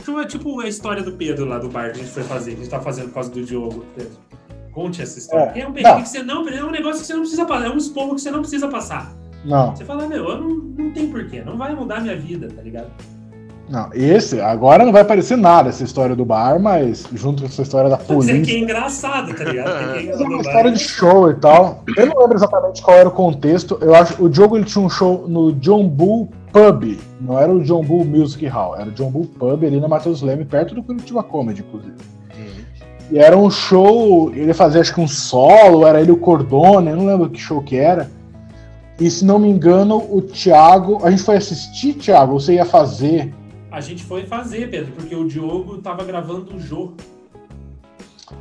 Então 0.00 0.18
é 0.18 0.24
tipo 0.26 0.58
a 0.60 0.66
história 0.66 1.02
do 1.02 1.12
Pedro 1.12 1.44
lá 1.44 1.58
do 1.58 1.68
bar 1.68 1.92
que 1.92 2.00
a 2.00 2.02
gente 2.04 2.10
foi 2.14 2.22
fazer, 2.22 2.52
que 2.52 2.56
a 2.56 2.62
gente 2.62 2.70
tá 2.70 2.80
fazendo 2.80 3.08
por 3.08 3.14
causa 3.14 3.30
do 3.30 3.44
Diogo, 3.44 3.84
Pedro. 3.94 4.16
Conte 4.72 5.02
essa 5.02 5.18
história. 5.18 5.52
É. 5.54 5.60
É, 5.60 5.68
um 5.68 5.72
perrengue 5.72 5.94
Não. 5.96 6.02
que 6.02 6.08
você 6.08 6.22
não. 6.22 6.48
É 6.48 6.64
um 6.64 6.70
negócio 6.70 7.00
que 7.00 7.06
você 7.06 7.12
não 7.14 7.20
precisa 7.20 7.44
passar, 7.44 7.66
é 7.66 7.70
um 7.70 7.76
esporro 7.76 8.14
que 8.14 8.20
você 8.20 8.30
não 8.30 8.40
precisa 8.40 8.68
passar. 8.68 9.12
Não, 9.44 9.74
Você 9.74 9.84
fala, 9.84 10.06
meu, 10.06 10.24
eu 10.28 10.40
não, 10.40 10.48
não 10.78 10.90
tem 10.92 11.08
porquê, 11.08 11.42
não 11.44 11.56
vai 11.58 11.74
mudar 11.74 12.00
minha 12.00 12.16
vida, 12.16 12.48
tá 12.54 12.62
ligado? 12.62 12.86
não. 13.68 13.88
Esse, 13.92 14.38
agora 14.40 14.84
não 14.84 14.92
vai 14.92 15.02
parecer 15.04 15.36
nada 15.36 15.68
essa 15.70 15.82
história 15.82 16.14
do 16.14 16.24
bar, 16.24 16.60
mas 16.60 17.06
junto 17.14 17.42
com 17.42 17.48
essa 17.48 17.62
história 17.62 17.88
da 17.90 17.96
Isso 17.96 18.04
polícia. 18.06 18.34
aqui 18.40 18.54
é 18.54 18.58
engraçado, 18.58 19.34
tá 19.34 19.44
ligado? 19.44 19.68
É 19.96 20.06
é 20.06 20.14
uma 20.16 20.28
do 20.28 20.36
história 20.42 20.70
bar- 20.70 20.72
de 20.72 20.78
show 20.78 21.30
e 21.30 21.34
tal. 21.34 21.82
Eu 21.96 22.06
não 22.06 22.18
lembro 22.20 22.36
exatamente 22.36 22.82
qual 22.82 22.96
era 22.98 23.08
o 23.08 23.12
contexto. 23.12 23.78
Eu 23.80 23.94
acho 23.94 24.22
o 24.22 24.28
Diogo 24.28 24.56
ele 24.56 24.64
tinha 24.64 24.84
um 24.84 24.90
show 24.90 25.26
no 25.26 25.52
John 25.54 25.88
Bull 25.88 26.28
Pub. 26.52 26.98
Não 27.20 27.38
era 27.38 27.50
o 27.50 27.60
John 27.64 27.82
Bull 27.82 28.04
Music 28.04 28.46
Hall, 28.46 28.76
era 28.76 28.90
o 28.90 28.92
John 28.92 29.10
Bull 29.10 29.26
Pub 29.38 29.64
ali 29.64 29.80
na 29.80 29.88
Matheus 29.88 30.20
Leme, 30.22 30.44
perto 30.44 30.74
do 30.74 30.82
Curitiba 30.82 31.22
Comedy, 31.22 31.62
inclusive. 31.66 31.94
E 33.12 33.18
era 33.18 33.36
um 33.36 33.50
show, 33.50 34.32
ele 34.34 34.54
fazia 34.54 34.80
acho 34.80 34.94
que 34.94 35.00
um 35.00 35.06
solo, 35.06 35.86
era 35.86 36.00
ele 36.00 36.10
o 36.10 36.16
Cordone, 36.16 36.88
eu 36.88 36.96
não 36.96 37.04
lembro 37.04 37.28
que 37.28 37.38
show 37.38 37.62
que 37.62 37.76
era. 37.76 38.10
E 38.98 39.10
se 39.10 39.22
não 39.22 39.38
me 39.38 39.50
engano, 39.50 39.98
o 39.98 40.22
Thiago. 40.22 40.98
A 41.04 41.10
gente 41.10 41.22
foi 41.22 41.36
assistir, 41.36 41.92
Thiago, 41.92 42.32
ou 42.32 42.40
você 42.40 42.54
ia 42.54 42.64
fazer? 42.64 43.34
A 43.70 43.82
gente 43.82 44.02
foi 44.02 44.24
fazer, 44.24 44.70
Pedro, 44.70 44.92
porque 44.92 45.14
o 45.14 45.28
Diogo 45.28 45.76
tava 45.76 46.04
gravando 46.04 46.56
o 46.56 46.58
jogo. 46.58 46.94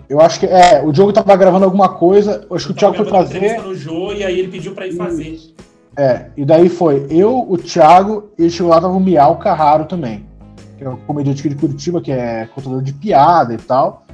Eu 0.07 0.21
acho 0.21 0.39
que. 0.39 0.45
É, 0.45 0.81
o 0.81 0.93
Diogo 0.93 1.11
tava 1.11 1.35
gravando 1.35 1.65
alguma 1.65 1.89
coisa, 1.89 2.47
eu 2.49 2.55
acho 2.55 2.67
que 2.67 2.71
o 2.71 2.75
Thiago 2.75 2.95
foi 2.95 3.09
fazer. 3.09 3.61
no 3.61 3.75
Jô 3.75 4.13
e 4.13 4.23
aí 4.23 4.39
ele 4.39 4.47
pediu 4.47 4.73
pra 4.73 4.87
ir 4.87 4.95
fazer. 4.95 5.37
É, 5.97 6.27
e 6.37 6.45
daí 6.45 6.69
foi 6.69 7.07
eu, 7.09 7.45
o 7.49 7.57
Thiago, 7.57 8.29
e 8.37 8.49
chegou 8.49 8.71
lá 8.71 8.79
tava 8.79 8.93
o 8.93 9.01
Miau 9.01 9.37
Carraro 9.37 9.83
também. 9.83 10.25
Que 10.77 10.85
é 10.85 10.89
um 10.89 10.95
comediante 10.95 11.41
aqui 11.41 11.49
de 11.49 11.55
Curitiba, 11.55 11.99
que 11.99 12.11
é 12.13 12.47
contador 12.55 12.81
de 12.81 12.93
piada 12.93 13.53
e 13.53 13.57
tal. 13.57 14.05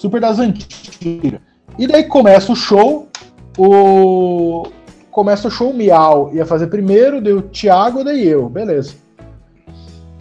Super 0.00 0.18
das 0.18 0.38
antigas. 0.38 1.40
E 1.78 1.86
daí 1.86 2.04
começa 2.04 2.50
o 2.50 2.56
show, 2.56 3.06
o. 3.58 4.66
Começa 5.10 5.48
o 5.48 5.50
show, 5.50 5.72
o 5.72 5.74
Miau 5.74 6.32
ia 6.32 6.46
fazer 6.46 6.68
primeiro, 6.68 7.20
daí 7.20 7.34
o 7.34 7.42
Thiago, 7.42 8.02
daí 8.02 8.26
eu, 8.26 8.48
beleza. 8.48 8.94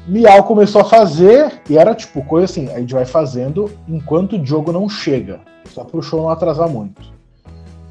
Miau 0.06 0.44
começou 0.44 0.82
a 0.82 0.84
fazer, 0.84 1.62
e 1.70 1.78
era 1.78 1.96
tipo 1.96 2.22
coisa 2.26 2.44
assim, 2.44 2.68
a 2.74 2.80
gente 2.80 2.94
vai 2.94 3.06
fazendo 3.06 3.72
enquanto 3.88 4.36
o 4.36 4.46
jogo 4.46 4.74
não 4.74 4.90
chega, 4.90 5.40
só 5.70 5.86
pro 5.86 6.02
show 6.02 6.24
não 6.24 6.30
atrasar 6.30 6.68
muito. 6.68 7.02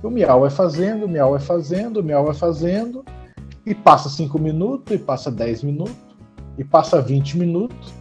O 0.02 0.10
Miau 0.10 0.40
vai 0.40 0.50
fazendo, 0.50 1.06
o 1.06 1.08
Miau 1.08 1.30
vai 1.30 1.40
fazendo, 1.40 2.00
o 2.00 2.02
Miau 2.02 2.26
vai 2.26 2.34
fazendo, 2.34 3.02
e 3.64 3.74
passa 3.74 4.10
5 4.10 4.38
minutos, 4.38 4.94
e 4.94 4.98
passa 4.98 5.30
10 5.30 5.62
minutos, 5.62 5.96
e 6.58 6.64
passa 6.64 7.00
20 7.00 7.38
minutos, 7.38 7.94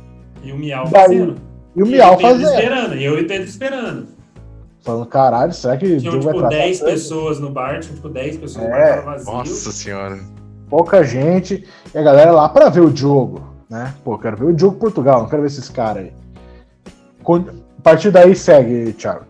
E 0.43 0.51
o 0.51 0.57
Miau 0.57 0.89
Daí, 0.89 1.03
fazendo. 1.03 1.56
E 1.77 1.83
o 1.83 1.85
E 1.85 1.89
Miau 1.91 2.17
e 2.17 2.21
fazendo. 2.21 2.49
esperando. 2.49 2.95
E 2.95 3.03
eu 3.05 3.17
e 3.19 3.23
Pedro 3.25 3.47
esperando. 3.47 4.07
Falando, 4.81 5.05
caralho, 5.07 5.53
será 5.53 5.75
que 5.77 5.85
o 5.85 5.99
Tinham 5.99 6.13
jogo 6.13 6.23
vai 6.25 6.33
tipo 6.33 6.45
atrasar 6.45 6.65
10 6.65 6.79
tanto? 6.79 6.91
pessoas 6.91 7.39
no 7.39 7.49
bar, 7.49 7.79
tinham 7.79 7.95
tipo 7.95 8.09
10 8.09 8.37
pessoas 8.37 8.65
no 8.67 8.73
É. 8.73 8.79
bar, 8.79 8.95
tava 8.97 9.11
vazio. 9.11 9.33
Nossa 9.33 9.71
senhora. 9.71 10.19
Pouca 10.69 11.03
gente, 11.03 11.65
e 11.93 11.97
a 11.97 12.01
galera 12.01 12.31
lá 12.31 12.49
pra 12.49 12.69
ver 12.69 12.81
o 12.81 12.95
jogo, 12.95 13.41
né? 13.69 13.93
Pô, 14.03 14.17
quero 14.17 14.35
ver 14.37 14.45
o 14.45 14.57
jogo 14.59 14.77
Portugal, 14.77 15.21
não 15.21 15.29
quero 15.29 15.41
ver 15.41 15.47
esses 15.47 15.69
caras 15.69 16.03
aí. 16.05 16.13
A 17.25 17.81
partir 17.81 18.11
daí 18.11 18.35
segue, 18.35 18.93
Thiago. 18.93 19.25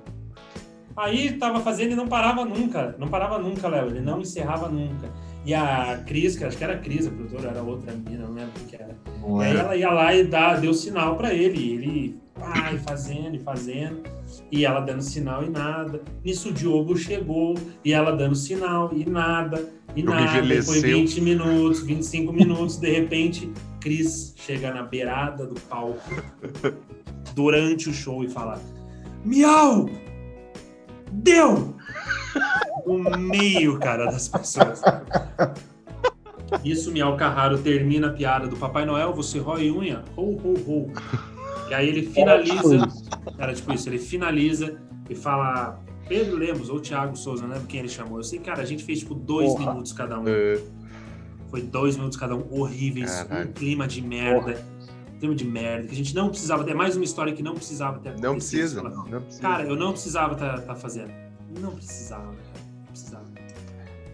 Aí 0.96 1.34
tava 1.34 1.60
fazendo 1.60 1.92
e 1.92 1.96
não 1.96 2.08
parava 2.08 2.44
nunca. 2.44 2.96
Não 2.98 3.08
parava 3.08 3.38
nunca, 3.38 3.68
Léo. 3.68 3.88
Ele 3.88 4.02
não 4.02 4.20
encerrava 4.22 4.68
nunca. 4.68 5.10
E 5.46 5.54
a 5.54 6.02
Cris, 6.08 6.36
que 6.36 6.44
acho 6.44 6.58
que 6.58 6.64
era 6.64 6.74
a 6.74 6.78
Cris, 6.78 7.06
a 7.08 7.12
produtora, 7.12 7.50
era 7.50 7.62
outra 7.62 7.94
menina, 7.94 8.26
não 8.26 8.34
lembro 8.34 8.52
o 8.60 8.66
que 8.66 8.76
era. 8.76 8.96
Não 9.22 9.42
E 9.42 9.46
aí 9.46 9.58
ela 9.58 9.76
ia 9.76 9.92
lá 9.92 10.14
e 10.16 10.24
dá, 10.24 10.56
deu 10.56 10.74
sinal 10.74 11.16
pra 11.16 11.34
ele. 11.34 11.58
E 11.60 11.74
ele, 11.74 12.20
ai, 12.42 12.78
fazendo 12.80 13.36
e 13.36 13.40
fazendo. 13.40 14.04
E 14.52 14.66
ela 14.66 14.80
dando 14.80 15.02
sinal 15.02 15.44
e 15.44 15.50
nada. 15.50 16.02
Nisso 16.24 16.50
o 16.50 16.54
Diogo 16.54 16.98
chegou 16.98 17.56
e 17.84 17.94
ela 17.94 18.12
dando 18.12 18.36
sinal 18.36 18.92
e 18.94 19.10
nada. 19.10 19.70
E 19.96 20.02
Diogo 20.02 20.16
nada. 20.20 20.32
Foi 20.64 20.78
envelheceu. 20.78 20.82
20 20.82 21.22
minutos, 21.22 21.82
25 21.82 22.34
minutos. 22.34 22.78
De 22.78 22.92
repente, 22.92 23.52
Cris 23.80 24.34
chega 24.38 24.74
na 24.74 24.84
beirada 24.84 25.46
do 25.46 25.60
palco 25.62 26.10
durante 27.34 27.90
o 27.90 27.94
show 27.94 28.24
e 28.24 28.30
fala: 28.30 28.62
Miau! 29.24 29.90
Deu! 31.12 31.76
No 32.86 33.18
meio, 33.18 33.80
cara, 33.80 34.06
das 34.06 34.28
pessoas. 34.28 34.82
Isso, 36.64 36.92
Miau 36.92 37.18
Carraro 37.18 37.58
termina 37.58 38.08
a 38.08 38.14
piada 38.14 38.48
do 38.48 38.56
Papai 38.56 38.86
Noel, 38.86 39.14
você 39.14 39.40
rói 39.40 39.70
unha, 39.70 40.04
ho, 40.16 40.38
ho, 40.38 40.54
ho. 40.66 40.92
E 41.70 41.74
aí 41.74 41.90
ele 41.90 42.04
finaliza, 42.08 42.88
era 43.38 43.54
tipo 43.54 43.74
isso, 43.74 43.90
ele 43.90 44.00
finaliza 44.00 44.80
e 45.10 45.16
fala 45.16 45.80
Pedro 46.08 46.38
Lemos 46.38 46.70
ou 46.70 46.80
Thiago 46.80 47.16
Souza, 47.18 47.44
não 47.44 47.54
lembro 47.54 47.68
quem 47.68 47.82
ele 47.82 47.90
chamou. 47.90 48.20
Eu 48.20 48.24
sei, 48.24 48.40
cara, 48.40 48.62
a 48.62 48.66
gente 48.66 48.84
fez 48.84 49.00
tipo 49.00 49.14
dois 49.14 49.52
Porra. 49.52 49.72
minutos 49.72 49.92
cada 49.92 50.20
um. 50.20 50.24
É, 50.28 50.60
Foi 51.50 51.62
dois 51.62 51.96
minutos 51.98 52.18
cada 52.18 52.36
um, 52.36 52.46
horríveis, 52.52 53.12
Caralho. 53.24 53.50
um 53.50 53.54
clima 53.54 53.88
de 53.88 54.02
merda. 54.02 54.64
Um 55.16 55.20
clima 55.20 55.36
de 55.36 55.46
merda, 55.46 55.88
que 55.88 55.94
a 55.94 55.98
gente 55.98 56.16
não 56.16 56.30
precisava 56.30 56.64
ter. 56.64 56.72
É 56.72 56.74
mais 56.76 56.96
uma 56.96 57.04
história 57.04 57.34
que 57.34 57.42
não 57.44 57.54
precisava 57.56 58.00
ter 58.00 58.18
Não 58.20 58.32
acontecido. 58.32 58.82
precisa. 58.82 58.84
Não 58.84 59.22
precisa. 59.22 59.42
Cara, 59.42 59.64
eu 59.64 59.76
não 59.76 59.92
precisava 59.92 60.34
estar 60.58 60.76
fazendo. 60.76 61.12
Não 61.60 61.72
precisava, 61.72 62.26
cara. 62.26 62.66
Não 62.80 62.86
precisava. 62.88 63.26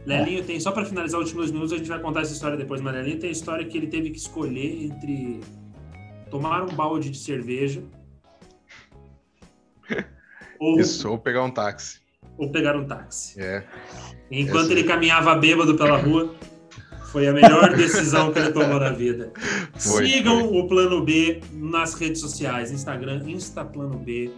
Lelinho 0.06 0.44
tem, 0.44 0.60
só 0.60 0.72
pra 0.72 0.84
finalizar 0.86 1.20
os 1.20 1.28
últimos 1.28 1.46
dois 1.46 1.52
minutos, 1.52 1.74
a 1.74 1.78
gente 1.78 1.88
vai 1.88 2.00
contar 2.00 2.22
essa 2.22 2.34
história 2.34 2.58
depois, 2.58 2.82
mas 2.82 2.94
Lelinho 2.94 3.20
tem 3.20 3.30
a 3.30 3.32
história 3.32 3.66
que 3.66 3.78
ele 3.78 3.88
teve 3.88 4.10
que 4.10 4.18
escolher 4.18 4.86
entre 4.86 5.39
tomar 6.34 6.63
um 6.63 6.76
balde 6.76 7.12
de 7.12 7.17
cerveja 7.19 7.84
ou, 10.60 10.80
Isso, 10.80 11.08
ou 11.08 11.19
pegar 11.19 11.43
um 11.43 11.52
táxi. 11.52 12.00
ou 12.39 12.52
pegar 12.52 12.76
um 12.76 12.86
táxi. 12.86 13.39
É. 13.39 13.63
Enquanto 14.32 14.63
Essa- 14.63 14.72
ele 14.72 14.84
caminhava 14.84 15.36
bêbado 15.36 15.76
pela 15.76 15.96
rua, 15.96 16.34
foi 17.12 17.28
a 17.28 17.34
melhor 17.34 17.69
decisão 17.78 18.34
que 18.34 18.39
ele 18.39 18.52
tomou 18.52 18.80
na 18.80 18.89
vida. 18.89 19.32
Foi, 19.76 20.08
Sigam 20.08 20.52
o 20.52 20.67
Plano 20.67 21.04
B 21.06 21.39
nas 21.52 21.93
redes 21.93 22.19
sociais, 22.19 22.72
Instagram, 22.72 23.22
Instaplano 23.30 24.00
B. 24.00 24.32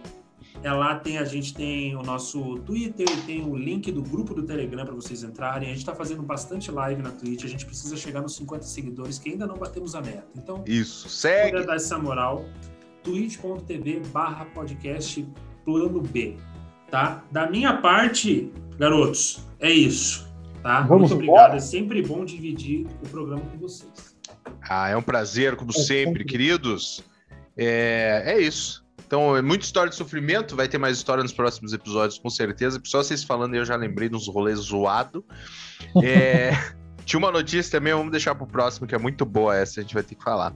É 0.62 0.72
lá 0.72 0.96
tem 0.98 1.18
a 1.18 1.24
gente 1.24 1.54
tem 1.54 1.94
o 1.94 2.02
nosso 2.02 2.56
Twitter, 2.60 3.06
tem 3.24 3.44
o 3.44 3.54
link 3.56 3.92
do 3.92 4.02
grupo 4.02 4.34
do 4.34 4.42
Telegram 4.42 4.84
para 4.84 4.94
vocês 4.94 5.22
entrarem. 5.22 5.68
A 5.68 5.70
gente 5.70 5.78
está 5.80 5.94
fazendo 5.94 6.22
bastante 6.22 6.70
live 6.70 7.02
na 7.02 7.10
Twitch. 7.10 7.44
A 7.44 7.48
gente 7.48 7.64
precisa 7.64 7.96
chegar 7.96 8.20
nos 8.22 8.34
50 8.36 8.64
seguidores, 8.64 9.18
que 9.18 9.30
ainda 9.30 9.46
não 9.46 9.56
batemos 9.56 9.94
a 9.94 10.00
meta. 10.00 10.26
Então, 10.36 10.64
Isso. 10.66 11.08
Segue. 11.08 11.64
dar 11.64 11.76
essa 11.76 11.98
moral. 11.98 12.44
twitch.tv 13.02 14.02
barra 14.12 14.44
podcast 14.46 15.26
plano 15.64 16.00
B. 16.00 16.36
Tá? 16.90 17.24
Da 17.30 17.48
minha 17.50 17.76
parte, 17.78 18.50
garotos, 18.78 19.40
é 19.60 19.70
isso. 19.70 20.26
Tá? 20.62 20.80
Vamos 20.82 21.10
Muito 21.10 21.14
obrigado. 21.14 21.36
embora? 21.44 21.56
É 21.56 21.60
sempre 21.60 22.02
bom 22.02 22.24
dividir 22.24 22.86
o 23.04 23.08
programa 23.08 23.42
com 23.42 23.58
vocês. 23.58 24.16
Ah, 24.68 24.88
é 24.88 24.96
um 24.96 25.02
prazer, 25.02 25.56
como 25.56 25.70
É 25.70 25.74
sempre, 25.74 26.04
sempre. 26.04 26.24
queridos. 26.24 27.02
É, 27.56 28.22
é 28.26 28.40
isso. 28.40 28.85
Então, 29.06 29.36
é 29.36 29.42
muita 29.42 29.64
história 29.64 29.88
de 29.88 29.96
sofrimento. 29.96 30.56
Vai 30.56 30.66
ter 30.66 30.78
mais 30.78 30.96
história 30.96 31.22
nos 31.22 31.32
próximos 31.32 31.72
episódios, 31.72 32.18
com 32.18 32.28
certeza. 32.28 32.80
Só 32.84 33.02
vocês 33.02 33.22
falando, 33.22 33.54
eu 33.54 33.64
já 33.64 33.76
lembrei 33.76 34.08
de 34.08 34.16
uns 34.16 34.26
rolês 34.26 34.58
zoado. 34.58 35.24
É, 36.02 36.50
tinha 37.06 37.18
uma 37.18 37.30
notícia 37.30 37.78
também, 37.78 37.94
vamos 37.94 38.10
deixar 38.10 38.34
pro 38.34 38.46
próximo, 38.46 38.86
que 38.86 38.94
é 38.94 38.98
muito 38.98 39.24
boa 39.24 39.56
essa, 39.56 39.78
a 39.78 39.82
gente 39.82 39.94
vai 39.94 40.02
ter 40.02 40.16
que 40.16 40.24
falar. 40.24 40.52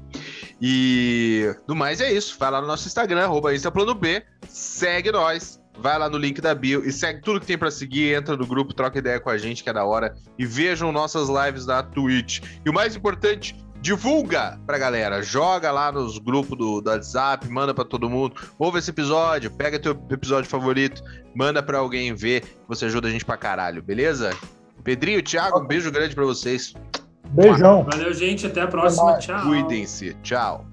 E 0.61 1.55
do 1.67 1.77
mais 1.77 2.01
é 2.01 2.13
isso. 2.13 2.37
Vai 2.39 2.51
lá 2.51 2.61
no 2.61 2.67
nosso 2.67 2.89
Instagram, 2.89 3.23
arroba 3.23 3.55
InstaPlanoB. 3.55 4.23
Segue 4.49 5.13
nós. 5.13 5.61
vai 5.79 5.99
lá 5.99 6.11
no 6.11 6.19
link 6.19 6.41
da 6.41 6.55
bio 6.55 6.85
e 6.85 6.93
segue 6.93 7.23
tudo 7.23 7.41
que 7.41 7.47
tem 7.47 7.57
para 7.57 7.71
seguir, 7.71 8.15
entra 8.15 8.37
no 8.37 8.47
grupo, 8.47 8.75
troca 8.75 8.99
ideia 8.99 9.19
com 9.21 9.31
a 9.31 9.39
gente, 9.39 9.63
que 9.63 9.71
é 9.71 9.73
da 9.73 9.85
hora, 9.85 10.15
e 10.39 10.45
vejam 10.45 10.93
nossas 10.93 11.29
lives 11.29 11.65
da 11.65 11.83
Twitch. 11.83 12.43
E 12.65 12.69
o 12.69 12.73
mais 12.73 12.97
importante, 12.97 13.57
divulga 13.81 14.59
pra 14.67 14.79
galera, 14.79 15.23
joga 15.23 15.71
lá 15.71 15.91
nos 15.91 16.19
grupos 16.19 16.57
do, 16.57 16.81
do 16.81 16.91
WhatsApp, 16.91 17.49
manda 17.49 17.73
para 17.73 17.85
todo 17.85 18.09
mundo, 18.11 18.35
ouve 18.59 18.79
esse 18.79 18.91
episódio, 18.91 19.51
pega 19.51 19.79
teu 19.79 19.93
episódio 20.11 20.49
favorito, 20.49 21.03
manda 21.35 21.63
para 21.63 21.79
alguém 21.79 22.15
ver, 22.15 22.45
você 22.69 22.85
ajuda 22.87 23.09
a 23.09 23.11
gente 23.11 23.25
pra 23.25 23.37
caralho, 23.37 23.83
beleza? 23.83 24.31
Pedrinho, 24.83 25.23
Thiago, 25.23 25.61
um 25.61 25.67
beijo 25.67 25.91
grande 25.91 26.15
para 26.15 26.25
vocês. 26.25 26.75
Beijão. 27.31 27.85
Valeu, 27.85 28.13
gente. 28.13 28.47
Até 28.47 28.63
a 28.63 28.67
próxima. 28.67 29.19
Tchau. 29.19 29.43
Cuidem-se. 29.43 30.15
Tchau. 30.23 30.67